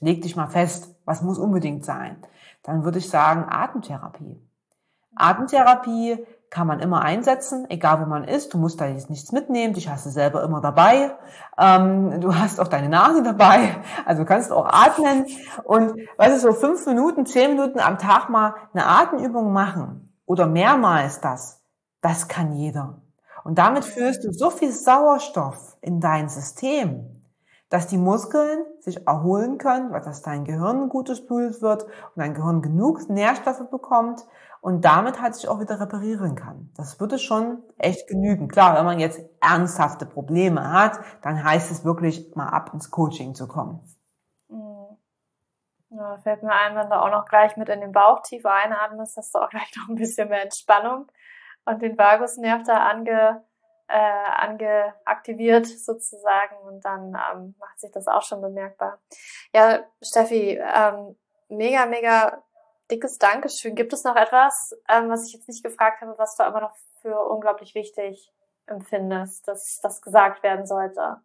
leg 0.00 0.22
dich 0.22 0.34
mal 0.34 0.48
fest, 0.48 0.93
was 1.04 1.22
muss 1.22 1.38
unbedingt 1.38 1.84
sein, 1.84 2.16
dann 2.62 2.84
würde 2.84 2.98
ich 2.98 3.10
sagen 3.10 3.46
Atemtherapie. 3.48 4.40
Atemtherapie 5.14 6.26
kann 6.54 6.68
man 6.68 6.78
immer 6.78 7.02
einsetzen, 7.02 7.68
egal 7.68 8.00
wo 8.00 8.06
man 8.06 8.22
ist. 8.22 8.54
Du 8.54 8.58
musst 8.58 8.80
da 8.80 8.86
jetzt 8.86 9.10
nichts 9.10 9.32
mitnehmen, 9.32 9.74
dich 9.74 9.88
hast 9.88 10.06
du 10.06 10.10
selber 10.10 10.44
immer 10.44 10.60
dabei. 10.60 11.10
Ähm, 11.58 12.20
du 12.20 12.34
hast 12.34 12.60
auch 12.60 12.68
deine 12.68 12.88
Nase 12.88 13.24
dabei, 13.24 13.76
also 14.04 14.22
du 14.22 14.28
kannst 14.28 14.52
auch 14.52 14.66
atmen. 14.66 15.26
Und 15.64 15.96
weißt 16.16 16.36
du, 16.36 16.40
so 16.40 16.52
fünf 16.52 16.86
Minuten, 16.86 17.26
zehn 17.26 17.50
Minuten 17.50 17.80
am 17.80 17.98
Tag 17.98 18.30
mal 18.30 18.54
eine 18.72 18.86
Atemübung 18.86 19.52
machen 19.52 20.12
oder 20.26 20.46
mehrmals 20.46 21.20
das, 21.20 21.60
das 22.00 22.28
kann 22.28 22.52
jeder. 22.52 23.02
Und 23.42 23.58
damit 23.58 23.84
führst 23.84 24.24
du 24.24 24.32
so 24.32 24.50
viel 24.50 24.70
Sauerstoff 24.70 25.76
in 25.80 26.00
dein 26.00 26.28
System, 26.28 27.23
dass 27.68 27.86
die 27.86 27.98
Muskeln 27.98 28.64
sich 28.80 29.06
erholen 29.06 29.58
können, 29.58 29.92
weil 29.92 30.02
das 30.02 30.22
dein 30.22 30.44
Gehirn 30.44 30.88
gut 30.88 31.08
durchblutet 31.08 31.62
wird 31.62 31.84
und 31.84 32.16
dein 32.16 32.34
Gehirn 32.34 32.62
genug 32.62 33.08
Nährstoffe 33.08 33.68
bekommt 33.70 34.24
und 34.60 34.84
damit 34.84 35.20
halt 35.20 35.34
sich 35.34 35.48
auch 35.48 35.60
wieder 35.60 35.80
reparieren 35.80 36.36
kann. 36.36 36.70
Das 36.76 36.98
würde 36.98 37.18
schon 37.18 37.62
echt 37.76 38.08
genügen. 38.08 38.48
Klar, 38.48 38.76
wenn 38.76 38.84
man 38.84 38.98
jetzt 38.98 39.20
ernsthafte 39.40 40.06
Probleme 40.06 40.72
hat, 40.72 40.98
dann 41.22 41.44
heißt 41.44 41.70
es 41.70 41.84
wirklich 41.84 42.34
mal 42.34 42.48
ab 42.48 42.70
ins 42.72 42.90
Coaching 42.90 43.34
zu 43.34 43.46
kommen. 43.46 43.80
Mhm. 44.48 44.96
Ja, 45.90 46.16
fällt 46.18 46.42
mir 46.42 46.52
ein, 46.52 46.74
wenn 46.76 46.90
du 46.90 47.00
auch 47.00 47.10
noch 47.10 47.26
gleich 47.26 47.56
mit 47.56 47.68
in 47.68 47.80
den 47.80 47.92
Bauch 47.92 48.22
tief 48.22 48.46
einatmest, 48.46 49.16
hast 49.16 49.34
du 49.34 49.38
auch 49.38 49.50
gleich 49.50 49.70
noch 49.76 49.88
ein 49.88 49.96
bisschen 49.96 50.28
mehr 50.28 50.42
Entspannung 50.42 51.06
und 51.66 51.82
den 51.82 51.98
Vagusnerv 51.98 52.62
da 52.64 52.86
ange, 52.88 53.44
äh, 53.88 53.94
angeaktiviert 53.94 55.66
sozusagen 55.66 56.56
und 56.66 56.84
dann 56.84 57.16
ähm, 57.32 57.54
macht 57.58 57.80
sich 57.80 57.90
das 57.92 58.08
auch 58.08 58.22
schon 58.22 58.40
bemerkbar. 58.40 58.98
Ja, 59.54 59.84
Steffi, 60.02 60.58
ähm, 60.58 61.16
mega, 61.48 61.86
mega 61.86 62.42
dickes 62.90 63.18
Dankeschön. 63.18 63.74
Gibt 63.74 63.92
es 63.92 64.04
noch 64.04 64.16
etwas, 64.16 64.74
ähm, 64.88 65.10
was 65.10 65.26
ich 65.26 65.34
jetzt 65.34 65.48
nicht 65.48 65.64
gefragt 65.64 66.00
habe, 66.00 66.14
was 66.18 66.36
du 66.36 66.44
aber 66.44 66.60
noch 66.60 66.76
für 67.02 67.18
unglaublich 67.28 67.74
wichtig 67.74 68.32
empfindest, 68.66 69.46
dass 69.48 69.80
das 69.82 70.02
gesagt 70.02 70.42
werden 70.42 70.66
sollte? 70.66 71.18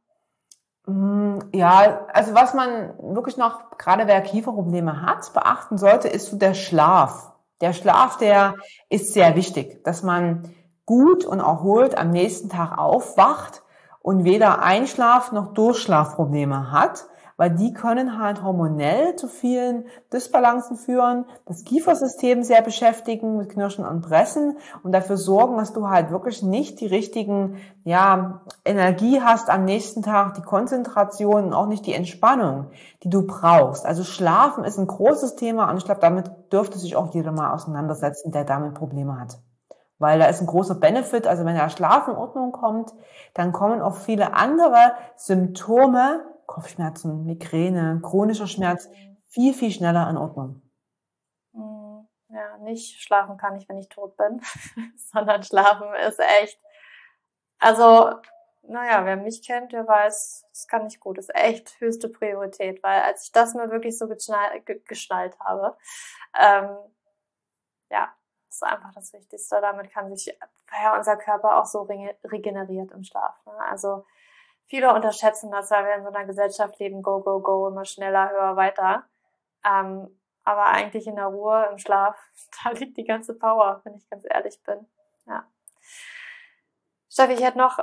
Mm, 0.86 1.40
ja, 1.54 2.08
also 2.14 2.34
was 2.34 2.54
man 2.54 2.98
wirklich 3.16 3.38
noch, 3.38 3.78
gerade 3.78 4.08
wer 4.08 4.22
Kieferprobleme 4.22 5.02
hat, 5.02 5.34
beachten 5.34 5.78
sollte, 5.78 6.08
ist 6.08 6.28
so 6.28 6.38
der 6.38 6.54
Schlaf. 6.54 7.32
Der 7.62 7.74
Schlaf, 7.74 8.18
der 8.18 8.56
ist 8.90 9.14
sehr 9.14 9.36
wichtig, 9.36 9.84
dass 9.84 10.02
man 10.02 10.54
gut 10.90 11.24
und 11.24 11.40
erholt 11.40 11.96
am 12.00 12.10
nächsten 12.10 12.50
Tag 12.50 12.80
aufwacht 12.80 13.62
und 14.02 14.24
weder 14.24 14.64
Einschlaf 14.64 15.32
noch 15.32 15.54
Durchschlafprobleme 15.54 16.72
hat 16.72 17.06
weil 17.40 17.52
die 17.52 17.72
können 17.72 18.22
halt 18.22 18.44
hormonell 18.44 19.16
zu 19.16 19.30
vielen 19.30 19.86
Disbalancen 20.12 20.76
führen, 20.76 21.24
das 21.46 21.64
Kiefersystem 21.64 22.44
sehr 22.44 22.62
beschäftigen 22.62 23.38
mit 23.38 23.48
Knirschen 23.48 23.86
und 23.86 24.02
Pressen 24.02 24.58
und 24.84 24.92
dafür 24.92 25.16
sorgen, 25.16 25.56
dass 25.56 25.72
du 25.72 25.88
halt 25.88 26.12
wirklich 26.12 26.44
nicht 26.44 26.82
die 26.82 26.88
richtigen, 26.88 27.56
ja, 27.86 28.42
Energie 28.66 29.22
hast 29.22 29.50
am 29.50 29.64
nächsten 29.64 30.02
Tag, 30.02 30.34
die 30.34 30.42
Konzentration 30.42 31.46
und 31.46 31.54
auch 31.54 31.68
nicht 31.68 31.86
die 31.86 31.94
Entspannung, 31.94 32.72
die 33.04 33.10
du 33.10 33.26
brauchst. 33.26 33.86
Also 33.86 34.04
Schlafen 34.04 34.66
ist 34.66 34.78
ein 34.78 34.88
großes 34.88 35.38
Thema 35.38 35.72
und 35.72 35.78
ich 35.78 35.86
glaube, 35.86 36.02
damit 36.02 36.30
dürfte 36.52 36.78
sich 36.78 36.98
auch 36.98 37.14
jeder 37.14 37.32
mal 37.32 37.54
auseinandersetzen, 37.54 38.34
der 38.34 38.44
damit 38.44 38.74
Probleme 38.74 39.18
hat 39.18 39.40
weil 40.00 40.18
da 40.20 40.26
ist 40.26 40.42
ein 40.42 40.48
großer 40.48 40.76
Benefit. 40.76 41.28
Also 41.28 41.46
wenn 41.46 41.56
der 41.56 41.70
Schlaf 41.70 42.08
in 42.08 42.16
Ordnung 42.16 42.52
kommt, 42.52 42.94
dann 43.34 43.52
kommen 43.52 43.82
auch 43.82 43.96
viele 43.96 44.34
andere 44.34 44.94
Symptome 45.16 46.26
Kopfschmerzen, 46.50 47.26
Migräne, 47.26 48.02
chronischer 48.02 48.48
Schmerz 48.48 48.90
viel, 49.28 49.54
viel 49.54 49.70
schneller 49.70 50.10
in 50.10 50.18
Ordnung. 50.18 50.64
Mm, 51.54 52.00
ja, 52.30 52.58
nicht 52.58 53.00
schlafen 53.00 53.38
kann 53.38 53.56
ich, 53.56 53.70
wenn 53.70 53.78
ich 53.78 53.88
tot 53.88 54.18
bin, 54.18 54.42
sondern 54.98 55.44
schlafen 55.44 55.94
ist 56.08 56.20
echt, 56.20 56.60
also, 57.60 58.16
naja, 58.64 59.06
wer 59.06 59.16
mich 59.16 59.46
kennt, 59.46 59.74
der 59.74 59.88
weiß, 59.88 60.48
das 60.50 60.68
kann 60.68 60.86
nicht 60.86 61.00
gut, 61.00 61.20
das 61.20 61.26
ist 61.26 61.36
echt 61.36 61.80
höchste 61.80 62.10
Priorität, 62.10 62.82
weil 62.82 63.02
als 63.02 63.26
ich 63.26 63.32
das 63.32 63.54
mir 63.54 63.70
wirklich 63.70 63.96
so 64.00 64.08
geschnallt, 64.08 64.66
geschnallt 64.88 65.40
habe, 65.40 65.78
ähm, 66.36 66.76
ja, 67.92 68.12
das 68.50 68.56
ist 68.56 68.64
einfach 68.64 68.92
das 68.94 69.14
Wichtigste. 69.14 69.62
Damit 69.62 69.92
kann 69.92 70.14
sich 70.16 70.38
ja, 70.82 70.98
unser 70.98 71.18
Körper 71.18 71.60
auch 71.60 71.66
so 71.66 71.84
regeneriert 71.84 72.92
im 72.92 73.04
Schlaf. 73.04 73.36
Ne? 73.46 73.54
Also 73.70 74.04
Viele 74.70 74.94
unterschätzen 74.94 75.50
das, 75.50 75.72
weil 75.72 75.84
wir 75.86 75.96
in 75.96 76.04
so 76.04 76.10
einer 76.10 76.26
Gesellschaft 76.26 76.78
leben, 76.78 77.02
go, 77.02 77.22
go, 77.22 77.40
go, 77.40 77.68
immer 77.68 77.86
schneller, 77.86 78.30
höher, 78.30 78.56
weiter. 78.56 79.04
Ähm, 79.66 80.16
aber 80.44 80.68
eigentlich 80.68 81.08
in 81.08 81.16
der 81.16 81.26
Ruhe, 81.26 81.68
im 81.72 81.80
Schlaf, 81.80 82.16
da 82.64 82.70
liegt 82.70 82.96
die 82.96 83.04
ganze 83.04 83.34
Power, 83.34 83.82
wenn 83.84 83.96
ich 83.96 84.08
ganz 84.12 84.24
ehrlich 84.30 84.62
bin. 84.64 84.88
Ja. 85.26 85.48
Steffi, 87.10 87.34
ich 87.34 87.44
hätte 87.44 87.58
noch 87.58 87.80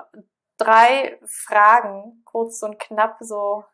drei 0.58 1.18
Fragen, 1.26 2.22
kurz 2.24 2.62
und 2.62 2.78
knapp, 2.78 3.16
so 3.18 3.64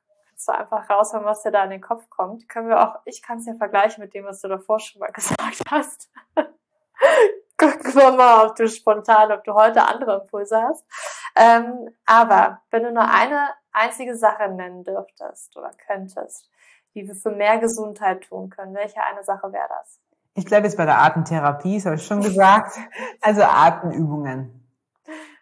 du 0.45 0.53
einfach 0.53 0.89
raushauen, 0.89 1.25
was 1.25 1.43
dir 1.43 1.53
da 1.53 1.63
in 1.65 1.71
den 1.71 1.83
Kopf 1.83 2.09
kommt. 2.09 2.49
Können 2.49 2.69
wir 2.69 2.81
auch, 2.83 3.01
ich 3.05 3.23
kann 3.23 3.39
es 3.39 3.47
ja 3.47 3.55
vergleichen 3.55 4.03
mit 4.03 4.15
dem, 4.15 4.25
was 4.25 4.41
du 4.41 4.49
davor 4.49 4.81
schon 4.81 5.01
mal 5.01 5.13
gesagt 5.13 5.71
hast. 5.71 6.11
Gucken 7.59 7.95
wir 7.95 8.13
mal, 8.13 8.47
ob 8.49 8.57
du 8.57 8.69
spontan, 8.69 9.31
ob 9.31 9.45
du 9.45 9.55
heute 9.55 9.87
andere 9.87 10.23
Impulse 10.23 10.61
hast. 10.61 10.85
Ähm, 11.37 11.89
aber 12.07 12.61
wenn 12.71 12.83
du 12.83 12.93
nur 12.93 13.09
eine 13.09 13.51
einzige 13.73 14.17
Sache 14.17 14.49
nennen 14.49 14.85
dürftest 14.85 15.57
oder 15.57 15.71
könntest, 15.87 16.51
die 16.95 17.07
wir 17.07 17.15
für 17.15 17.31
mehr 17.31 17.59
Gesundheit 17.59 18.25
tun 18.25 18.51
können, 18.51 18.75
welche 18.75 19.03
eine 19.03 19.23
Sache 19.23 19.53
wäre 19.53 19.69
das? 19.69 20.01
Ich 20.35 20.45
bleibe 20.45 20.67
jetzt 20.67 20.77
bei 20.77 20.87
der 20.87 20.99
Atemtherapie, 20.99 21.77
das 21.77 21.87
habe 21.87 21.97
ich 21.97 22.07
schon 22.07 22.21
gesagt. 22.23 22.79
Also 23.21 23.43
Atemübungen. 23.43 24.59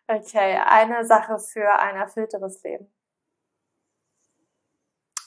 Okay, 0.07 0.59
eine 0.67 1.05
Sache 1.05 1.39
für 1.39 1.73
ein 1.79 1.97
erfüllteres 1.97 2.63
Leben. 2.65 2.93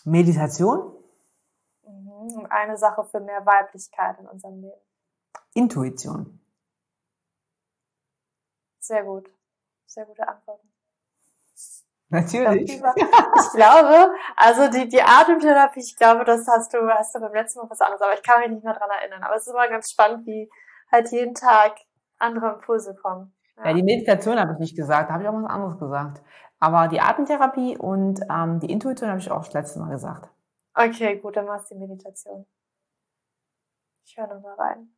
Meditation. 0.03 0.93
Mhm. 1.87 2.37
Und 2.37 2.51
eine 2.51 2.77
Sache 2.77 3.05
für 3.05 3.21
mehr 3.21 3.45
Weiblichkeit 3.45 4.19
in 4.19 4.27
unserem 4.27 4.61
Leben. 4.61 4.81
Intuition. 5.53 6.39
Sehr 8.79 9.03
gut. 9.03 9.29
Sehr 9.85 10.05
gute 10.05 10.27
Antworten. 10.27 10.73
Natürlich. 12.09 12.71
Ich 12.71 13.51
glaube, 13.53 14.13
also 14.35 14.69
die, 14.69 14.87
die 14.87 15.01
Atemtherapie, 15.01 15.79
ich 15.79 15.95
glaube, 15.95 16.23
das 16.25 16.47
hast 16.47 16.73
du, 16.73 16.77
hast 16.87 17.15
du 17.15 17.19
beim 17.19 17.33
letzten 17.33 17.59
Mal 17.59 17.69
was 17.69 17.81
anderes, 17.81 18.01
aber 18.01 18.13
ich 18.13 18.21
kann 18.21 18.41
mich 18.41 18.49
nicht 18.51 18.63
mehr 18.63 18.75
dran 18.75 18.89
erinnern. 18.89 19.23
Aber 19.23 19.35
es 19.35 19.47
ist 19.47 19.53
immer 19.53 19.67
ganz 19.67 19.89
spannend, 19.89 20.25
wie 20.27 20.49
halt 20.91 21.11
jeden 21.11 21.33
Tag 21.33 21.75
andere 22.19 22.53
Impulse 22.53 22.93
kommen. 22.93 23.33
Ja, 23.57 23.67
ja 23.67 23.73
die 23.73 23.83
Meditation 23.83 24.39
habe 24.39 24.53
ich 24.53 24.59
nicht 24.59 24.75
gesagt, 24.75 25.09
da 25.09 25.13
habe 25.13 25.23
ich 25.23 25.29
auch 25.29 25.33
was 25.33 25.49
anderes 25.49 25.79
gesagt. 25.79 26.21
Aber 26.59 26.87
die 26.87 27.01
Atemtherapie 27.01 27.77
und 27.77 28.21
ähm, 28.29 28.59
die 28.59 28.71
Intuition 28.71 29.09
habe 29.09 29.19
ich 29.19 29.31
auch 29.31 29.45
das 29.45 29.53
letzte 29.53 29.79
Mal 29.79 29.89
gesagt. 29.89 30.29
Okay, 30.75 31.17
gut, 31.17 31.35
dann 31.35 31.45
machst 31.45 31.71
du 31.71 31.75
die 31.75 31.81
Meditation. 31.81 32.45
Ich 34.05 34.17
höre 34.17 34.27
nochmal 34.27 34.55
rein. 34.55 34.95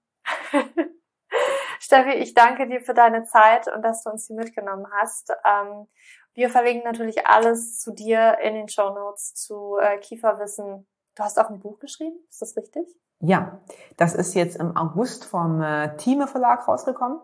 Steffi, 1.80 2.14
ich 2.14 2.34
danke 2.34 2.68
dir 2.68 2.82
für 2.82 2.94
deine 2.94 3.26
Zeit 3.26 3.68
und 3.68 3.82
dass 3.82 4.04
du 4.04 4.10
uns 4.10 4.28
hier 4.28 4.36
mitgenommen 4.36 4.88
hast. 4.92 5.32
Ähm, 5.46 5.88
Wir 6.34 6.50
verlinken 6.50 6.84
natürlich 6.84 7.28
alles 7.28 7.80
zu 7.80 7.92
dir 7.92 8.40
in 8.42 8.56
den 8.56 8.68
Show 8.70 8.90
Notes, 8.90 9.34
zu 9.36 9.78
äh, 9.78 9.98
Kieferwissen. 10.00 10.88
Du 11.16 11.24
hast 11.24 11.40
auch 11.40 11.50
ein 11.50 11.60
Buch 11.60 11.80
geschrieben, 11.80 12.18
ist 12.30 12.42
das 12.42 12.58
richtig? 12.58 12.88
Ja, 13.20 13.60
das 13.98 14.14
ist 14.16 14.34
jetzt 14.34 14.58
im 14.58 14.76
August 14.76 15.26
vom 15.26 15.62
äh, 15.62 15.96
Thieme 15.96 16.28
Verlag 16.28 16.68
rausgekommen. 16.68 17.20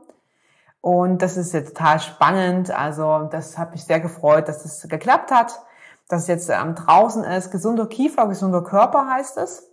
Und 0.80 1.22
das 1.22 1.38
ist 1.38 1.54
jetzt 1.54 1.76
total 1.76 2.00
spannend. 2.00 2.72
Also 2.72 3.28
das 3.32 3.58
hat 3.58 3.72
mich 3.72 3.84
sehr 3.84 4.00
gefreut, 4.00 4.48
dass 4.48 4.66
es 4.66 4.80
das 4.80 4.90
geklappt 4.90 5.32
hat, 5.32 5.62
dass 6.08 6.24
es 6.24 6.28
jetzt 6.28 6.50
ähm, 6.50 6.76
draußen 6.76 7.24
ist. 7.24 7.52
Gesunder 7.52 7.88
Kiefer, 7.88 8.28
gesunder 8.28 8.64
Körper 8.64 9.08
heißt 9.08 9.38
es. 9.38 9.71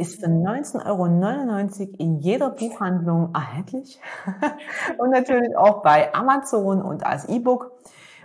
Ist 0.00 0.18
für 0.18 0.28
19,99 0.28 0.86
Euro 0.86 1.94
in 1.98 2.16
jeder 2.16 2.48
Buchhandlung 2.48 3.34
erhältlich. 3.34 4.00
und 4.98 5.10
natürlich 5.10 5.54
auch 5.58 5.82
bei 5.82 6.14
Amazon 6.14 6.80
und 6.80 7.04
als 7.04 7.28
E-Book. 7.28 7.70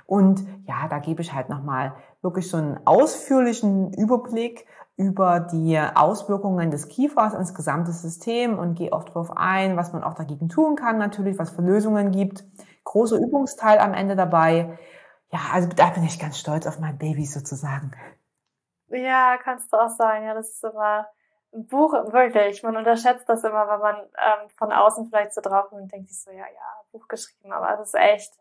Und 0.05 0.47
ja, 0.65 0.87
da 0.89 0.99
gebe 0.99 1.21
ich 1.21 1.33
halt 1.33 1.49
nochmal 1.49 1.93
wirklich 2.21 2.49
so 2.49 2.55
einen 2.55 2.79
ausführlichen 2.85 3.91
Überblick 3.91 4.65
über 4.95 5.41
die 5.41 5.77
Auswirkungen 5.77 6.71
des 6.71 6.87
Kiefers 6.87 7.33
ins 7.33 7.53
gesamte 7.53 7.91
System 7.91 8.57
und 8.57 8.75
gehe 8.75 8.93
auch 8.93 9.03
darauf 9.03 9.35
ein, 9.35 9.75
was 9.75 9.91
man 9.91 10.01
auch 10.01 10.13
dagegen 10.13 10.47
tun 10.47 10.77
kann, 10.77 10.97
natürlich, 10.97 11.37
was 11.37 11.49
für 11.49 11.61
Lösungen 11.61 12.11
gibt. 12.11 12.45
Großer 12.85 13.17
Übungsteil 13.17 13.79
am 13.79 13.93
Ende 13.93 14.15
dabei. 14.15 14.79
Ja, 15.29 15.39
also 15.51 15.67
da 15.67 15.89
bin 15.89 16.05
ich 16.05 16.19
ganz 16.21 16.39
stolz 16.39 16.67
auf 16.67 16.79
mein 16.79 16.97
Baby 16.97 17.25
sozusagen. 17.25 17.91
Ja, 18.87 19.37
kannst 19.43 19.73
du 19.73 19.77
auch 19.77 19.89
sagen. 19.89 20.23
Ja, 20.23 20.35
das 20.35 20.51
ist 20.51 20.63
immer 20.63 21.07
Buch, 21.55 21.93
wirklich. 22.11 22.63
Man 22.63 22.77
unterschätzt 22.77 23.27
das 23.27 23.43
immer, 23.43 23.67
wenn 23.69 23.79
man 23.79 23.95
ähm, 23.97 24.49
von 24.57 24.71
außen 24.71 25.07
vielleicht 25.07 25.33
so 25.33 25.41
drauf 25.41 25.71
und 25.71 25.91
denkt 25.91 26.09
sich 26.09 26.21
so, 26.21 26.31
ja, 26.31 26.45
ja, 26.45 26.81
Buch 26.91 27.07
geschrieben, 27.07 27.51
aber 27.51 27.79
es 27.79 27.87
ist 27.87 27.95
echt 27.95 28.33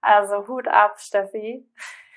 also 0.00 0.46
Hut 0.46 0.68
ab, 0.68 1.00
Steffi. 1.00 1.66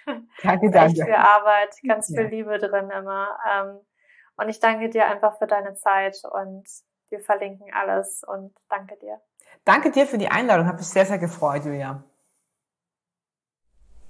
Danke, 0.06 0.26
danke. 0.72 0.78
Echt 0.78 1.04
viel 1.04 1.14
Arbeit, 1.14 1.76
ganz 1.88 2.08
viel 2.08 2.24
ja. 2.24 2.30
Liebe 2.30 2.58
drin 2.60 2.90
immer. 2.90 3.38
Ähm, 3.50 3.80
und 4.38 4.50
ich 4.50 4.60
danke 4.60 4.90
dir 4.90 5.08
einfach 5.08 5.38
für 5.38 5.48
deine 5.48 5.76
Zeit 5.76 6.18
und 6.32 6.68
wir 7.10 7.20
verlinken 7.20 7.68
alles 7.74 8.24
und 8.26 8.56
danke 8.70 8.98
dir. 8.98 9.20
Danke 9.66 9.92
dir 9.92 10.08
für 10.08 10.18
die 10.18 10.30
Einladung, 10.30 10.66
habe 10.68 10.78
mich 10.78 10.88
sehr, 10.88 11.06
sehr 11.06 11.20
gefreut, 11.20 11.66
Julia. 11.66 12.04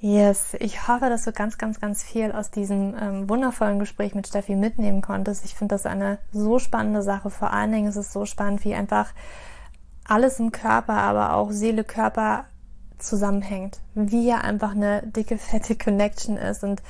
Yes, 0.03 0.55
ich 0.59 0.87
hoffe, 0.87 1.09
dass 1.09 1.25
du 1.25 1.31
ganz, 1.31 1.59
ganz, 1.59 1.79
ganz 1.79 2.01
viel 2.01 2.31
aus 2.31 2.49
diesem 2.49 2.95
ähm, 2.99 3.29
wundervollen 3.29 3.77
Gespräch 3.77 4.15
mit 4.15 4.25
Steffi 4.27 4.55
mitnehmen 4.55 5.03
konntest. 5.03 5.45
Ich 5.45 5.53
finde 5.53 5.75
das 5.75 5.85
eine 5.85 6.17
so 6.33 6.57
spannende 6.57 7.03
Sache. 7.03 7.29
Vor 7.29 7.53
allen 7.53 7.71
Dingen 7.71 7.87
ist 7.87 7.97
es 7.97 8.11
so 8.11 8.25
spannend, 8.25 8.65
wie 8.65 8.73
einfach 8.73 9.13
alles 10.03 10.39
im 10.39 10.51
Körper, 10.51 10.95
aber 10.95 11.35
auch 11.35 11.51
Seele, 11.51 11.83
Körper 11.83 12.45
zusammenhängt, 12.97 13.79
wie 13.93 14.25
ja 14.25 14.39
einfach 14.39 14.71
eine 14.71 15.03
dicke, 15.05 15.37
fette 15.37 15.75
Connection 15.75 16.35
ist 16.35 16.63
und 16.63 16.81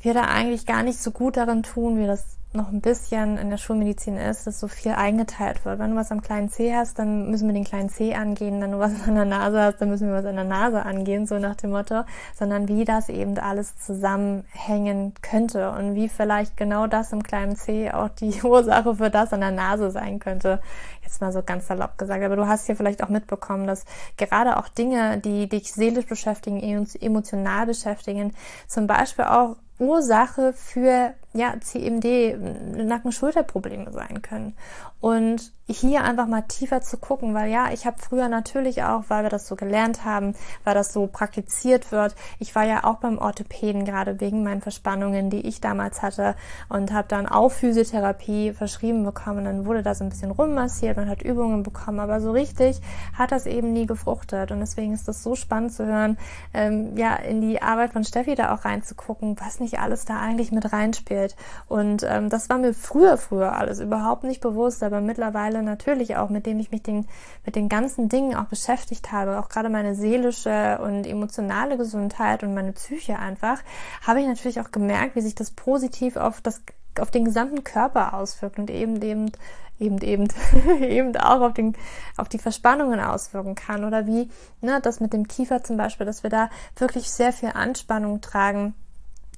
wir 0.00 0.12
da 0.12 0.22
eigentlich 0.22 0.66
gar 0.66 0.82
nicht 0.82 1.00
so 1.00 1.12
gut 1.12 1.36
darin 1.36 1.62
tun, 1.62 1.96
wie 1.96 2.08
das 2.08 2.24
noch 2.54 2.68
ein 2.68 2.80
bisschen 2.80 3.38
in 3.38 3.48
der 3.50 3.56
Schulmedizin 3.56 4.16
ist, 4.16 4.46
dass 4.46 4.60
so 4.60 4.68
viel 4.68 4.92
eingeteilt 4.92 5.64
wird. 5.64 5.78
Wenn 5.78 5.92
du 5.92 5.96
was 5.96 6.12
am 6.12 6.20
kleinen 6.20 6.50
C 6.50 6.74
hast, 6.74 6.98
dann 6.98 7.30
müssen 7.30 7.48
wir 7.48 7.54
den 7.54 7.64
kleinen 7.64 7.88
C 7.88 8.14
angehen. 8.14 8.60
Wenn 8.60 8.72
du 8.72 8.78
was 8.78 8.92
an 9.06 9.14
der 9.14 9.24
Nase 9.24 9.62
hast, 9.62 9.80
dann 9.80 9.88
müssen 9.88 10.08
wir 10.08 10.14
was 10.14 10.26
an 10.26 10.36
der 10.36 10.44
Nase 10.44 10.84
angehen, 10.84 11.26
so 11.26 11.38
nach 11.38 11.56
dem 11.56 11.70
Motto. 11.70 12.02
Sondern 12.34 12.68
wie 12.68 12.84
das 12.84 13.08
eben 13.08 13.38
alles 13.38 13.76
zusammenhängen 13.78 15.14
könnte 15.22 15.70
und 15.70 15.94
wie 15.94 16.08
vielleicht 16.08 16.56
genau 16.56 16.86
das 16.86 17.12
im 17.12 17.22
kleinen 17.22 17.56
C 17.56 17.90
auch 17.90 18.10
die 18.10 18.42
Ursache 18.42 18.96
für 18.96 19.10
das 19.10 19.32
an 19.32 19.40
der 19.40 19.50
Nase 19.50 19.90
sein 19.90 20.18
könnte. 20.18 20.60
Jetzt 21.02 21.20
mal 21.20 21.32
so 21.32 21.42
ganz 21.42 21.66
salopp 21.66 21.96
gesagt. 21.96 22.22
Aber 22.22 22.36
du 22.36 22.46
hast 22.46 22.66
hier 22.66 22.76
vielleicht 22.76 23.02
auch 23.02 23.08
mitbekommen, 23.08 23.66
dass 23.66 23.84
gerade 24.18 24.58
auch 24.58 24.68
Dinge, 24.68 25.18
die 25.18 25.48
dich 25.48 25.72
seelisch 25.72 26.06
beschäftigen, 26.06 26.86
emotional 27.00 27.66
beschäftigen, 27.66 28.32
zum 28.68 28.86
Beispiel 28.86 29.24
auch 29.24 29.56
Ursache 29.78 30.52
für 30.52 31.14
ja, 31.34 31.54
CMD, 31.60 32.36
Nacken-Schulterprobleme 32.76 33.92
sein 33.92 34.22
können. 34.22 34.54
Und 35.00 35.52
hier 35.66 36.04
einfach 36.04 36.26
mal 36.26 36.42
tiefer 36.42 36.80
zu 36.80 36.96
gucken, 36.96 37.34
weil 37.34 37.50
ja, 37.50 37.72
ich 37.72 37.86
habe 37.86 37.96
früher 37.98 38.28
natürlich 38.28 38.82
auch, 38.82 39.04
weil 39.08 39.22
wir 39.22 39.30
das 39.30 39.46
so 39.46 39.56
gelernt 39.56 40.04
haben, 40.04 40.34
weil 40.64 40.74
das 40.74 40.92
so 40.92 41.06
praktiziert 41.06 41.92
wird. 41.92 42.14
Ich 42.38 42.54
war 42.54 42.64
ja 42.64 42.84
auch 42.84 42.96
beim 42.96 43.18
Orthopäden 43.18 43.84
gerade 43.84 44.20
wegen 44.20 44.42
meinen 44.42 44.60
Verspannungen, 44.60 45.30
die 45.30 45.46
ich 45.46 45.60
damals 45.60 46.02
hatte 46.02 46.34
und 46.68 46.92
habe 46.92 47.08
dann 47.08 47.26
auch 47.26 47.50
Physiotherapie 47.50 48.52
verschrieben 48.52 49.04
bekommen. 49.04 49.44
Dann 49.44 49.64
wurde 49.64 49.82
da 49.82 49.94
so 49.94 50.04
ein 50.04 50.10
bisschen 50.10 50.30
rummassiert, 50.30 50.96
man 50.96 51.08
hat 51.08 51.22
Übungen 51.22 51.62
bekommen, 51.62 52.00
aber 52.00 52.20
so 52.20 52.32
richtig 52.32 52.80
hat 53.16 53.32
das 53.32 53.46
eben 53.46 53.72
nie 53.72 53.86
gefruchtet. 53.86 54.50
Und 54.50 54.60
deswegen 54.60 54.92
ist 54.92 55.08
das 55.08 55.22
so 55.22 55.36
spannend 55.36 55.72
zu 55.72 55.86
hören, 55.86 56.18
ähm, 56.54 56.96
ja, 56.96 57.14
in 57.14 57.40
die 57.40 57.62
Arbeit 57.62 57.92
von 57.92 58.04
Steffi 58.04 58.34
da 58.34 58.54
auch 58.54 58.64
reinzugucken, 58.64 59.36
was 59.40 59.60
nicht 59.60 59.78
alles 59.78 60.04
da 60.04 60.18
eigentlich 60.18 60.52
mit 60.52 60.72
reinspielt. 60.72 61.21
Und 61.68 62.04
ähm, 62.08 62.28
das 62.28 62.48
war 62.50 62.58
mir 62.58 62.74
früher, 62.74 63.16
früher 63.16 63.52
alles 63.52 63.80
überhaupt 63.80 64.24
nicht 64.24 64.40
bewusst, 64.40 64.82
aber 64.82 65.00
mittlerweile 65.00 65.62
natürlich 65.62 66.16
auch, 66.16 66.28
mit 66.28 66.46
dem 66.46 66.58
ich 66.58 66.70
mich 66.70 66.82
den, 66.82 67.06
mit 67.44 67.56
den 67.56 67.68
ganzen 67.68 68.08
Dingen 68.08 68.34
auch 68.34 68.46
beschäftigt 68.46 69.12
habe, 69.12 69.38
auch 69.38 69.48
gerade 69.48 69.68
meine 69.68 69.94
seelische 69.94 70.78
und 70.82 71.06
emotionale 71.06 71.76
Gesundheit 71.76 72.42
und 72.42 72.54
meine 72.54 72.72
Psyche 72.72 73.18
einfach, 73.18 73.60
habe 74.06 74.20
ich 74.20 74.26
natürlich 74.26 74.60
auch 74.60 74.72
gemerkt, 74.72 75.16
wie 75.16 75.20
sich 75.20 75.34
das 75.34 75.50
positiv 75.50 76.16
auf 76.16 76.40
das 76.40 76.62
auf 77.00 77.10
den 77.10 77.24
gesamten 77.24 77.64
Körper 77.64 78.12
auswirkt 78.12 78.58
und 78.58 78.70
eben 78.70 79.00
eben 79.00 79.32
eben 79.78 79.98
eben 79.98 80.28
eben 80.80 81.16
auch 81.16 81.40
auf 81.40 81.54
den 81.54 81.74
auf 82.16 82.28
die 82.28 82.38
Verspannungen 82.38 83.00
auswirken 83.00 83.54
kann. 83.54 83.84
Oder 83.84 84.06
wie 84.06 84.30
ne 84.60 84.80
das 84.80 85.00
mit 85.00 85.12
dem 85.12 85.26
Kiefer 85.28 85.62
zum 85.62 85.76
Beispiel, 85.76 86.06
dass 86.06 86.22
wir 86.22 86.30
da 86.30 86.50
wirklich 86.76 87.10
sehr 87.10 87.32
viel 87.32 87.50
Anspannung 87.50 88.20
tragen, 88.20 88.74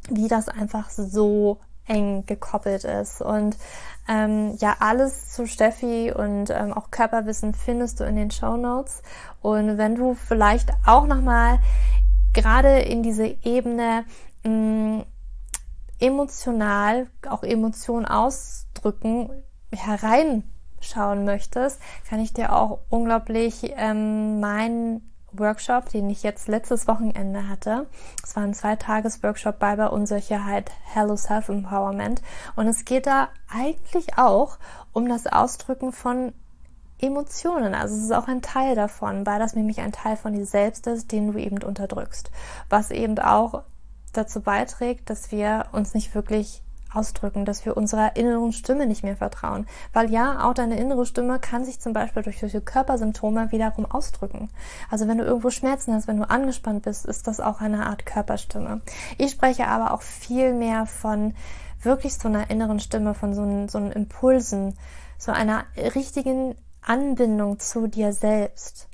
wie 0.08 0.28
das 0.28 0.48
einfach 0.48 0.90
so 0.90 1.58
eng 1.86 2.24
gekoppelt 2.26 2.84
ist. 2.84 3.20
Und 3.20 3.56
ähm, 4.08 4.56
ja, 4.58 4.76
alles 4.80 5.32
zu 5.32 5.46
Steffi 5.46 6.12
und 6.12 6.50
ähm, 6.50 6.72
auch 6.72 6.90
Körperwissen 6.90 7.54
findest 7.54 8.00
du 8.00 8.04
in 8.04 8.16
den 8.16 8.30
Show 8.30 8.56
Notes. 8.56 9.02
Und 9.40 9.78
wenn 9.78 9.94
du 9.94 10.14
vielleicht 10.14 10.70
auch 10.86 11.06
nochmal 11.06 11.58
gerade 12.32 12.80
in 12.80 13.02
diese 13.02 13.26
Ebene 13.26 14.04
mh, 14.42 14.50
mm, 14.50 15.04
emotional, 16.00 17.06
auch 17.28 17.42
Emotionen 17.42 18.04
ausdrücken, 18.04 19.30
hereinschauen 19.72 21.24
möchtest, 21.24 21.80
kann 22.08 22.20
ich 22.20 22.32
dir 22.32 22.52
auch 22.52 22.80
unglaublich 22.90 23.72
ähm, 23.76 24.40
meinen 24.40 25.13
Workshop, 25.38 25.88
den 25.90 26.10
ich 26.10 26.22
jetzt 26.22 26.48
letztes 26.48 26.88
Wochenende 26.88 27.48
hatte. 27.48 27.86
Es 28.22 28.34
war 28.36 28.42
ein 28.42 28.54
Zweitages-Workshop 28.54 29.58
bei 29.58 29.76
bei 29.76 29.88
Unsicherheit, 29.88 30.70
Hello 30.84 31.16
Self 31.16 31.48
Empowerment. 31.48 32.22
Und 32.56 32.66
es 32.66 32.84
geht 32.84 33.06
da 33.06 33.28
eigentlich 33.52 34.18
auch 34.18 34.58
um 34.92 35.08
das 35.08 35.26
Ausdrücken 35.26 35.92
von 35.92 36.32
Emotionen. 36.98 37.74
Also 37.74 37.96
es 37.96 38.04
ist 38.04 38.12
auch 38.12 38.28
ein 38.28 38.42
Teil 38.42 38.74
davon, 38.74 39.26
weil 39.26 39.38
das 39.38 39.54
nämlich 39.54 39.80
ein 39.80 39.92
Teil 39.92 40.16
von 40.16 40.32
dir 40.32 40.46
selbst 40.46 40.86
ist, 40.86 41.12
den 41.12 41.32
du 41.32 41.38
eben 41.38 41.62
unterdrückst. 41.62 42.30
Was 42.68 42.90
eben 42.90 43.18
auch 43.18 43.62
dazu 44.12 44.40
beiträgt, 44.40 45.10
dass 45.10 45.30
wir 45.30 45.66
uns 45.72 45.94
nicht 45.94 46.14
wirklich 46.14 46.63
ausdrücken, 46.94 47.44
dass 47.44 47.64
wir 47.64 47.76
unserer 47.76 48.16
inneren 48.16 48.52
Stimme 48.52 48.86
nicht 48.86 49.02
mehr 49.02 49.16
vertrauen. 49.16 49.66
Weil 49.92 50.10
ja, 50.10 50.44
auch 50.44 50.54
deine 50.54 50.78
innere 50.78 51.06
Stimme 51.06 51.38
kann 51.38 51.64
sich 51.64 51.80
zum 51.80 51.92
Beispiel 51.92 52.22
durch 52.22 52.40
solche 52.40 52.60
Körpersymptome 52.60 53.52
wiederum 53.52 53.86
ausdrücken. 53.86 54.50
Also 54.90 55.08
wenn 55.08 55.18
du 55.18 55.24
irgendwo 55.24 55.50
Schmerzen 55.50 55.94
hast, 55.94 56.08
wenn 56.08 56.18
du 56.18 56.28
angespannt 56.28 56.82
bist, 56.82 57.06
ist 57.06 57.26
das 57.26 57.40
auch 57.40 57.60
eine 57.60 57.86
Art 57.86 58.06
Körperstimme. 58.06 58.80
Ich 59.18 59.32
spreche 59.32 59.66
aber 59.68 59.92
auch 59.92 60.02
viel 60.02 60.54
mehr 60.54 60.86
von 60.86 61.34
wirklich 61.82 62.14
so 62.14 62.28
einer 62.28 62.50
inneren 62.50 62.80
Stimme, 62.80 63.14
von 63.14 63.34
so 63.34 63.42
einem, 63.42 63.68
so 63.68 63.78
einem 63.78 63.92
Impulsen, 63.92 64.74
so 65.18 65.32
einer 65.32 65.64
richtigen 65.76 66.54
Anbindung 66.82 67.58
zu 67.58 67.86
dir 67.86 68.12
selbst. 68.12 68.88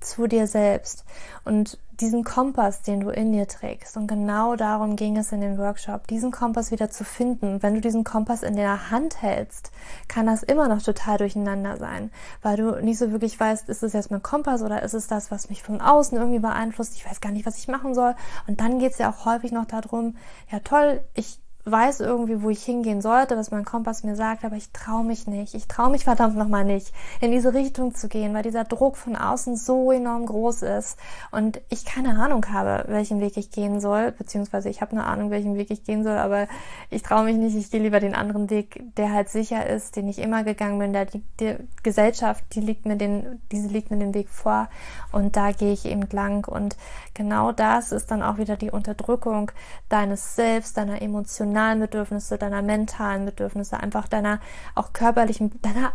Zu 0.00 0.26
dir 0.26 0.46
selbst. 0.46 1.04
Und 1.44 1.78
diesen 2.00 2.24
Kompass, 2.24 2.82
den 2.82 3.00
du 3.00 3.10
in 3.10 3.32
dir 3.32 3.48
trägst. 3.48 3.96
Und 3.96 4.06
genau 4.06 4.56
darum 4.56 4.96
ging 4.96 5.16
es 5.16 5.32
in 5.32 5.40
dem 5.40 5.58
Workshop, 5.58 6.06
diesen 6.06 6.30
Kompass 6.30 6.70
wieder 6.70 6.90
zu 6.90 7.04
finden. 7.04 7.62
Wenn 7.62 7.74
du 7.74 7.80
diesen 7.80 8.04
Kompass 8.04 8.42
in 8.42 8.56
der 8.56 8.90
Hand 8.90 9.22
hältst, 9.22 9.72
kann 10.08 10.26
das 10.26 10.42
immer 10.42 10.68
noch 10.68 10.82
total 10.82 11.18
durcheinander 11.18 11.76
sein, 11.76 12.10
weil 12.42 12.56
du 12.56 12.82
nicht 12.82 12.98
so 12.98 13.12
wirklich 13.12 13.38
weißt, 13.38 13.68
ist 13.68 13.82
es 13.82 13.92
jetzt 13.92 14.10
mein 14.10 14.22
Kompass 14.22 14.62
oder 14.62 14.82
ist 14.82 14.94
es 14.94 15.06
das, 15.06 15.30
was 15.30 15.48
mich 15.48 15.62
von 15.62 15.80
außen 15.80 16.16
irgendwie 16.18 16.40
beeinflusst? 16.40 16.94
Ich 16.96 17.08
weiß 17.08 17.20
gar 17.20 17.32
nicht, 17.32 17.46
was 17.46 17.58
ich 17.58 17.68
machen 17.68 17.94
soll. 17.94 18.14
Und 18.46 18.60
dann 18.60 18.78
geht 18.78 18.92
es 18.92 18.98
ja 18.98 19.10
auch 19.10 19.24
häufig 19.24 19.52
noch 19.52 19.66
darum, 19.66 20.16
ja 20.50 20.60
toll, 20.60 21.00
ich 21.14 21.40
weiß 21.68 21.98
irgendwie, 21.98 22.42
wo 22.42 22.50
ich 22.50 22.62
hingehen 22.62 23.00
sollte, 23.00 23.36
was 23.36 23.50
mein 23.50 23.64
Kompass 23.64 24.04
mir 24.04 24.14
sagt, 24.14 24.44
aber 24.44 24.54
ich 24.54 24.70
traue 24.70 25.02
mich 25.02 25.26
nicht. 25.26 25.54
Ich 25.54 25.66
traue 25.66 25.90
mich 25.90 26.04
verdammt 26.04 26.36
nochmal 26.36 26.64
nicht, 26.64 26.92
in 27.20 27.32
diese 27.32 27.54
Richtung 27.54 27.92
zu 27.92 28.08
gehen, 28.08 28.32
weil 28.34 28.44
dieser 28.44 28.62
Druck 28.62 28.96
von 28.96 29.16
außen 29.16 29.56
so 29.56 29.90
enorm 29.90 30.26
groß 30.26 30.62
ist 30.62 30.96
und 31.32 31.60
ich 31.68 31.84
keine 31.84 32.20
Ahnung 32.20 32.46
habe, 32.52 32.84
welchen 32.86 33.20
Weg 33.20 33.36
ich 33.36 33.50
gehen 33.50 33.80
soll, 33.80 34.12
beziehungsweise 34.12 34.68
ich 34.68 34.80
habe 34.80 34.92
eine 34.92 35.04
Ahnung, 35.04 35.30
welchen 35.30 35.56
Weg 35.56 35.72
ich 35.72 35.82
gehen 35.82 36.04
soll, 36.04 36.16
aber 36.16 36.46
ich 36.88 37.02
traue 37.02 37.24
mich 37.24 37.36
nicht. 37.36 37.56
Ich 37.56 37.70
gehe 37.72 37.82
lieber 37.82 37.98
den 37.98 38.14
anderen 38.14 38.48
Weg, 38.48 38.84
der 38.96 39.12
halt 39.12 39.28
sicher 39.28 39.66
ist, 39.66 39.96
den 39.96 40.08
ich 40.08 40.20
immer 40.20 40.44
gegangen 40.44 40.78
bin. 40.78 40.92
Der, 40.92 41.06
die, 41.06 41.24
die 41.40 41.56
Gesellschaft, 41.82 42.44
die 42.54 42.60
liegt 42.60 42.86
mir 42.86 42.96
den, 42.96 43.42
diese 43.50 43.66
liegt 43.68 43.90
mir 43.90 43.98
den 43.98 44.14
Weg 44.14 44.28
vor 44.28 44.68
und 45.10 45.34
da 45.36 45.50
gehe 45.50 45.72
ich 45.72 45.84
eben 45.84 46.06
lang 46.12 46.46
und 46.46 46.76
genau 47.12 47.50
das 47.50 47.90
ist 47.90 48.12
dann 48.12 48.22
auch 48.22 48.38
wieder 48.38 48.56
die 48.56 48.70
Unterdrückung 48.70 49.50
deines 49.88 50.36
Selbst, 50.36 50.76
deiner 50.76 51.02
emotionalen 51.02 51.55
emotionalen 51.56 51.80
Bedürfnisse, 51.80 52.38
deiner 52.38 52.62
mentalen 52.62 53.24
Bedürfnisse, 53.24 53.80
einfach 53.80 54.08
deiner 54.08 54.40
auch 54.74 54.92
körperlichen, 54.92 55.60
deiner 55.62 55.92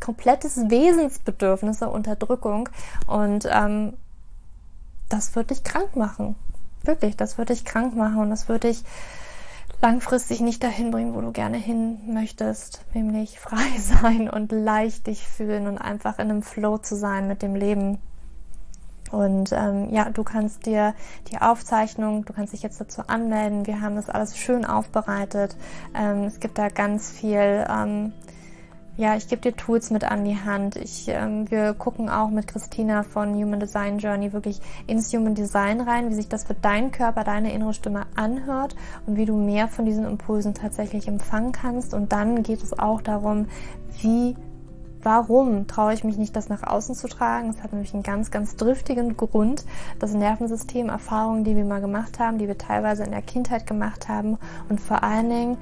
komplettes 0.00 0.56
Wesensbedürfnisse, 0.56 1.88
Unterdrückung 1.88 2.68
und 3.06 3.48
ähm, 3.50 3.94
das 5.08 5.34
wird 5.34 5.50
dich 5.50 5.64
krank 5.64 5.96
machen. 5.96 6.36
Wirklich, 6.82 7.16
das 7.16 7.38
wird 7.38 7.48
dich 7.48 7.64
krank 7.64 7.96
machen 7.96 8.18
und 8.18 8.30
das 8.30 8.48
wird 8.48 8.64
dich 8.64 8.84
langfristig 9.82 10.40
nicht 10.40 10.62
dahin 10.62 10.90
bringen, 10.90 11.14
wo 11.14 11.20
du 11.20 11.32
gerne 11.32 11.56
hin 11.56 11.98
möchtest, 12.12 12.84
nämlich 12.94 13.40
frei 13.40 13.68
sein 13.78 14.30
und 14.30 14.52
leicht 14.52 15.08
dich 15.08 15.26
fühlen 15.26 15.66
und 15.66 15.78
einfach 15.78 16.18
in 16.18 16.30
einem 16.30 16.42
Flow 16.42 16.78
zu 16.78 16.96
sein 16.96 17.26
mit 17.26 17.42
dem 17.42 17.56
Leben. 17.56 17.98
Und 19.10 19.52
ähm, 19.52 19.88
ja, 19.90 20.10
du 20.10 20.22
kannst 20.22 20.66
dir 20.66 20.94
die 21.30 21.38
Aufzeichnung, 21.38 22.24
du 22.24 22.32
kannst 22.32 22.52
dich 22.52 22.62
jetzt 22.62 22.80
dazu 22.80 23.02
anmelden. 23.06 23.66
Wir 23.66 23.80
haben 23.80 23.96
das 23.96 24.10
alles 24.10 24.36
schön 24.36 24.64
aufbereitet. 24.64 25.56
Ähm, 25.94 26.24
es 26.24 26.40
gibt 26.40 26.58
da 26.58 26.68
ganz 26.68 27.10
viel. 27.10 27.66
Ähm, 27.68 28.12
ja, 28.98 29.14
ich 29.14 29.28
gebe 29.28 29.40
dir 29.40 29.54
Tools 29.54 29.90
mit 29.90 30.02
an 30.02 30.24
die 30.24 30.36
Hand. 30.36 30.74
Ich, 30.74 31.06
ähm, 31.06 31.48
wir 31.52 31.72
gucken 31.72 32.10
auch 32.10 32.30
mit 32.30 32.48
Christina 32.48 33.04
von 33.04 33.32
Human 33.32 33.60
Design 33.60 34.00
Journey 34.00 34.32
wirklich 34.32 34.60
ins 34.88 35.12
Human 35.12 35.36
Design 35.36 35.80
rein, 35.80 36.10
wie 36.10 36.14
sich 36.14 36.28
das 36.28 36.42
für 36.42 36.54
deinen 36.54 36.90
Körper, 36.90 37.22
deine 37.22 37.52
innere 37.52 37.74
Stimme 37.74 38.06
anhört 38.16 38.74
und 39.06 39.16
wie 39.16 39.24
du 39.24 39.36
mehr 39.36 39.68
von 39.68 39.84
diesen 39.84 40.04
Impulsen 40.04 40.52
tatsächlich 40.52 41.06
empfangen 41.06 41.52
kannst. 41.52 41.94
Und 41.94 42.10
dann 42.10 42.42
geht 42.42 42.60
es 42.60 42.76
auch 42.76 43.00
darum, 43.00 43.46
wie 44.00 44.34
Warum 45.02 45.66
traue 45.66 45.94
ich 45.94 46.04
mich 46.04 46.16
nicht, 46.16 46.34
das 46.34 46.48
nach 46.48 46.62
außen 46.62 46.94
zu 46.94 47.08
tragen? 47.08 47.50
Es 47.50 47.62
hat 47.62 47.72
nämlich 47.72 47.94
einen 47.94 48.02
ganz, 48.02 48.30
ganz 48.30 48.56
driftigen 48.56 49.16
Grund. 49.16 49.64
Das 49.98 50.12
Nervensystem, 50.12 50.88
Erfahrungen, 50.88 51.44
die 51.44 51.56
wir 51.56 51.64
mal 51.64 51.80
gemacht 51.80 52.18
haben, 52.18 52.38
die 52.38 52.48
wir 52.48 52.58
teilweise 52.58 53.04
in 53.04 53.10
der 53.10 53.22
Kindheit 53.22 53.66
gemacht 53.66 54.08
haben 54.08 54.38
und 54.68 54.80
vor 54.80 55.02
allen 55.04 55.28
Dingen, 55.28 55.58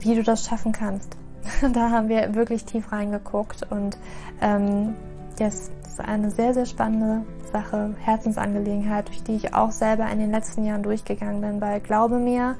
wie 0.00 0.14
du 0.14 0.22
das 0.22 0.46
schaffen 0.46 0.72
kannst. 0.72 1.16
da 1.72 1.90
haben 1.90 2.08
wir 2.08 2.34
wirklich 2.34 2.64
tief 2.64 2.92
reingeguckt 2.92 3.66
und 3.70 3.98
ähm, 4.40 4.94
das 5.38 5.70
ist 5.86 6.00
eine 6.00 6.30
sehr, 6.30 6.54
sehr 6.54 6.66
spannende 6.66 7.24
Sache, 7.52 7.94
Herzensangelegenheit, 8.00 9.08
durch 9.08 9.22
die 9.22 9.36
ich 9.36 9.54
auch 9.54 9.70
selber 9.70 10.08
in 10.10 10.18
den 10.18 10.30
letzten 10.30 10.64
Jahren 10.64 10.82
durchgegangen 10.82 11.40
bin, 11.40 11.60
weil 11.60 11.80
glaube 11.80 12.18
mir, 12.18 12.56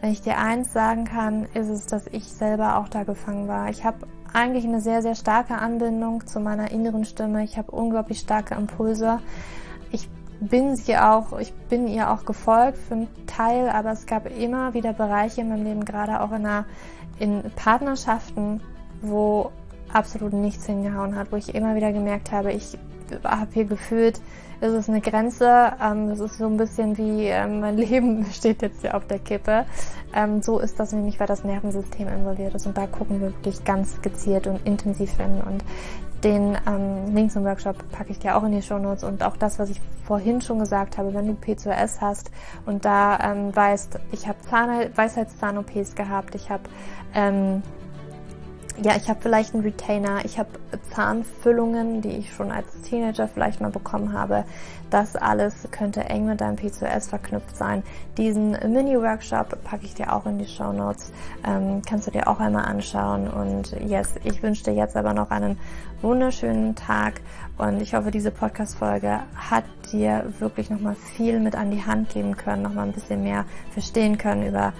wenn 0.00 0.12
ich 0.12 0.22
dir 0.22 0.38
eins 0.38 0.72
sagen 0.72 1.04
kann, 1.04 1.46
ist 1.54 1.68
es, 1.68 1.86
dass 1.86 2.06
ich 2.08 2.24
selber 2.24 2.78
auch 2.78 2.88
da 2.88 3.04
gefangen 3.04 3.48
war. 3.48 3.68
Ich 3.70 3.84
habe 3.84 4.06
eigentlich 4.34 4.64
eine 4.64 4.80
sehr, 4.80 5.00
sehr 5.00 5.14
starke 5.14 5.54
Anbindung 5.54 6.26
zu 6.26 6.40
meiner 6.40 6.70
inneren 6.70 7.04
Stimme. 7.04 7.44
Ich 7.44 7.56
habe 7.56 7.70
unglaublich 7.70 8.18
starke 8.18 8.54
Impulse. 8.54 9.20
Ich 9.90 10.08
bin 10.40 10.76
sie 10.76 10.96
auch, 10.96 11.38
ich 11.38 11.54
bin 11.54 11.86
ihr 11.86 12.10
auch 12.10 12.24
gefolgt 12.24 12.78
für 12.78 12.94
einen 12.94 13.26
Teil, 13.26 13.68
aber 13.68 13.92
es 13.92 14.06
gab 14.06 14.26
immer 14.38 14.74
wieder 14.74 14.92
Bereiche 14.92 15.40
in 15.40 15.48
meinem 15.48 15.64
Leben, 15.64 15.84
gerade 15.84 16.20
auch 16.20 16.32
in, 16.32 16.44
einer, 16.46 16.66
in 17.18 17.42
Partnerschaften, 17.54 18.60
wo 19.00 19.52
absolut 19.92 20.32
nichts 20.32 20.66
hingehauen 20.66 21.14
hat, 21.14 21.30
wo 21.30 21.36
ich 21.36 21.54
immer 21.54 21.76
wieder 21.76 21.92
gemerkt 21.92 22.32
habe, 22.32 22.52
ich 22.52 22.76
habe 23.22 23.50
hier 23.52 23.64
gefühlt, 23.64 24.20
es 24.64 24.72
ist 24.72 24.88
eine 24.88 25.02
Grenze, 25.02 25.72
ähm, 25.82 26.08
das 26.08 26.20
ist 26.20 26.38
so 26.38 26.46
ein 26.46 26.56
bisschen 26.56 26.96
wie 26.96 27.26
ähm, 27.26 27.60
mein 27.60 27.76
Leben 27.76 28.24
steht 28.32 28.62
jetzt 28.62 28.80
hier 28.80 28.96
auf 28.96 29.06
der 29.06 29.18
Kippe. 29.18 29.66
Ähm, 30.14 30.42
so 30.42 30.58
ist 30.58 30.80
das 30.80 30.92
nämlich, 30.92 31.20
weil 31.20 31.26
das 31.26 31.44
Nervensystem 31.44 32.08
involviert 32.08 32.54
ist. 32.54 32.66
Und 32.66 32.76
da 32.76 32.86
gucken 32.86 33.20
wir 33.20 33.28
wirklich 33.28 33.64
ganz 33.64 34.00
gezielt 34.00 34.46
und 34.46 34.66
intensiv 34.66 35.16
hin. 35.16 35.42
Und 35.44 35.62
den 36.22 36.56
ähm, 36.66 37.14
Link 37.14 37.30
zum 37.30 37.44
Workshop 37.44 37.76
packe 37.92 38.10
ich 38.10 38.18
dir 38.18 38.36
auch 38.36 38.44
in 38.44 38.52
die 38.52 38.62
Show 38.62 38.78
Notes. 38.78 39.04
Und 39.04 39.22
auch 39.22 39.36
das, 39.36 39.58
was 39.58 39.68
ich 39.68 39.80
vorhin 40.04 40.40
schon 40.40 40.58
gesagt 40.58 40.96
habe, 40.96 41.12
wenn 41.12 41.26
du 41.26 41.32
P2S 41.34 42.00
hast 42.00 42.30
und 42.64 42.84
da 42.84 43.18
ähm, 43.20 43.54
weißt, 43.54 43.98
ich 44.12 44.26
habe 44.26 44.38
Weisheitszahn-OPs 44.94 45.94
gehabt, 45.94 46.34
ich 46.34 46.50
habe 46.50 46.62
ähm, 47.14 47.62
ja, 48.82 48.96
ich 48.96 49.08
habe 49.08 49.20
vielleicht 49.22 49.54
einen 49.54 49.62
Retainer, 49.62 50.24
ich 50.24 50.38
habe 50.38 50.48
Zahnfüllungen, 50.92 52.02
die 52.02 52.10
ich 52.10 52.32
schon 52.32 52.50
als 52.50 52.66
Teenager 52.82 53.28
vielleicht 53.28 53.60
mal 53.60 53.70
bekommen 53.70 54.12
habe. 54.12 54.44
Das 54.90 55.16
alles 55.16 55.68
könnte 55.70 56.04
eng 56.04 56.26
mit 56.26 56.40
deinem 56.40 56.56
P2S 56.56 57.08
verknüpft 57.08 57.56
sein. 57.56 57.82
Diesen 58.16 58.52
Mini-Workshop 58.52 59.62
packe 59.64 59.84
ich 59.84 59.94
dir 59.94 60.12
auch 60.12 60.26
in 60.26 60.38
die 60.38 60.46
Show 60.46 60.72
Notes. 60.72 61.12
Ähm, 61.46 61.82
kannst 61.88 62.06
du 62.06 62.10
dir 62.10 62.28
auch 62.28 62.40
einmal 62.40 62.64
anschauen. 62.64 63.28
Und 63.28 63.72
yes, 63.80 64.14
ich 64.24 64.42
wünsche 64.42 64.64
dir 64.64 64.74
jetzt 64.74 64.96
aber 64.96 65.14
noch 65.14 65.30
einen 65.30 65.58
wunderschönen 66.02 66.74
Tag 66.74 67.20
und 67.56 67.80
ich 67.80 67.94
hoffe, 67.94 68.10
diese 68.10 68.30
Podcast-Folge 68.30 69.20
hat 69.36 69.64
dir 69.92 70.24
wirklich 70.38 70.70
nochmal 70.70 70.96
viel 70.96 71.38
mit 71.40 71.54
an 71.54 71.70
die 71.70 71.84
Hand 71.84 72.10
geben 72.10 72.36
können, 72.36 72.62
nochmal 72.62 72.86
ein 72.86 72.92
bisschen 72.92 73.22
mehr 73.22 73.44
verstehen 73.72 74.18
können 74.18 74.46
über 74.46 74.72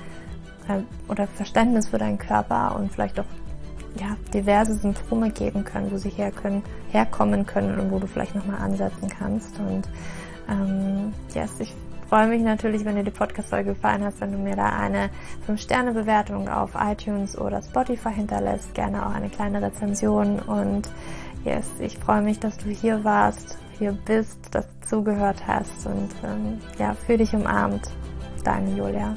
äh, 0.69 0.81
oder 1.09 1.27
Verständnis 1.29 1.89
für 1.89 1.99
deinen 1.99 2.19
Körper 2.19 2.77
und 2.77 2.93
vielleicht 2.93 3.19
auch 3.21 3.25
ja, 4.01 4.17
diverse 4.33 4.75
Symptome 4.75 5.31
geben 5.31 5.65
können, 5.65 5.91
wo 5.91 5.97
sie 5.97 6.11
her 6.11 6.31
können, 6.31 6.63
herkommen 6.91 7.47
können 7.47 7.79
und 7.79 7.91
wo 7.91 7.99
du 7.99 8.07
vielleicht 8.07 8.35
nochmal 8.35 8.59
ansetzen 8.59 9.09
kannst. 9.09 9.59
Und 9.59 9.89
ähm, 10.49 11.13
yes, 11.35 11.61
ich 11.61 11.75
freue 12.09 12.27
mich 12.27 12.43
natürlich, 12.43 12.85
wenn 12.85 12.97
dir 12.97 13.05
die 13.05 13.11
Podcast-Folge 13.11 13.75
gefallen 13.75 14.05
hat, 14.05 14.15
wenn 14.21 14.33
du 14.33 14.39
mir 14.39 14.57
da 14.57 14.69
eine 14.69 15.11
5-Sterne-Bewertung 15.49 16.49
auf 16.49 16.71
iTunes 16.79 17.37
oder 17.37 17.63
Spotify 17.63 18.13
hinterlässt. 18.13 18.75
Gerne 18.75 19.07
auch 19.07 19.15
eine 19.15 19.29
kleine 19.29 19.63
Rezension. 19.63 20.39
Und 20.41 20.89
yes, 21.45 21.67
ich 21.79 21.99
freue 21.99 22.23
mich, 22.23 22.41
dass 22.41 22.57
du 22.59 22.69
hier 22.71 23.05
warst, 23.05 23.59
hier 23.79 23.93
bist, 23.93 24.39
dass 24.53 24.67
du 24.67 24.87
zugehört 24.87 25.47
hast 25.47 25.87
und 25.87 26.11
ähm, 26.23 26.61
ja, 26.79 26.95
für 26.95 27.17
dich 27.17 27.35
umarmt. 27.35 27.91
Deine 28.45 28.77
Julia. 28.77 29.17